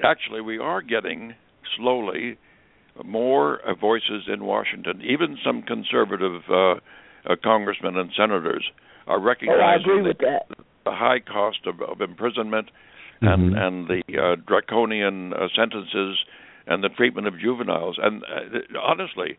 [0.02, 1.34] Actually, we are getting
[1.76, 2.36] slowly
[3.04, 5.00] more uh, voices in Washington.
[5.02, 8.64] Even some conservative uh, uh, congressmen and senators
[9.06, 10.46] are Oh, I recognizing agree with that.
[10.84, 12.70] the high cost of, of imprisonment
[13.20, 16.18] and and the uh, draconian uh, sentences
[16.66, 17.96] and the treatment of juveniles.
[18.02, 19.38] And uh, honestly,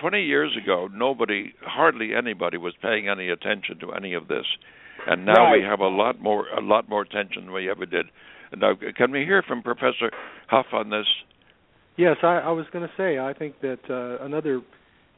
[0.00, 4.44] 20 years ago, nobody, hardly anybody, was paying any attention to any of this,
[5.06, 8.06] and now we have a lot more a lot more attention than we ever did.
[8.58, 10.10] Now, can we hear from Professor
[10.48, 11.06] Huff on this?
[11.96, 14.60] Yes, I, I was going to say I think that uh, another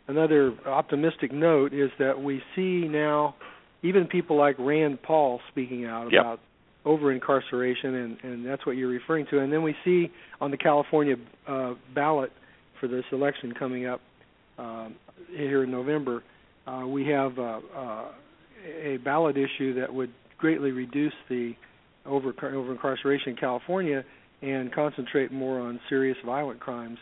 [0.09, 3.35] another optimistic note is that we see now
[3.83, 6.21] even people like Rand Paul speaking out Yep.
[6.21, 6.41] about
[6.85, 9.41] over incarceration, and and that's what you're referring to.
[9.41, 10.11] And then we see
[10.41, 12.31] on the California uh, ballot
[12.81, 14.01] for this election coming up
[14.59, 14.95] um,
[15.35, 16.23] here in November,
[16.67, 18.05] uh, we have uh, uh,
[18.83, 21.55] a ballot issue that would greatly reduce the
[22.07, 24.05] over over incarceration in California
[24.43, 26.99] and concentrate more on serious violent crimes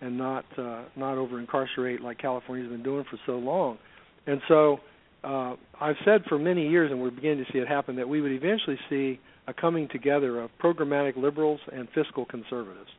[0.00, 3.78] and not uh, not over incarcerate like California's been doing for so long.
[4.26, 4.78] And so
[5.24, 8.20] uh, I've said for many years, and we're beginning to see it happen, that we
[8.20, 12.90] would eventually see a coming together of programmatic liberals and fiscal conservatives.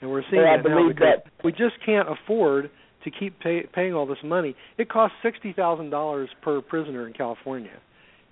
[0.00, 1.44] And we're seeing I that now because that.
[1.44, 2.70] we just can't afford
[3.04, 4.54] to keep pay, paying all this money.
[4.78, 7.78] It costs sixty thousand dollars per prisoner in California.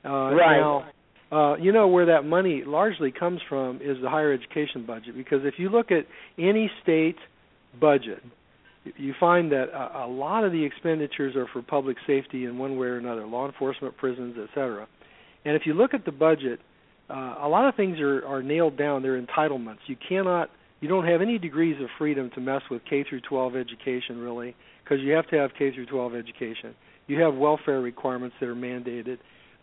[0.04, 0.58] Uh, Right.
[0.58, 0.86] Now,
[1.30, 5.16] uh, you know where that money largely comes from is the higher education budget.
[5.16, 6.06] Because if you look at
[6.38, 7.16] any state
[7.78, 8.22] budget,
[8.96, 12.78] you find that a, a lot of the expenditures are for public safety in one
[12.78, 14.86] way or another, law enforcement, prisons, et cetera.
[15.44, 16.60] And if you look at the budget,
[17.10, 19.02] uh, a lot of things are, are nailed down.
[19.02, 19.78] They're entitlements.
[19.86, 20.50] You cannot,
[20.80, 24.54] you don't have any degrees of freedom to mess with K through 12 education, really,
[24.84, 26.74] because you have to have K through 12 education.
[27.06, 29.18] You have welfare requirements that are mandated.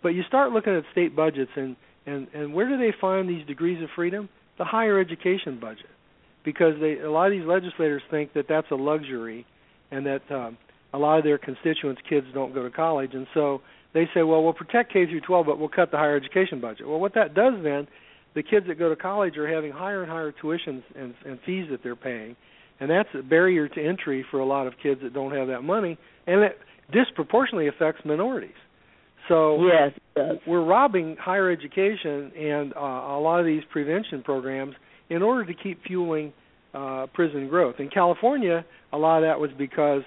[0.05, 1.75] But you start looking at state budgets, and
[2.05, 4.29] and and where do they find these degrees of freedom?
[4.59, 5.89] The higher education budget,
[6.43, 9.47] because they a lot of these legislators think that that's a luxury,
[9.89, 10.59] and that um,
[10.93, 13.61] a lot of their constituents' kids don't go to college, and so
[13.95, 16.87] they say, well, we'll protect K through 12, but we'll cut the higher education budget.
[16.87, 17.87] Well, what that does then,
[18.35, 21.65] the kids that go to college are having higher and higher tuitions and, and fees
[21.71, 22.35] that they're paying,
[22.79, 25.63] and that's a barrier to entry for a lot of kids that don't have that
[25.63, 26.59] money, and it
[26.93, 28.53] disproportionately affects minorities.
[29.27, 34.75] So Yes, we're robbing higher education and uh, a lot of these prevention programs
[35.09, 36.33] in order to keep fueling
[36.73, 37.75] uh, prison growth.
[37.79, 40.03] In California, a lot of that was because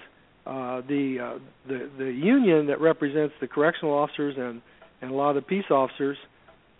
[0.46, 4.62] uh, the uh, the the union that represents the correctional officers and
[5.02, 6.16] and a lot of the peace officers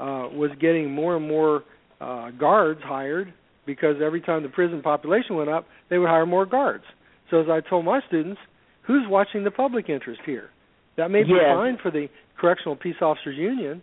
[0.01, 1.65] uh, was getting more and more
[2.01, 3.33] uh, guards hired
[3.67, 6.85] because every time the prison population went up, they would hire more guards.
[7.31, 8.41] So as I told my students,
[8.87, 10.49] who's watching the public interest here?
[10.97, 11.55] That may be Yes.
[11.55, 12.09] fine for the
[12.39, 13.83] Correctional Peace Officers Union,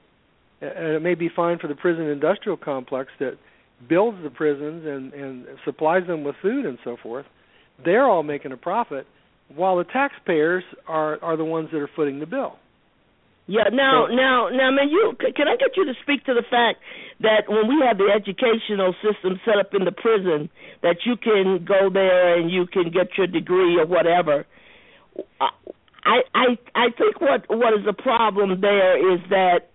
[0.61, 3.38] and it may be fine for the prison industrial complex that
[3.88, 7.26] builds the prisons and and supplies them with food and so forth.
[7.84, 9.06] They're all making a profit,
[9.53, 12.57] while the taxpayers are are the ones that are footing the bill.
[13.48, 13.69] Yeah.
[13.72, 16.80] Now, now, now, man, you can I get you to speak to the fact
[17.19, 20.49] that when we have the educational system set up in the prison,
[20.82, 24.48] that you can go there and you can get your degree or whatever.
[25.40, 25.53] Uh,
[26.06, 26.45] I, I,
[26.76, 29.69] I think what what is the problem there is that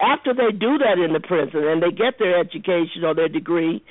[0.00, 3.82] after they do that in the prison and they get their education or their degree,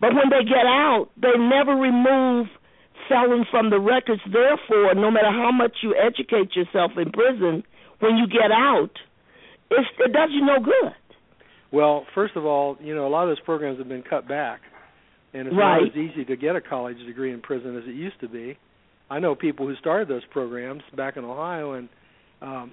[0.00, 2.46] but when they get out, they never remove
[3.08, 4.20] felons from the records.
[4.30, 7.64] Therefore, no matter how much you educate yourself in prison,
[8.00, 8.90] when you get out,
[9.70, 10.94] it's, it does you no good.
[11.72, 14.60] Well, first of all, you know a lot of those programs have been cut back,
[15.32, 15.80] and it's Right.
[15.82, 18.58] not as easy to get a college degree in prison as it used to be.
[19.10, 21.88] I know people who started those programs back in Ohio, and
[22.40, 22.72] um,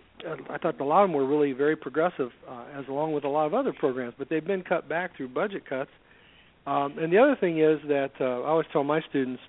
[0.50, 3.30] I thought a lot of them were really very progressive, uh, as along with a
[3.30, 4.14] lot of other programs.
[4.18, 5.90] But they've been cut back through budget cuts.
[6.66, 9.42] Um, and the other thing is that uh, I always tell my students,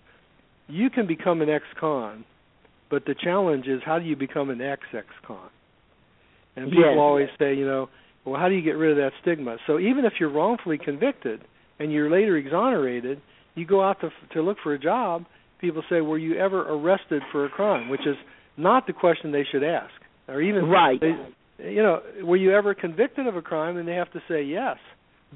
[0.67, 2.25] you can become an ex-con,
[2.91, 5.51] but the challenge is how do you become an ex-ex-con?
[6.57, 6.99] And people Yes.
[6.99, 7.89] always say, you know,
[8.25, 9.59] well, how do you get rid of that stigma?
[9.67, 11.41] So even if you're wrongfully convicted
[11.79, 13.21] and you're later exonerated,
[13.55, 15.25] you go out to to look for a job.
[15.61, 17.89] People say, were you ever arrested for a crime?
[17.89, 18.17] Which is
[18.57, 19.93] not the question they should ask,
[20.29, 21.01] or even Right.
[21.01, 21.15] They,
[21.71, 23.77] you know, were you ever convicted of a crime?
[23.77, 24.77] And they have to say yes,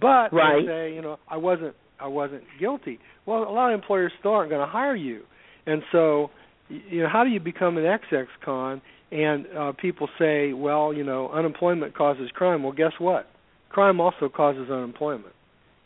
[0.01, 0.65] but Right.
[0.65, 3.01] they say, you know, I wasn't, I wasn't guilty.
[3.27, 5.23] Well, a lot of employers still aren't going to hire you,
[5.67, 6.31] and so,
[6.69, 8.83] you know, how do you become an XX con?
[9.11, 12.63] And uh, people say, well, you know, unemployment causes crime.
[12.63, 13.29] Well, guess what?
[13.69, 15.35] Crime also causes unemployment.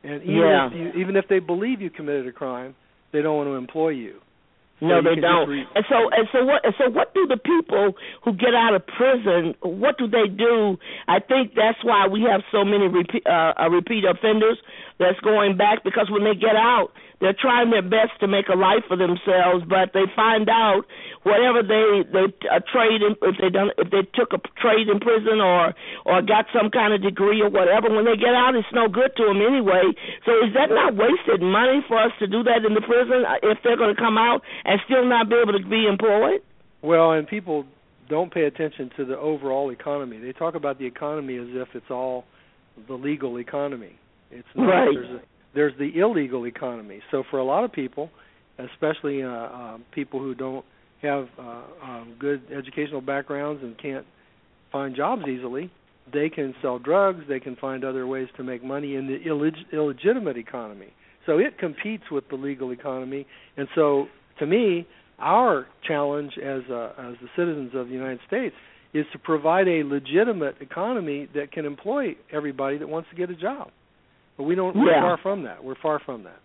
[0.04, 0.66] And even Yeah.
[0.68, 2.76] if you, even if they believe you committed a crime,
[3.12, 4.20] they don't want to employ you.
[4.80, 5.48] No, they don't.
[5.48, 6.64] re- and so, and so, what?
[6.64, 9.54] And so, what do the people who get out of prison?
[9.62, 10.76] What do they do?
[11.08, 14.58] I think that's why we have so many repeat, uh, uh, repeat offenders
[14.98, 16.88] that's going back because when they get out,
[17.20, 20.84] they're trying their best to make a life for themselves, but they find out
[21.24, 25.00] whatever they they uh, trade in, if they done if they took a trade in
[25.00, 25.72] prison or
[26.04, 29.16] or got some kind of degree or whatever, when they get out, it's no good
[29.16, 29.96] to them anyway.
[30.24, 33.40] So is that not wasted money for us to do that in the prison uh,
[33.42, 36.44] if they're going to come out and still not be able to be employed?
[36.82, 37.64] Well, and people
[38.08, 40.18] don't pay attention to the overall economy.
[40.18, 42.24] They talk about the economy as if it's all
[42.86, 43.98] the legal economy.
[44.30, 44.66] It's not.
[44.66, 44.88] Right.
[44.94, 45.22] There's, a,
[45.54, 47.00] there's the illegal economy.
[47.10, 48.10] So for a lot of people,
[48.58, 50.64] especially uh, uh, people who don't
[51.02, 54.06] have uh, um, good educational backgrounds and can't
[54.72, 55.70] find jobs easily,
[56.12, 57.24] they can sell drugs.
[57.28, 60.92] They can find other ways to make money in the illeg- illegitimate economy.
[61.26, 63.26] So it competes with the legal economy.
[63.56, 64.06] And so,
[64.38, 64.86] to me,
[65.18, 68.54] our challenge as uh, as the citizens of the United States
[68.94, 73.34] is to provide a legitimate economy that can employ everybody that wants to get a
[73.34, 73.70] job.
[74.36, 74.76] But we don't.
[74.76, 75.02] We're Yeah.
[75.02, 75.64] far from that.
[75.64, 76.40] We're far from that.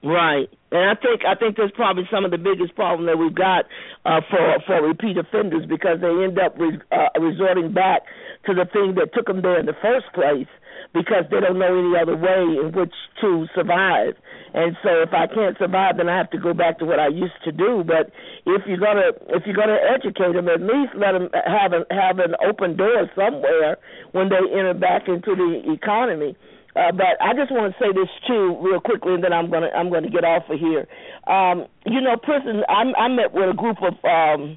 [0.00, 3.34] Right, and I think I think that's probably some of the biggest problem that we've
[3.34, 3.66] got
[4.06, 8.02] uh, for for repeat offenders because they end up re, uh, resorting back
[8.46, 10.46] to the thing that took them there in the first place
[10.94, 14.14] because they don't know any other way in which to survive.
[14.54, 17.08] And so if I can't survive, then I have to go back to what I
[17.08, 17.82] used to do.
[17.84, 18.12] But
[18.46, 22.20] if you're gonna if you're gonna educate them, at least let them have an have
[22.20, 23.78] an open door somewhere
[24.12, 26.36] when they enter back into the economy.
[26.78, 29.66] Uh, but I just want to say this too, real quickly, and then I'm gonna
[29.74, 30.86] I'm gonna get off of here.
[31.26, 32.62] Um, you know, prison.
[32.68, 34.56] I, I met with a group of um,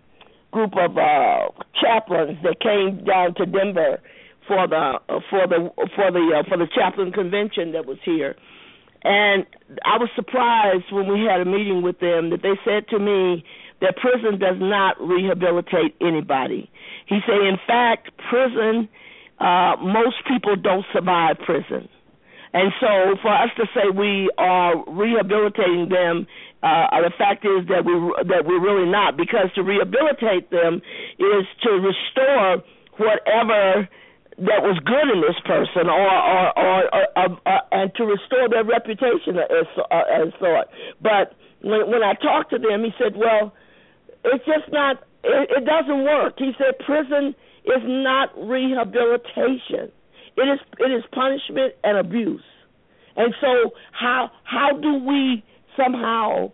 [0.51, 1.49] group of uh,
[1.81, 3.99] chaplains that came down to Denver
[4.47, 4.99] for the
[5.31, 8.35] for the for the uh, for the chaplain convention that was here,
[9.03, 9.47] and
[9.83, 13.43] I was surprised when we had a meeting with them that they said to me
[13.81, 16.69] that prison does not rehabilitate anybody.
[17.07, 18.89] He said, in fact, prison.
[19.39, 21.89] Uh, most people don't survive prison.
[22.53, 26.27] And so, for us to say we are rehabilitating them,
[26.61, 27.95] uh, the fact is that we
[28.27, 30.81] that we're really not, because to rehabilitate them
[31.17, 32.61] is to restore
[32.97, 33.87] whatever
[34.37, 38.49] that was good in this person, or or or, or, or, or and to restore
[38.49, 40.67] their reputation as uh, as thought.
[41.01, 43.53] But when when I talked to them, he said, "Well,
[44.25, 45.03] it's just not.
[45.23, 47.33] It, it doesn't work." He said, "Prison
[47.65, 49.91] is not rehabilitation."
[50.37, 52.43] It is it is punishment and abuse.
[53.15, 55.43] And so how how do we
[55.77, 56.51] somehow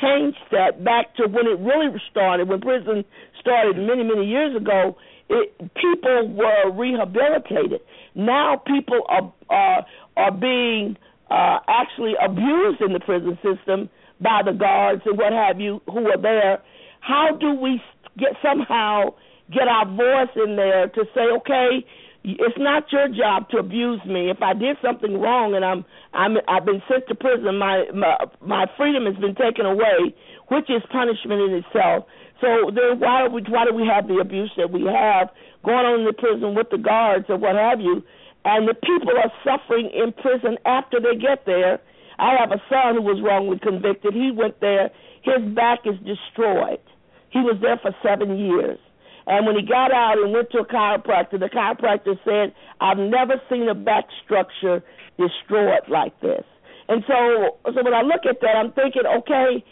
[0.00, 3.04] change that back to when it really started, when prison
[3.40, 4.96] started many, many years ago,
[5.28, 7.80] it, people were rehabilitated.
[8.14, 9.86] Now people are are
[10.16, 10.96] are being
[11.30, 13.88] uh actually abused in the prison system
[14.20, 16.62] by the guards and what have you who are there.
[17.00, 17.80] How do we
[18.18, 19.14] get somehow
[19.52, 21.84] get our voice in there to say, okay,
[22.26, 24.30] it's not your job to abuse me.
[24.30, 28.16] If I did something wrong and I'm I'm I've been sent to prison, my my,
[28.42, 30.10] my freedom has been taken away,
[30.48, 32.04] which is punishment in itself.
[32.40, 35.30] So then why do we why do we have the abuse that we have
[35.64, 38.02] going on in the prison with the guards or what have you?
[38.44, 41.78] And the people are suffering in prison after they get there.
[42.18, 44.14] I have a son who was wrongly convicted.
[44.14, 44.90] He went there.
[45.22, 46.82] His back is destroyed.
[47.30, 48.78] He was there for seven years.
[49.26, 53.40] And when he got out and went to a chiropractor, the chiropractor said, I've never
[53.50, 54.82] seen a back structure
[55.18, 56.44] destroyed like this.
[56.88, 59.64] And so, so when I look at that, I'm thinking, okay,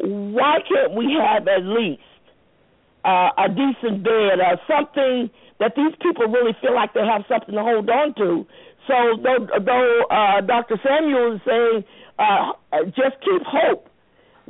[0.00, 2.00] why can't we have at least
[3.04, 5.28] uh, a decent bed or something
[5.60, 8.46] that these people really feel like they have something to hold on to?
[8.88, 10.80] So though, though uh, Dr.
[10.82, 11.84] Samuel is saying,
[12.18, 12.52] uh,
[12.96, 13.91] just keep hope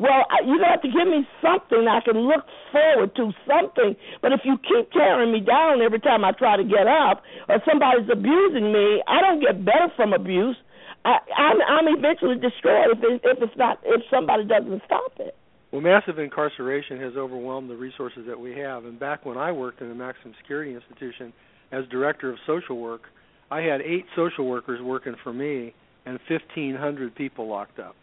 [0.02, 2.42] well, to have to give me something I can look
[2.74, 3.94] forward to, something.
[4.20, 7.62] But if you keep tearing me down every time I try to get up, or
[7.62, 10.56] somebody's abusing me, I don't get better from abuse.
[11.04, 15.36] I, I'm, I'm eventually destroyed if, it, if it's not if somebody doesn't stop it.
[15.70, 18.84] Well, massive incarceration has overwhelmed the resources that we have.
[18.84, 21.32] And back when I worked in a maximum security institution
[21.70, 23.02] as director of social work,
[23.50, 25.74] I had eight social workers working for me
[26.06, 27.94] and 1,500 people locked up.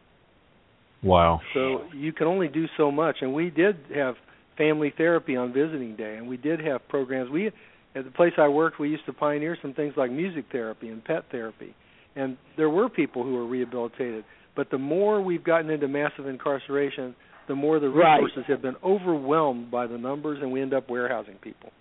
[1.03, 1.39] Wow.
[1.53, 4.15] So you can only do so much, and we did have
[4.57, 7.29] family therapy on visiting day, and we did have programs.
[7.29, 7.47] We
[7.95, 11.03] at the place I worked, we used to pioneer some things like music therapy and
[11.03, 11.73] pet therapy,
[12.15, 14.25] and there were people who were rehabilitated.
[14.55, 17.15] But the more we've gotten into massive incarceration,
[17.47, 18.49] the more the resources right.
[18.49, 21.71] have been overwhelmed by the numbers, and we end up warehousing people.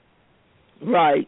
[0.80, 1.26] Right.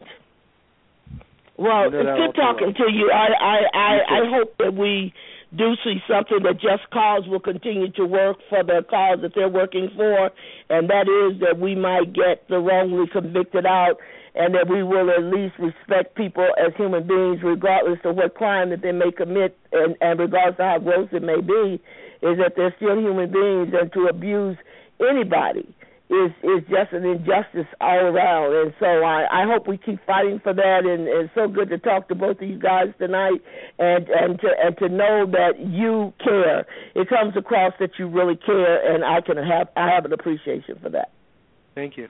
[1.57, 2.87] Well, You know that it's good talking well.
[2.87, 3.11] to you.
[3.11, 5.13] I I I, I hope that we
[5.55, 9.49] do see something that Just Cause will continue to work for the cause that they're
[9.49, 10.31] working for,
[10.69, 13.97] and that is that we might get the wrongly convicted out,
[14.33, 18.69] and that we will at least respect people as human beings, regardless of what crime
[18.69, 21.81] that they may commit, and, and regardless of how gross it may be,
[22.21, 24.57] is that they're still human beings, and to abuse
[25.01, 25.67] anybody
[26.11, 28.53] is is just an injustice all around.
[28.53, 30.79] And so I, I hope we keep fighting for that.
[30.83, 33.39] And, and it's so good to talk to both of you guys tonight,
[33.79, 36.65] and and to and to know that you care.
[36.95, 40.77] It comes across that you really care, and I can have I have an appreciation
[40.81, 41.11] for that.
[41.75, 42.09] Thank you.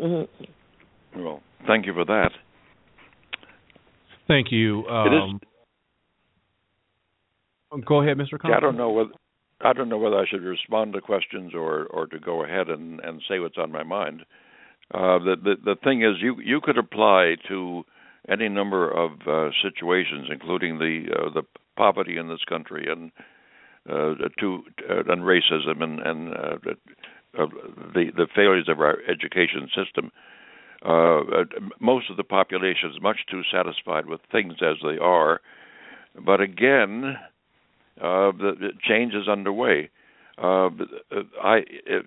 [0.00, 1.22] Mm-hmm.
[1.22, 2.30] Well, thank you for that.
[4.26, 4.80] Thank you.
[4.80, 5.40] It is-
[7.72, 8.38] Um, Go ahead, Mr.
[8.44, 9.10] Yeah, I don't know whether
[9.60, 13.00] I don't know whether I should respond to questions or or to go ahead and
[13.00, 14.24] and say what's on my mind.
[14.92, 17.84] Uh, the the the thing is, you you could apply to
[18.28, 21.42] any number of uh, situations, including the uh, the
[21.76, 23.10] poverty in this country and
[23.90, 26.76] uh, to uh, and racism and and uh, the,
[27.94, 30.10] the the failures of our education system.
[30.84, 31.44] Uh, uh,
[31.80, 35.40] most of the population is much too satisfied with things as they are,
[36.24, 37.16] but again,
[38.00, 39.90] uh, the, change is underway.
[40.42, 40.70] Uh, uh,
[41.42, 42.04] I, if,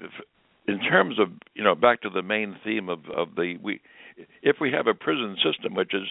[0.68, 3.82] in terms of you know, back to the main theme of of the we,
[4.42, 6.08] if we have a prison system which is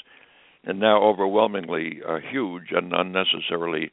[0.65, 3.91] and now overwhelmingly uh, huge and unnecessarily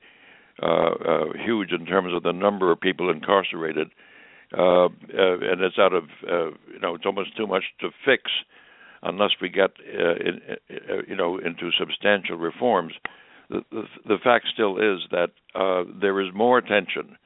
[0.61, 3.87] uh, uh, huge in terms of the number of people incarcerated,
[4.51, 8.23] and it's out of you know it's almost too much to fix
[9.03, 10.41] unless we get in,
[11.07, 12.93] you know into substantial reforms.
[13.49, 13.61] The,
[14.05, 17.17] the, fact still is that uh, there is more attention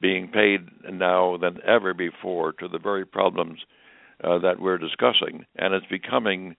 [0.00, 0.60] being paid
[0.92, 3.60] now than ever before to the very problems
[4.24, 6.56] uh, that we're discussing, and it's becoming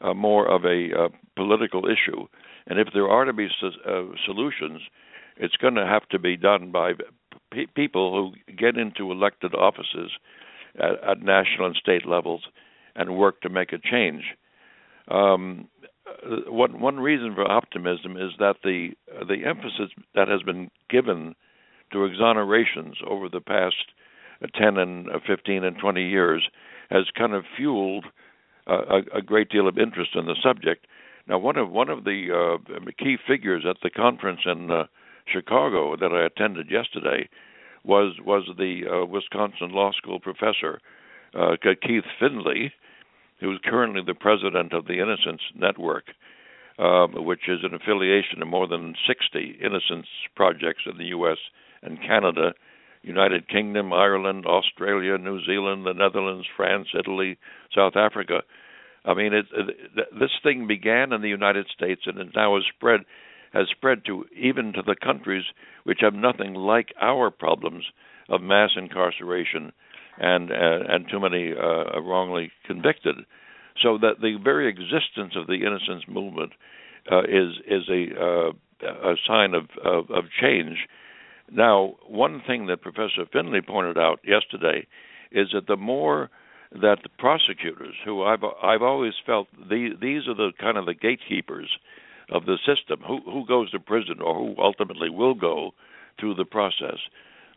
[0.00, 2.26] uh, more of a uh, political issue.
[2.66, 4.80] And if there are to be so, uh, solutions,
[5.36, 6.92] it's going to have to be done by
[7.50, 10.10] pe- people who get into elected offices
[10.76, 12.42] at, at national and state levels
[12.94, 14.22] and work to make a change.
[15.08, 15.68] Um,
[16.48, 21.34] one one reason for optimism is that the uh, the emphasis that has been given
[21.92, 23.92] to exonerations over the past
[24.42, 26.48] uh, 10 and uh, 15 and 20 years
[26.90, 28.06] has kind of fueled
[28.66, 30.86] uh, a, a great deal of interest in the subject.
[31.28, 34.84] Now, one of one of the uh, key figures at the conference in uh,
[35.26, 37.28] Chicago that I attended yesterday
[37.84, 40.80] was was the uh, Wisconsin Law School professor
[41.34, 42.72] uh, Keith Findley,
[43.42, 46.04] who is currently the president of the Innocence Network,
[46.78, 50.06] um, which is an affiliation of more than 60 innocence
[50.36, 51.38] projects in the U.S.
[51.82, 52.54] and Canada,
[53.02, 57.36] United Kingdom, Ireland, Australia, New Zealand, the Netherlands, France, Italy,
[57.74, 58.42] South Africa.
[59.04, 59.76] I mean, it, it,
[60.18, 63.00] this thing began in the United States and it now has spread
[63.52, 65.44] has spread to even to the countries
[65.84, 67.84] which have nothing like our problems
[68.30, 69.72] of mass incarceration
[70.18, 70.54] and uh,
[70.88, 73.16] and too many uh, wrongly convicted.
[73.82, 76.52] So that the very existence of the innocence movement
[77.10, 78.52] uh, is is a
[78.82, 80.76] a sign of, of of change.
[81.50, 84.86] Now, one thing that Professor Findley pointed out yesterday
[85.30, 86.30] is that the more
[86.70, 90.94] that the prosecutors, who I've I've always felt the, these are the kind of the
[90.94, 91.70] gatekeepers
[92.30, 95.72] of the system, who who goes to prison or who ultimately will go
[96.18, 96.98] through the process,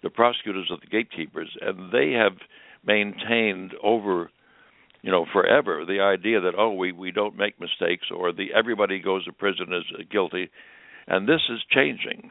[0.06, 2.38] the prosecutors are the gatekeepers, and they have
[2.86, 4.30] maintained over
[5.02, 9.00] you know forever the idea that oh we we don't make mistakes or the everybody
[9.00, 10.50] goes to prison is guilty
[11.08, 12.30] and this is changing.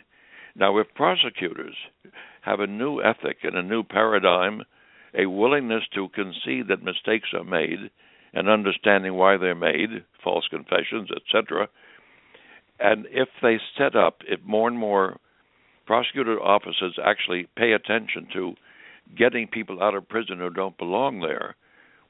[0.54, 1.74] Now if prosecutors
[2.42, 4.62] have a new ethic and a new paradigm
[5.18, 7.90] a willingness to concede that mistakes are made
[8.32, 11.68] and understanding why they're made false confessions etc
[12.78, 15.18] and if they set up if more and more
[15.86, 18.54] prosecutor offices actually pay attention to
[19.16, 21.56] getting people out of prison who don't belong there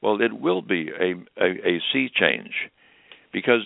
[0.05, 2.69] well, it will be a, a, a sea change.
[3.33, 3.61] Because,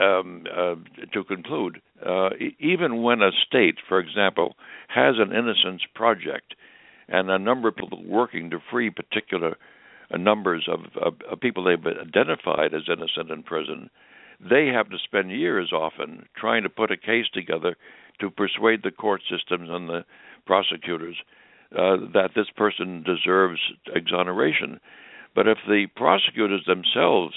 [0.00, 0.76] um, uh,
[1.12, 4.56] to conclude, uh, even when a state, for example,
[4.88, 6.54] has an innocence project
[7.08, 9.56] and a number of people working to free particular
[10.16, 13.90] numbers of, of, of people they've identified as innocent in prison,
[14.40, 17.76] they have to spend years often trying to put a case together
[18.20, 20.04] to persuade the court systems and the
[20.46, 21.16] prosecutors
[21.72, 23.60] uh, that this person deserves
[23.94, 24.80] exoneration.
[25.34, 27.34] But if the prosecutors themselves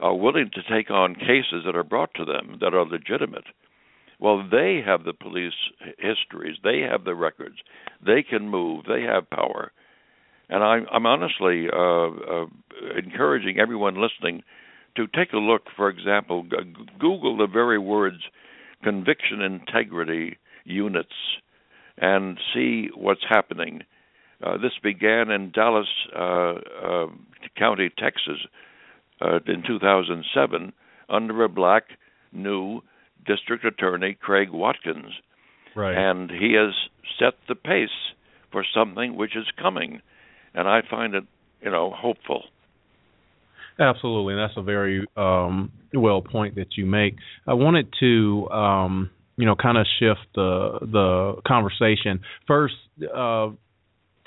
[0.00, 3.44] are willing to take on cases that are brought to them that are legitimate,
[4.18, 5.52] well, they have the police
[5.98, 7.56] histories, they have the records,
[8.04, 9.72] they can move, they have power.
[10.48, 12.46] And I'm, I'm honestly uh, uh,
[12.96, 14.42] encouraging everyone listening
[14.96, 16.46] to take a look, for example,
[16.98, 18.22] Google the very words
[18.82, 21.14] conviction integrity units
[21.98, 23.82] and see what's happening
[24.42, 26.54] uh, this began in Dallas uh,
[26.84, 27.06] uh,
[27.56, 28.38] County, Texas,
[29.20, 30.72] uh, in 2007
[31.08, 31.84] under a black
[32.32, 32.82] new
[33.26, 35.12] district attorney, Craig Watkins.
[35.74, 35.96] Right.
[35.96, 36.74] And he has
[37.18, 37.88] set the pace
[38.52, 40.00] for something which is coming,
[40.54, 41.24] and I find it,
[41.62, 42.44] you know, hopeful.
[43.78, 47.16] Absolutely, and that's a very um, well point that you make.
[47.46, 52.74] I wanted to, um, you know, kind of shift the the conversation first.
[53.14, 53.50] Uh,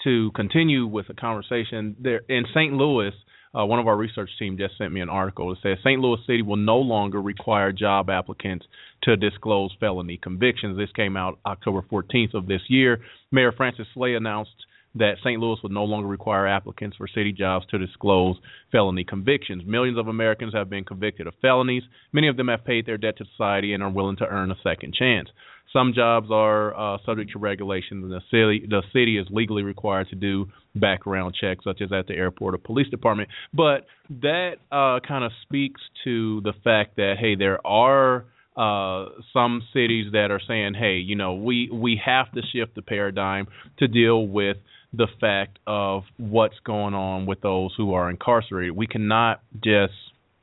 [0.04, 2.74] to continue with the conversation, there in St.
[2.74, 3.12] Louis,
[3.58, 6.00] uh, one of our research team just sent me an article that says St.
[6.00, 8.66] Louis City will no longer require job applicants
[9.04, 10.78] to disclose felony convictions.
[10.78, 13.00] This came out October 14th of this year.
[13.32, 14.52] Mayor Francis Slay announced
[14.96, 15.40] that St.
[15.40, 18.38] Louis would no longer require applicants for city jobs to disclose
[18.72, 19.64] felony convictions.
[19.66, 21.84] Millions of Americans have been convicted of felonies.
[22.12, 24.58] Many of them have paid their debt to society and are willing to earn a
[24.64, 25.30] second chance.
[25.72, 28.10] Some jobs are uh, subject to regulation.
[28.10, 32.16] The city, the city is legally required to do background checks, such as at the
[32.16, 33.30] airport or police department.
[33.54, 33.86] But
[34.22, 38.26] that uh, kind of speaks to the fact that hey, there are
[38.58, 42.82] uh, some cities that are saying, hey, you know, we we have to shift the
[42.82, 43.48] paradigm
[43.78, 44.58] to deal with
[44.94, 48.76] the fact of what's going on with those who are incarcerated.
[48.76, 49.94] We cannot just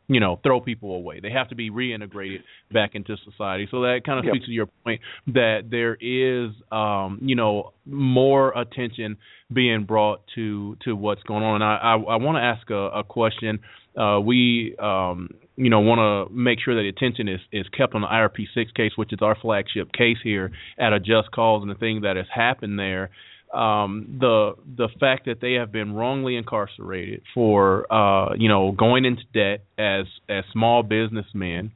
[0.09, 1.21] you know throw people away.
[1.21, 2.43] They have to be reintegrated
[2.73, 3.67] back into society.
[3.71, 4.35] So that kind of yep.
[4.35, 9.17] speaks to your point that there is um, you know more attention
[9.53, 11.57] being brought to to what's going on.
[11.57, 13.61] And I I, I want to ask a, a question.
[13.99, 18.03] Uh, we um, you know want to make sure that attention is is kept on
[18.03, 21.71] the IRP six case, which is our flagship case here at a just cause, and
[21.71, 23.11] the thing that has happened there
[23.53, 29.05] um, the the fact that they have been wrongly incarcerated for uh, you know going
[29.05, 31.73] into debt as as small businessmen,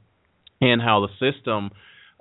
[0.59, 1.71] and how the system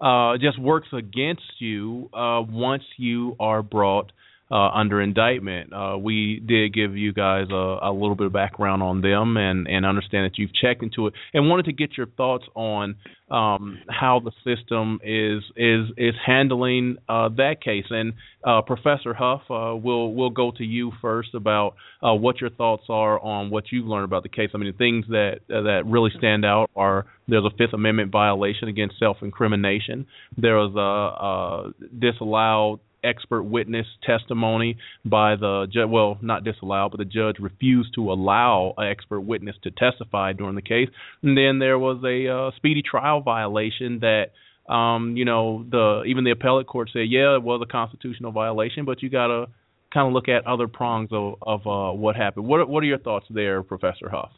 [0.00, 4.12] uh, just works against you uh, once you are brought
[4.50, 5.72] uh, under indictment.
[5.72, 9.68] Uh, we did give you guys a, a, little bit of background on them and,
[9.68, 12.96] and understand that you've checked into it and wanted to get your thoughts on
[13.30, 17.84] um, how the system is is is handling uh, that case.
[17.90, 18.14] And
[18.44, 22.84] uh, Professor Huff, uh, we'll we'll go to you first about uh, what your thoughts
[22.88, 24.50] are on what you've learned about the case.
[24.52, 28.66] I mean, the things that that really stand out are there's a Fifth Amendment violation
[28.66, 30.06] against self-incrimination.
[30.36, 35.88] There was a, a disallowed expert witness testimony by the judge.
[35.88, 40.54] Well, not disallowed, but the judge refused to allow an expert witness to testify during
[40.54, 40.88] the case.
[41.22, 44.26] And then there was a uh, speedy trial violation that.
[44.68, 48.84] Um, you know, the even the appellate court said, yeah, it was a constitutional violation,
[48.84, 49.46] but you got to
[49.92, 52.46] kind of look at other prongs of, of uh, what happened.
[52.46, 54.30] What what are your thoughts there, Professor Huff?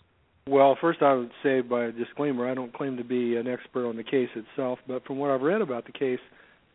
[0.49, 3.97] Well, first I would say by disclaimer, I don't claim to be an expert on
[3.97, 6.19] the case itself, but from what I've read about the case,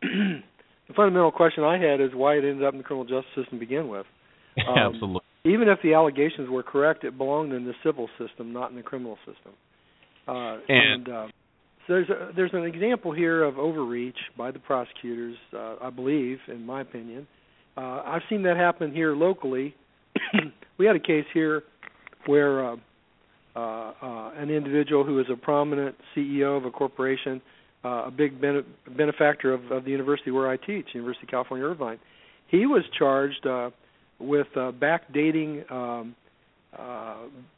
[0.88, 3.60] the fundamental question I had is why it ended up in the criminal justice system
[3.60, 4.06] to begin with.
[4.58, 5.22] Um, Absolutely.
[5.46, 8.82] even if the allegations were correct, it belonged in the civil system, not in the
[8.82, 9.52] criminal system.
[10.28, 11.28] Uh, and, and uh,
[11.86, 16.40] so there's a, there's an example here of overreach by the prosecutors, uh, I believe,
[16.48, 17.28] in my opinion.
[17.78, 19.76] Uh, I've seen that happen here locally.
[20.80, 21.62] we had a case here
[22.26, 22.76] where uh,
[23.56, 23.60] uh,
[24.02, 27.42] uh, an individual who is a prominent CEO of a corporation,
[27.84, 31.66] uh, a big bene- benefactor of, of the university where I teach, University of California
[31.66, 32.00] Irvine,
[32.48, 33.70] he was charged uh,
[34.20, 36.16] with uh, backdating um,
[36.78, 37.16] uh,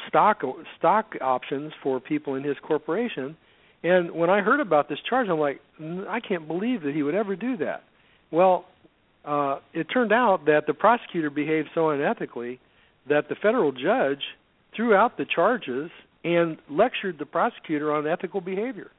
[0.08, 0.42] stock
[0.78, 3.36] stock options for people in his corporation.
[3.84, 5.62] And when I heard about this charge, I'm like,
[6.10, 7.84] I can't believe that he would ever do that.
[8.30, 8.66] Well,
[9.26, 12.60] uh, it turned out that the prosecutor behaved so unethically
[13.08, 14.22] that the federal judge
[14.76, 15.90] threw out the charges
[16.24, 18.92] and lectured the prosecutor on ethical behavior.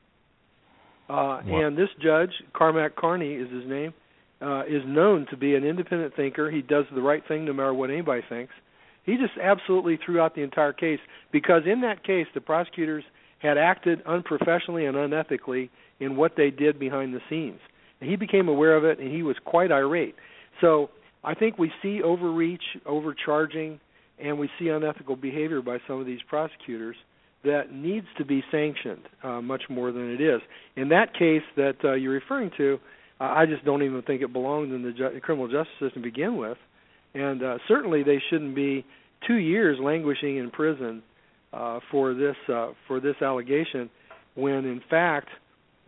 [1.10, 3.92] Uh, And this judge, Cormac Carney is his name,
[4.40, 6.50] uh, is known to be an independent thinker.
[6.50, 8.52] He does the right thing no matter what anybody thinks.
[9.04, 11.00] He just absolutely threw out the entire case
[11.32, 13.02] because in that case the prosecutors
[13.40, 17.60] had acted unprofessionally and unethically in what they did behind the scenes.
[18.00, 20.14] And he became aware of it and he was quite irate.
[20.60, 20.90] So
[21.24, 23.80] I think we see overreach, overcharging,
[24.22, 26.96] and we see unethical behavior by some of these prosecutors
[27.44, 30.40] that needs to be sanctioned uh, much more than it is.
[30.76, 32.78] In that case that uh, you're referring to,
[33.20, 36.08] uh, I just don't even think it belongs in the ju- criminal justice system to
[36.08, 36.58] begin with,
[37.14, 38.84] and uh, certainly they shouldn't be
[39.26, 41.02] two years languishing in prison
[41.52, 43.90] uh, for this uh, for this allegation,
[44.34, 45.28] when in fact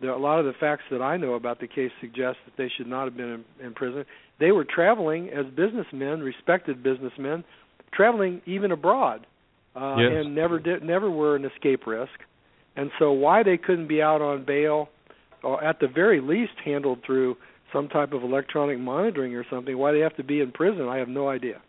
[0.01, 2.69] the, a lot of the facts that I know about the case suggest that they
[2.77, 4.05] should not have been in, in prison.
[4.39, 7.43] They were traveling as businessmen, respected businessmen,
[7.93, 9.25] traveling even abroad,
[9.75, 10.11] uh, Yes.
[10.25, 12.11] and never did never were an escape risk.
[12.75, 14.89] And so why they couldn't be out on bail,
[15.43, 17.37] or at the very least handled through
[17.71, 20.97] some type of electronic monitoring or something, why they have to be in prison, I
[20.97, 21.61] have no idea.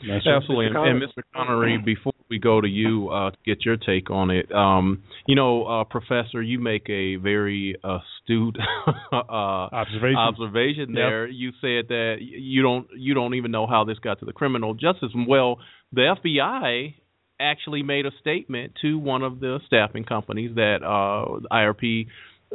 [0.00, 0.66] Absolutely.
[0.66, 1.22] And, and Mr.
[1.34, 5.34] Connery, before we go to you uh, to get your take on it, um, you
[5.34, 8.56] know, uh, Professor, you make a very astute
[9.12, 10.16] uh, observation.
[10.16, 10.94] observation Yep.
[10.94, 11.26] there.
[11.26, 14.72] You said that you don't you don't even know how this got to the criminal
[14.74, 15.10] justice.
[15.26, 15.58] Well,
[15.92, 16.94] the FBI
[17.40, 22.06] actually made a statement to one of the staffing companies that uh, IRP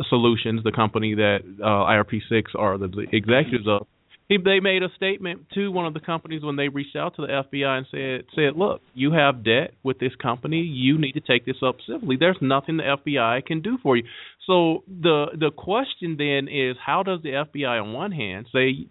[0.10, 3.86] Solutions, the company that uh, IRP six are the executives of,
[4.30, 7.24] he, they made a statement to one of the companies when they reached out to
[7.24, 10.62] the FBI and said, said, look, you have debt with this company.
[10.62, 12.16] You need to take this up civilly.
[12.20, 14.04] There's nothing the FBI can do for you.
[14.48, 18.88] So the the question then is, how does the FBI on one hand say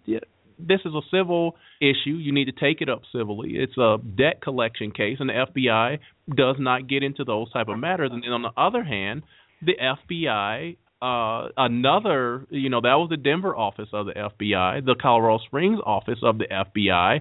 [0.67, 3.53] this is a civil issue, you need to take it up civilly.
[3.55, 5.99] It's a debt collection case, and the FBI
[6.35, 8.11] does not get into those type of matters.
[8.13, 9.23] And then on the other hand,
[9.61, 14.95] the FBI uh, another, you know, that was the Denver office of the FBI, the
[14.99, 17.19] Colorado Springs office of the FBI,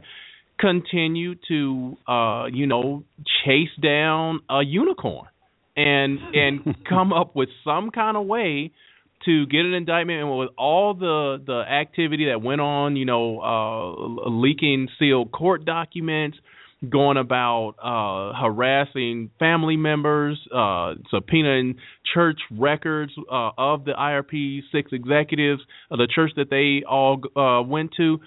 [0.61, 3.03] continue to, uh, you know,
[3.45, 5.27] chase down a unicorn
[5.77, 8.71] and and come up with some kind of way
[9.25, 13.41] to get an indictment and with all the the activity that went on, you know,
[13.41, 16.39] uh, leaking sealed court documents,
[16.89, 21.77] going about uh, harassing family members, uh, subpoenaing
[22.13, 27.63] church records uh, of the IRP six executives, uh, the church that they all uh,
[27.63, 28.19] went to,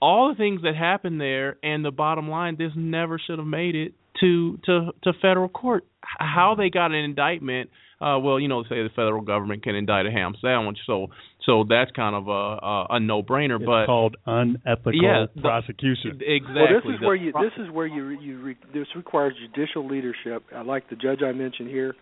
[0.00, 3.74] all the things that happened there, and the bottom line, this never should have made
[3.74, 5.84] it to to to federal court.
[6.02, 7.70] How they got an indictment?
[8.04, 11.06] Uh, well, you know, say the federal government can indict a ham sandwich, so
[11.46, 13.56] so that's kind of a a, a no brainer.
[13.56, 16.20] It's But called unethical Yeah, the- prosecution.
[16.20, 16.54] exactly.
[16.54, 19.86] Well, this is The where you this is where you you re, this requires judicial
[19.88, 20.42] leadership.
[20.54, 21.94] I like the judge I mentioned here,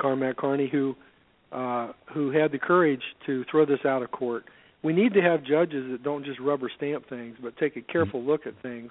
[0.00, 0.96] Cormac Carney, who
[1.52, 4.44] uh, who had the courage to throw this out of court.
[4.82, 8.22] We need to have judges that don't just rubber stamp things, but take a careful
[8.22, 8.90] look at things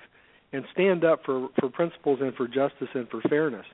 [0.54, 3.66] and stand up for for principles and for justice and for fairness.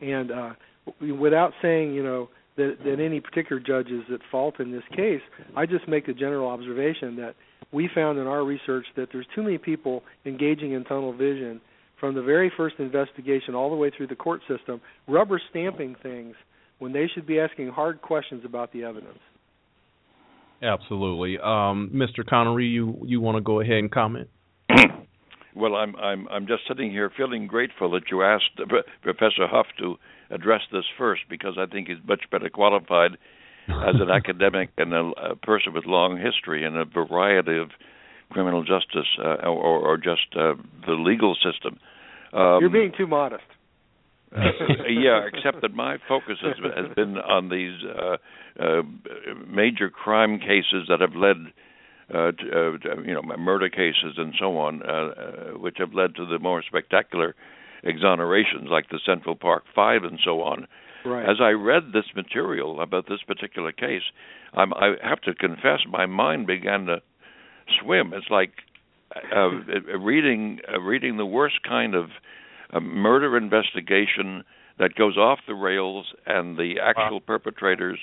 [0.00, 0.54] And uh, w-
[1.00, 5.22] without saying, you know, that that any particular judge is at fault in this case,
[5.56, 7.34] I just make a general observation that
[7.72, 11.60] we found in our research that there's too many people engaging in tunnel vision
[11.98, 16.34] from the very first investigation all the way through the court system, rubber stamping things
[16.78, 19.18] when they should be asking hard questions about the evidence.
[20.62, 22.24] Absolutely, um, Mr.
[22.26, 24.28] Connery, you you want to go ahead and comment?
[25.54, 28.64] Well, I'm I'm I'm just sitting here feeling grateful that you asked uh,
[29.02, 29.96] Professor Huff to
[30.30, 33.12] address this first because I think he's much better qualified
[33.68, 37.70] as an academic and a, a person with long history in a variety of
[38.30, 40.54] criminal justice uh, or, or just uh,
[40.86, 41.78] the legal system.
[42.32, 43.44] Um, You're being too modest.
[44.34, 48.16] yeah, except that my focus has, has been on these uh,
[48.60, 48.82] uh,
[49.46, 51.36] major crime cases that have led
[52.12, 56.14] uh, t- uh, you know, murder cases and so on, uh, uh, which have led
[56.16, 57.34] to the more spectacular
[57.84, 60.66] exonerations, like the Central Park Five and so on.
[61.04, 61.28] Right.
[61.28, 64.02] As I read this material about this particular case,
[64.54, 67.02] I'm, I have to confess my mind began to
[67.80, 68.12] swim.
[68.14, 68.52] It's like
[69.14, 72.06] uh, uh, reading uh, reading the worst kind of
[72.72, 74.44] uh, murder investigation
[74.78, 77.98] that goes off the rails, and the actual perpetrators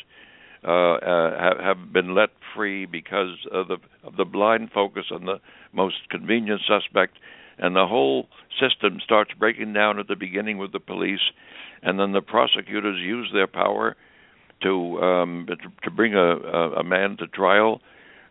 [0.64, 5.26] uh, uh, have, have been let free because of the of the blind focus on
[5.26, 5.40] the
[5.74, 7.18] most convenient suspect,
[7.58, 8.28] and the whole
[8.60, 11.32] system starts breaking down at the beginning with the police,
[11.82, 13.96] and then the prosecutors use their power
[14.62, 15.48] to um,
[15.84, 16.36] to bring a,
[16.78, 17.82] a man to trial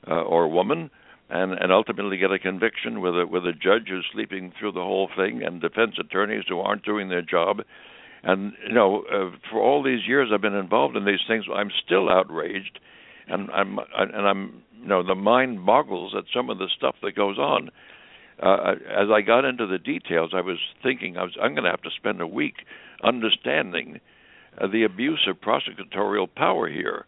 [0.06, 0.90] uh, or a woman,
[1.30, 4.80] and and ultimately get a conviction with a with a judge who's sleeping through the
[4.80, 7.62] whole thing, and defense attorneys who aren't doing their job.
[8.22, 11.70] And you know, uh, for all these years I've been involved in these things, I'm
[11.84, 12.78] still outraged,
[13.26, 17.14] and I'm and I'm you know the mind boggles at some of the stuff that
[17.14, 17.70] goes on.
[18.42, 21.70] Uh, as I got into the details, I was thinking I was I'm going to
[21.70, 22.56] have to spend a week
[23.02, 24.00] understanding
[24.58, 27.06] uh, the abuse of prosecutorial power here.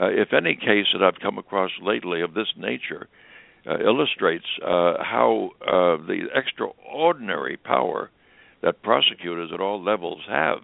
[0.00, 3.08] Uh, if any case that I've come across lately of this nature
[3.66, 8.10] uh, illustrates uh, how uh, the extraordinary power
[8.62, 10.58] that prosecutors at all levels have,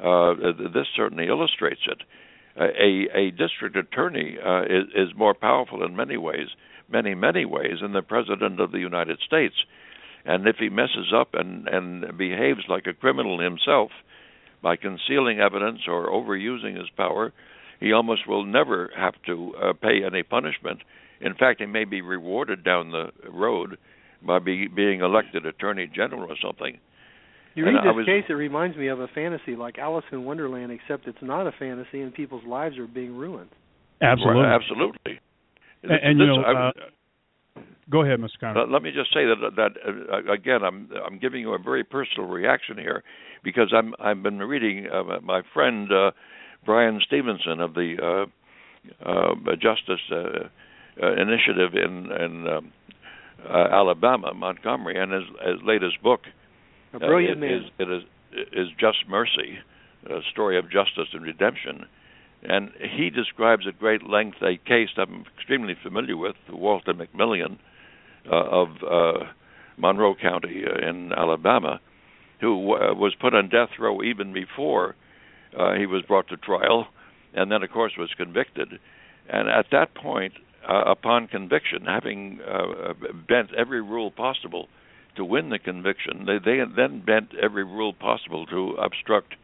[0.00, 0.34] uh,
[0.74, 2.02] this certainly illustrates it.
[2.56, 4.36] a, a district attorney
[4.68, 6.48] is, is more powerful in many ways,
[6.88, 9.54] many many ways, than the president of the United States.
[10.24, 13.90] And if he messes up and, and behaves like a criminal himself,
[14.62, 17.32] by concealing evidence or overusing his power,
[17.80, 20.80] he almost will never have to uh, pay any punishment.
[21.20, 23.78] In fact, he may be rewarded down the road
[24.22, 26.78] by be, being elected attorney general or something.
[27.54, 30.24] You read I this was- case, it reminds me of a fantasy like Alice in
[30.24, 33.50] Wonderland, except it's not a fantasy and people's lives are being ruined.
[34.00, 34.42] Absolutely.
[34.42, 35.20] Right, absolutely.
[35.82, 36.72] And, and you know, I- uh,
[37.90, 38.38] go ahead, Mr.
[38.40, 38.60] Connor.
[38.60, 41.84] Let, let me just say that that uh, again, I'm I'm giving you a very
[41.84, 43.02] personal reaction here
[43.42, 46.10] because I'm I've been reading uh, my friend uh,
[46.64, 48.26] Bryan Stevenson of the
[49.04, 50.48] uh, uh, Justice uh,
[51.02, 52.72] uh, Initiative in in um,
[53.48, 56.20] uh, Alabama, Montgomery, and his, his latest book
[56.92, 57.50] A brilliant uh, man.
[57.52, 58.02] is it is
[58.52, 59.58] is Just Mercy,
[60.08, 61.86] a story of justice and redemption.
[62.42, 67.58] And he describes at great length a case that I'm extremely familiar with, Walter McMillian
[68.30, 69.24] uh, of uh,
[69.76, 71.80] Monroe County uh, in Alabama,
[72.40, 74.94] who uh, was put on death row even before
[75.58, 76.86] uh, he was brought to trial,
[77.34, 78.78] and then, of course, was convicted.
[79.28, 80.32] And at that point,
[80.68, 82.94] uh, upon conviction, having uh,
[83.28, 84.68] bent every rule possible
[85.16, 89.34] to win the conviction, they, they then bent every rule possible to obstruct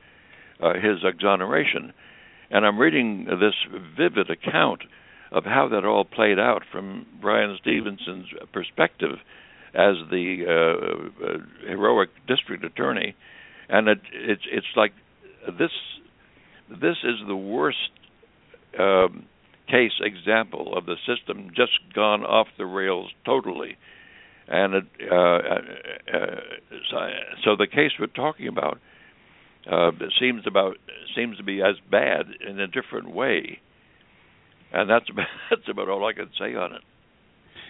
[0.61, 1.93] uh, his exoneration.
[2.51, 3.55] And I'm reading this
[3.97, 4.83] vivid account
[5.33, 9.19] of how that all played out from Bryan Stevenson's perspective
[9.75, 13.15] as the uh, uh, heroic district attorney,
[13.69, 14.93] and it, it's it's like
[15.59, 15.71] this
[16.71, 17.91] this is the worst
[18.79, 19.27] um,
[19.69, 23.77] case example of the system just gone off the rails totally,
[24.49, 26.27] and it, uh, uh,
[26.91, 26.97] so,
[27.45, 28.79] so the case we're talking about
[29.71, 29.91] uh,
[30.21, 30.77] seems about
[31.17, 33.61] seems to be as bad in a different way,
[34.73, 36.83] and that's about, that's about all I can say on it.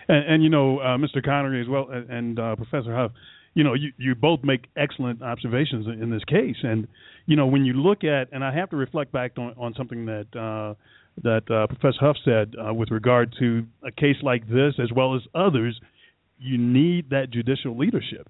[0.08, 1.24] And, and you know, uh, Mr.
[1.24, 3.12] Connery as well, and, uh, Professor Huff,
[3.54, 6.56] you know, you, you both make excellent observations in this case.
[6.62, 6.86] And
[7.24, 10.06] you know, when you look at, and I have to reflect back on, on something
[10.06, 10.74] that uh,
[11.22, 15.14] that uh, Professor Huff said uh, with regard to a case like this, as well
[15.16, 15.80] as others,
[16.38, 18.28] you need that judicial leadership.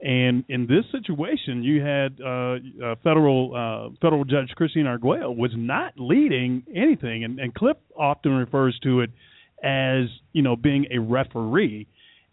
[0.00, 5.50] And in this situation, you had uh, uh, federal uh, federal judge Christine Arguello was
[5.56, 9.10] not leading anything, and, and Cliff often refers to it
[9.62, 11.88] as you know being a referee.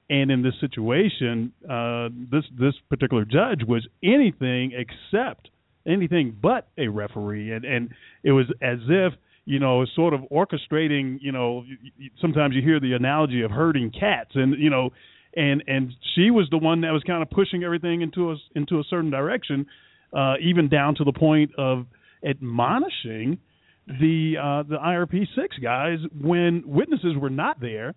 [0.07, 5.49] And in this situation, uh, this this particular judge was anything except
[5.88, 7.89] anything but a referee, and and
[8.23, 9.14] it was as if
[9.45, 11.18] you know sort of orchestrating.
[11.19, 11.64] You know,
[12.22, 14.91] sometimes you hear the analogy of herding cats, and you know
[15.36, 18.80] and and she was the one that was kind of pushing everything into a into
[18.80, 19.66] a certain direction,
[20.14, 21.86] uh, even down to the point of
[22.28, 23.38] admonishing
[23.88, 27.94] the uh, the IRP six guys when witnesses were not there.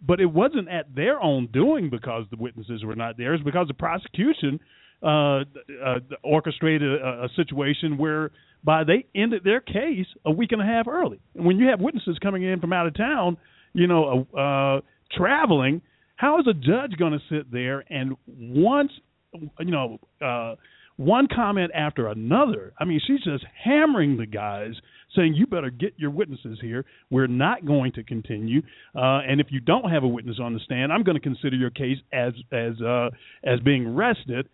[0.00, 3.34] But it wasn't at their own doing because the witnesses were not there.
[3.34, 4.60] It's because the prosecution
[5.02, 5.40] uh,
[5.84, 10.86] uh, orchestrated a, a situation whereby they ended their case a week and a half
[10.86, 11.18] early.
[11.34, 13.38] And when you have witnesses coming in from out of town,
[13.72, 14.80] you know, uh,
[15.16, 15.82] traveling,
[16.18, 18.92] how is a judge going to sit there and once
[19.32, 20.54] you know uh
[20.98, 22.72] one comment after another.
[22.76, 24.72] I mean, she's just hammering the guys,
[25.14, 26.84] saying, "You better get your witnesses here.
[27.08, 28.62] We're not going to continue,
[28.96, 31.54] uh, and if you don't have a witness on the stand, I'm going to consider
[31.54, 33.10] your case as as uh,
[33.44, 34.48] as being rested."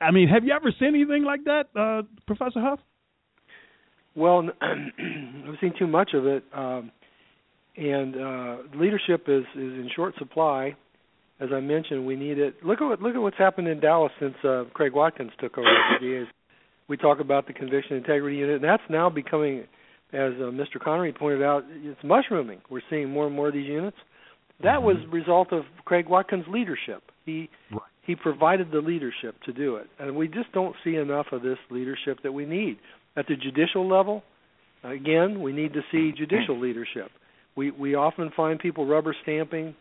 [0.00, 2.80] I mean, have you ever seen anything like that, uh, Professor Huff?
[4.14, 6.92] Well, I've seen too much of it, um,
[7.76, 10.76] and uh, leadership is is in short supply.
[11.38, 12.54] As I mentioned, we need it.
[12.64, 15.68] Look at what, look at what's happened in Dallas since uh, Craig Watkins took over
[15.68, 16.24] as the DA.
[16.88, 19.64] We talk about the conviction integrity unit, and that's now becoming,
[20.14, 20.80] as uh, Mr.
[20.82, 22.60] Connery pointed out, it's mushrooming.
[22.70, 23.98] We're seeing more and more of these units.
[24.62, 27.02] That was a result of Craig Watkins' leadership.
[27.26, 27.80] He right.
[28.06, 31.58] he provided the leadership to do it, and we just don't see enough of this
[31.70, 32.78] leadership that we need
[33.16, 34.22] at the judicial level.
[34.84, 37.10] Again, we need to see judicial leadership.
[37.56, 39.74] We we often find people rubber stamping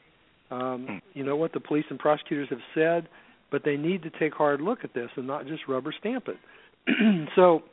[0.51, 3.07] um, you know what the police and prosecutors have said,
[3.51, 6.27] but they need to take a hard look at this and not just rubber stamp
[6.27, 6.37] it.
[7.35, 7.63] so,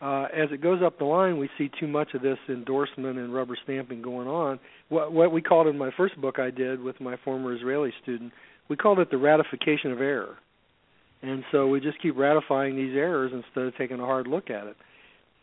[0.00, 3.32] uh, as it goes up the line, we see too much of this endorsement and
[3.32, 4.58] rubber stamping going on.
[4.88, 8.32] What, what we called in my first book I did with my former Israeli student,
[8.68, 10.36] we called it the ratification of error.
[11.22, 14.66] And so we just keep ratifying these errors instead of taking a hard look at
[14.66, 14.76] it.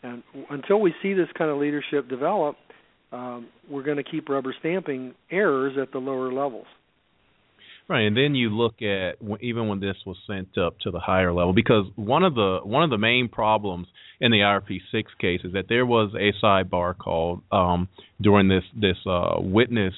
[0.04, 2.58] And until we see this kind of leadership develop,
[3.12, 6.66] um, we're going to keep rubber stamping errors at the lower levels.
[7.88, 11.34] Right, and then you look at even when this was sent up to the higher
[11.34, 13.88] level, because one of the one of the main problems
[14.22, 17.90] in the IRP six case is that there was a sidebar called um,
[18.22, 19.94] during this this uh, witness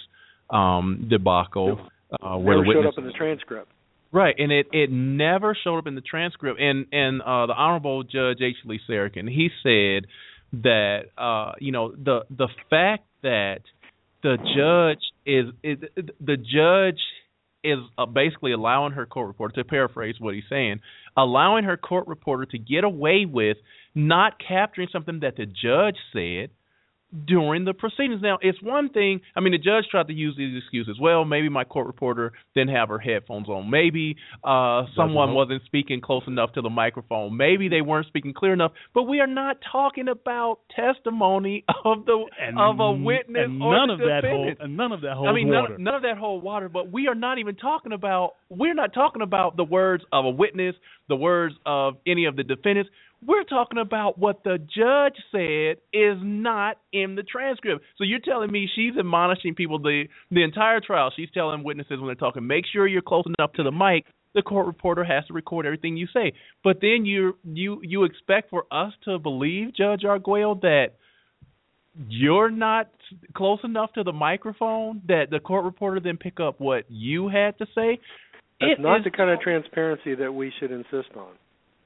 [0.50, 1.88] um, debacle
[2.20, 3.70] uh, where never the witness showed up in the transcript.
[4.12, 6.60] Right, and it it never showed up in the transcript.
[6.60, 8.56] And and uh, the Honorable Judge H.
[8.66, 10.08] Lee Sarokin, he said
[10.54, 13.62] that uh, you know the the fact that
[14.22, 15.78] the judge is, is
[16.22, 17.00] the judge
[17.64, 20.80] is uh, basically allowing her court reporter to paraphrase what he's saying,
[21.18, 23.58] allowing her court reporter to get away with
[23.96, 26.50] not capturing something that the judge said
[27.26, 28.22] during the proceedings.
[28.22, 29.22] Now, it's one thing.
[29.36, 30.98] I mean, the judge tried to use these excuses.
[31.00, 33.70] Well, maybe my court reporter didn't have her headphones on.
[33.70, 37.38] Maybe uh, someone wasn't speaking close enough to the microphone.
[37.38, 38.72] Maybe they weren't speaking clear enough.
[38.94, 43.76] But we are not talking about testimony of the and, of a witness and or
[43.76, 45.74] none of that whole and none of that whole I mean, water.
[45.74, 46.70] none, none of that whole water.
[46.70, 48.34] But we are not even talking about.
[48.50, 50.76] We're not talking about the words of a witness,
[51.10, 52.90] the words of any of the defendants.
[53.26, 57.84] We're talking about what the judge said is not in the transcript.
[57.98, 61.12] So you're telling me she's admonishing people the the entire trial.
[61.16, 64.06] She's telling witnesses when they're talking, make sure you're close enough to the mic.
[64.36, 66.34] The court reporter has to record everything you say.
[66.64, 70.94] But then you you you expect for us to believe Judge Arguello that
[72.10, 72.90] you're not
[73.36, 77.58] close enough to the microphone that the court reporter then pick up what you had
[77.60, 78.00] to say.
[78.60, 81.34] That's It not is the kind of transparency that we should insist on.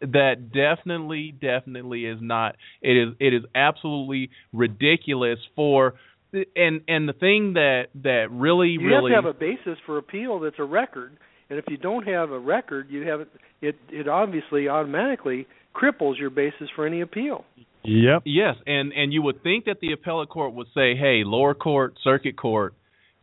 [0.02, 5.96] That definitely definitely is not it is it is absolutely ridiculous for
[6.34, 9.98] and and the thing that that really You really have to have a basis for
[9.98, 11.18] appeal that's a record,
[11.50, 13.76] and if you don't have a record, you have it.
[13.90, 17.46] It obviously automatically cripples your basis for any appeal.
[17.84, 18.24] Yep.
[18.26, 21.96] Yes, and and you would think that the appellate court would say, "Hey, lower court,
[22.04, 22.74] circuit court,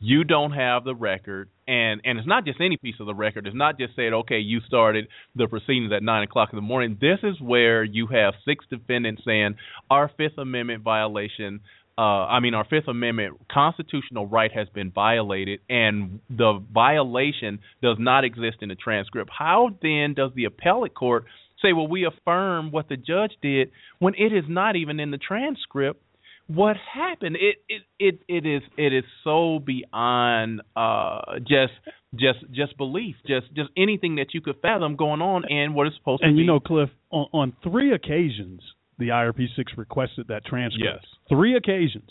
[0.01, 3.47] you don't have the record." And and it's not just any piece of the record.
[3.47, 6.99] It's not just said, "Okay, you started the proceedings at nine o'clock in the morning."
[7.01, 9.55] This is where you have six defendants saying
[9.91, 11.61] our Fifth Amendment violation.
[11.97, 17.97] Uh, I mean, our Fifth Amendment constitutional right has been violated, and the violation does
[17.99, 19.31] not exist in the transcript.
[19.37, 21.25] How then does the appellate court
[21.63, 25.19] say, well, we affirm what the judge did when it is not even in the
[25.19, 26.04] transcript
[26.47, 27.37] what happened.
[27.37, 31.73] It it it, it is it is so beyond uh just
[32.15, 35.95] just just belief, just just anything that you could fathom going on and what is
[35.99, 38.61] supposed to be And you know, Cliff, on, on three occasions,
[38.99, 40.85] the IRP six requested that transcript.
[40.85, 41.05] Yes.
[41.29, 42.09] Three occasions,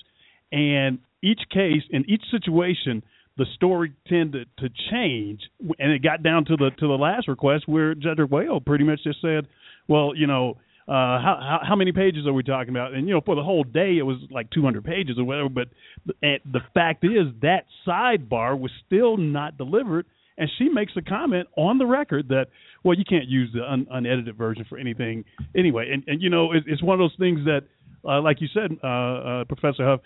[0.51, 3.03] and each case in each situation,
[3.37, 5.41] the story tended to change,
[5.79, 9.03] and it got down to the to the last request where Judge Whale pretty much
[9.03, 9.47] just said,
[9.87, 10.57] "Well, you know."
[10.87, 10.91] Uh,
[11.21, 12.93] how, how many pages are we talking about?
[12.93, 15.49] And you know, for the whole day, it was like 200 pages or whatever.
[15.49, 15.69] But
[16.05, 20.05] the, the fact is that sidebar was still not delivered,
[20.37, 22.47] and she makes a comment on the record that
[22.83, 25.23] well you can't use the un- unedited version for anything
[25.55, 27.61] anyway and and you know it, it's one of those things that
[28.07, 29.99] uh, like you said uh, uh, professor huff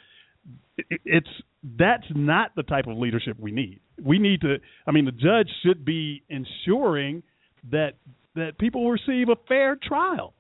[0.78, 1.30] it, it's
[1.78, 5.50] that's not the type of leadership we need we need to i mean the judge
[5.64, 7.24] should be ensuring
[7.72, 7.94] that
[8.36, 10.34] that people receive a fair trial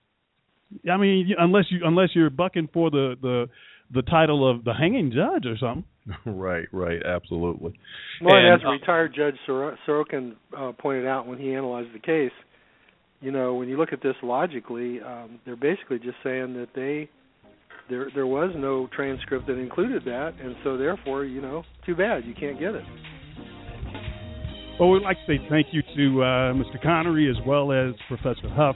[0.91, 3.47] i mean unless you unless you're bucking for the the
[3.93, 5.85] the title of the hanging judge or something
[6.25, 7.73] right, right, absolutely.
[8.21, 11.99] Well, And, as uh, retired Judge Sor- Sorokin uh, pointed out when he analyzed the
[11.99, 12.31] case,
[13.19, 17.09] you know, when you look at this logically, um, they're basically just saying that they
[17.89, 22.25] there there was no transcript that included that, and so therefore, you know, too bad
[22.25, 22.83] you can't get it.
[24.79, 26.81] Well, we'd like to say thank you to uh, Mr.
[26.81, 28.75] Connery as well as Professor Huff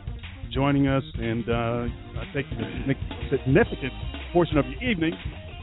[0.53, 1.85] joining us and uh,
[2.33, 2.93] taking a
[3.29, 3.93] significant
[4.33, 5.13] portion of your evening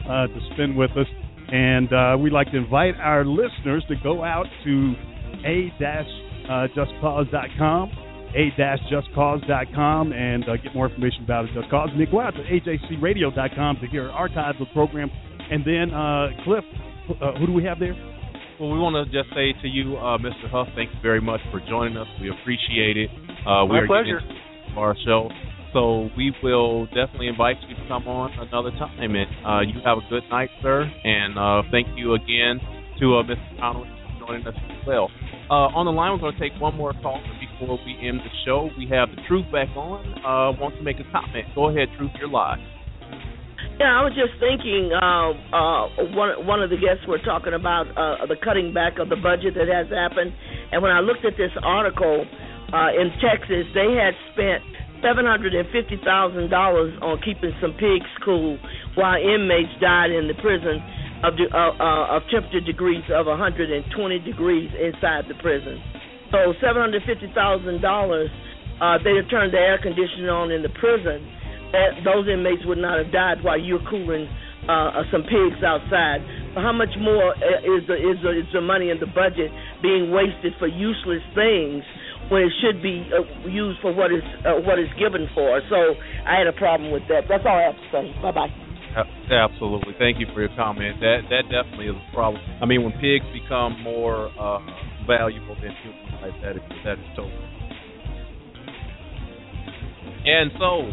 [0.09, 1.06] uh, to spend with us.
[1.51, 4.94] And uh, we'd like to invite our listeners to go out to
[5.47, 7.90] a-justcause.com,
[8.36, 11.89] a-justcause.com, and uh, get more information about a Just Cause.
[11.93, 15.10] And then go out to ajcradio.com to hear archives of the program.
[15.51, 16.65] And then, uh, Cliff,
[17.23, 17.94] uh, who do we have there?
[18.60, 20.51] Well, we want to just say to you, uh, Mr.
[20.51, 22.09] Huff, thanks very much for joining us.
[22.20, 23.09] We appreciate it.
[23.47, 24.20] Uh, My pleasure.
[24.78, 25.28] Our show.
[25.72, 29.14] So we will definitely invite you to come on another time.
[29.14, 30.86] And uh, you have a good night, sir.
[31.05, 32.60] And uh, thank you again
[33.00, 33.59] to uh, Mr.
[33.59, 35.10] Connery for joining us as well.
[35.50, 38.32] Uh, on the line, we're going to take one more call before we end the
[38.46, 38.70] show.
[38.78, 40.06] We have the Truth back on.
[40.22, 41.48] Uh, wants to make a comment.
[41.55, 42.12] Go ahead, Truth.
[42.18, 42.59] You're live.
[43.78, 44.90] Yeah, I was just thinking.
[44.90, 45.82] Uh, uh,
[46.14, 49.55] one one of the guests were talking about uh, the cutting back of the budget
[49.55, 50.34] that has happened,
[50.74, 52.26] and when I looked at this article
[52.73, 54.61] uh, in Texas, they had spent
[55.01, 58.59] seven hundred and fifty thousand dollars on keeping some pigs cool
[58.95, 60.82] while inmates died in the prison
[61.24, 63.82] of uh, uh, of temperature degrees of 120
[64.20, 65.81] degrees inside the prison.
[66.31, 68.28] So seven hundred fifty thousand dollars,
[68.82, 71.24] uh, they had turned the air conditioning on in the prison.
[71.73, 74.24] That those inmates would not have died while you're cooling
[74.69, 76.24] uh, some pigs outside.
[76.57, 80.11] How much more uh, is the is the is the money in the budget being
[80.12, 81.85] wasted for useless things?
[82.28, 85.60] When it should be uh, used for what is uh, what is given for.
[85.68, 85.96] So
[86.26, 87.24] I had a problem with that.
[87.28, 88.05] That's all I have to say.
[88.22, 88.52] Bye bye.
[89.30, 89.94] Absolutely.
[89.98, 91.00] Thank you for your comment.
[91.00, 92.42] That that definitely is a problem.
[92.60, 94.60] I mean, when pigs become more uh,
[95.06, 97.48] valuable than human life, that is that is totally.
[100.24, 100.92] And so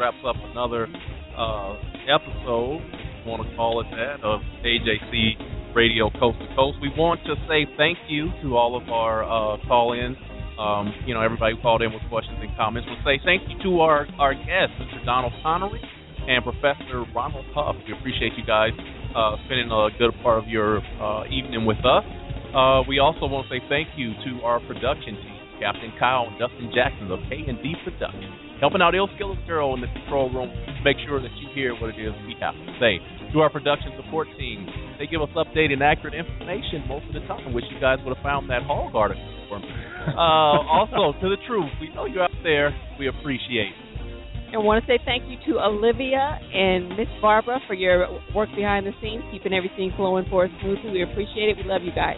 [0.00, 0.88] wraps up another
[1.36, 1.74] uh,
[2.10, 2.82] episode.
[3.24, 6.78] We want to call it that of AJC Radio Coast to Coast.
[6.80, 10.16] We want to say thank you to all of our uh, call-ins
[10.58, 12.88] um, you know, everybody who called in with questions and comments.
[12.90, 15.04] We'll say thank you to our, our guests, Mr.
[15.06, 15.80] Donald Connery
[16.26, 17.76] and Professor Ronald Huff.
[17.86, 18.74] We appreciate you guys
[19.14, 22.04] uh, spending a good part of your uh, evening with us.
[22.52, 26.36] Uh, we also want to say thank you to our production team, Captain Kyle and
[26.40, 30.80] Dustin Jackson of K&D Production, helping out Ill Skillet Girl in the control room to
[30.84, 33.00] make sure that you hear what it is we have to say.
[33.32, 34.64] To our production support team,
[34.98, 38.14] they give us updated and accurate information most of the time, which you guys would
[38.14, 39.70] have found that hog article for me.
[40.10, 42.74] Uh, also, to the truth, we know you're out there.
[42.98, 43.88] We appreciate it.
[44.52, 48.86] And want to say thank you to Olivia and Miss Barbara for your work behind
[48.86, 50.90] the scenes, keeping everything flowing for us smoothly.
[50.90, 51.56] We appreciate it.
[51.60, 52.16] We love you guys.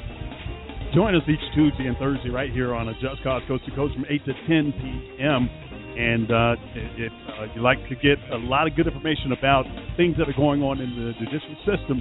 [0.94, 3.94] Join us each Tuesday and Thursday right here on a Just Cause Coast to Coast
[3.94, 5.51] from 8 to 10 p.m.
[5.98, 6.55] And uh,
[6.98, 9.66] if uh, you like to get a lot of good information about
[9.97, 11.98] things that are going on in the judicial system,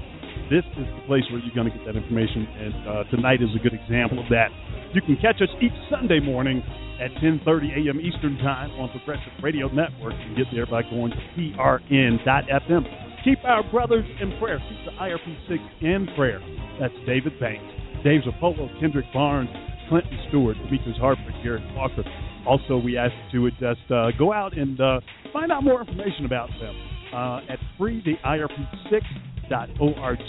[0.50, 2.50] this is the place where you're going to get that information.
[2.58, 4.50] And uh, tonight is a good example of that.
[4.94, 6.66] You can catch us each Sunday morning
[7.00, 8.02] at 10:30 a.m.
[8.02, 10.14] Eastern Time on Progressive Radio Network.
[10.18, 12.84] You can get there by going to prn.fm.
[13.24, 14.58] Keep our brothers in prayer.
[14.58, 16.42] Keep the IRP6 in prayer.
[16.80, 17.66] That's David Banks,
[18.04, 19.50] Dave Zirpolo, Kendrick Barnes,
[19.90, 22.04] Clinton Stewart, Demetrius Harper, Garrett Walker.
[22.48, 25.02] Also, we ask you to just uh, go out and uh,
[25.34, 26.76] find out more information about them
[27.14, 27.60] uh, at
[29.50, 30.20] freetheirp6.org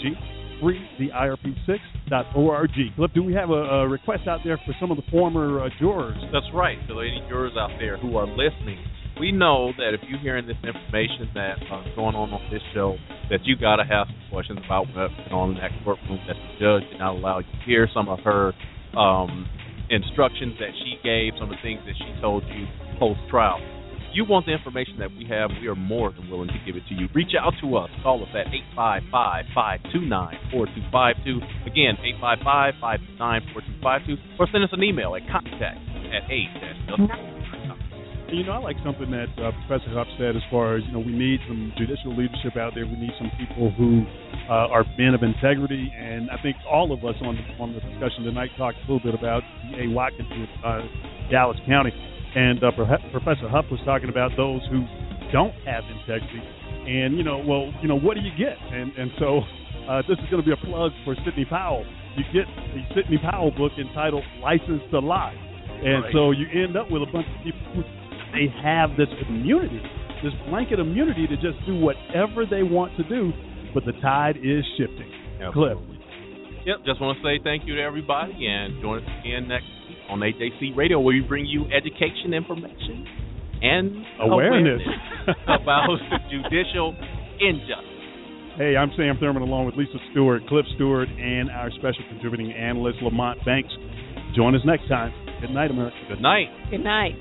[0.61, 2.69] freetheirp6.org.
[2.95, 5.69] Cliff, do we have a, a, request out there for some of the former uh,
[5.79, 6.21] jurors?
[6.31, 6.77] That's right.
[6.87, 8.77] So any jurors out there who are listening,
[9.19, 12.95] we know that if you're hearing this information that's uh, going on on this show,
[13.29, 16.35] that you got to have some questions about what's going on in that courtroom, that
[16.35, 18.53] the judge did not allow you to hear some of her
[18.97, 19.47] um,
[19.89, 22.67] instructions that she gave, some of the things that she told you
[22.99, 23.59] post-trial
[24.13, 26.83] you want the information that we have, we are more than willing to give it
[26.89, 27.07] to you.
[27.13, 27.89] Reach out to us.
[28.03, 31.67] Call us at 855-529-4252.
[31.67, 34.17] Again, 855-529-4252.
[34.39, 35.79] Or send us an email at contact
[36.11, 36.47] at 8
[38.31, 40.99] you know, I like something that uh, Professor Huff said as far as, you know,
[40.99, 42.85] we need some judicial leadership out there.
[42.85, 44.05] We need some people who
[44.47, 45.91] uh, are men of integrity.
[45.91, 49.03] And I think all of us on the, on the discussion tonight talked a little
[49.03, 49.91] bit about D.A.
[49.91, 50.81] Watkins with uh,
[51.29, 51.91] Dallas County.
[52.35, 54.87] And uh, Professor Huff was talking about those who
[55.31, 56.39] don't have integrity.
[56.87, 58.55] And, you know, well, you know, what do you get?
[58.57, 59.41] And, and so
[59.89, 61.85] uh, this is going to be a plug for Sidney Powell.
[62.15, 65.35] You get the Sidney Powell book entitled License to Lie.
[65.83, 66.13] And right.
[66.13, 67.83] so you end up with a bunch of people who
[68.31, 69.81] they have this immunity,
[70.23, 73.31] this blanket immunity to just do whatever they want to do,
[73.73, 75.11] but the tide is shifting.
[75.41, 75.75] Absolutely.
[75.75, 76.01] Cliff.
[76.65, 79.80] Yep, just want to say thank you to everybody and join us again next week
[80.11, 83.07] on AJC Radio, where we bring you education, information,
[83.61, 84.81] and Awareness.
[85.47, 85.97] about
[86.29, 86.95] judicial
[87.39, 87.87] injustice.
[88.57, 92.99] Hey, I'm Sam Thurman along with Lisa Stewart, Cliff Stewart, and our special contributing analyst,
[93.01, 93.71] Lamont Banks.
[94.35, 95.13] Join us next time.
[95.39, 95.95] Good night, America.
[96.09, 96.47] Good night.
[96.69, 97.13] Good night.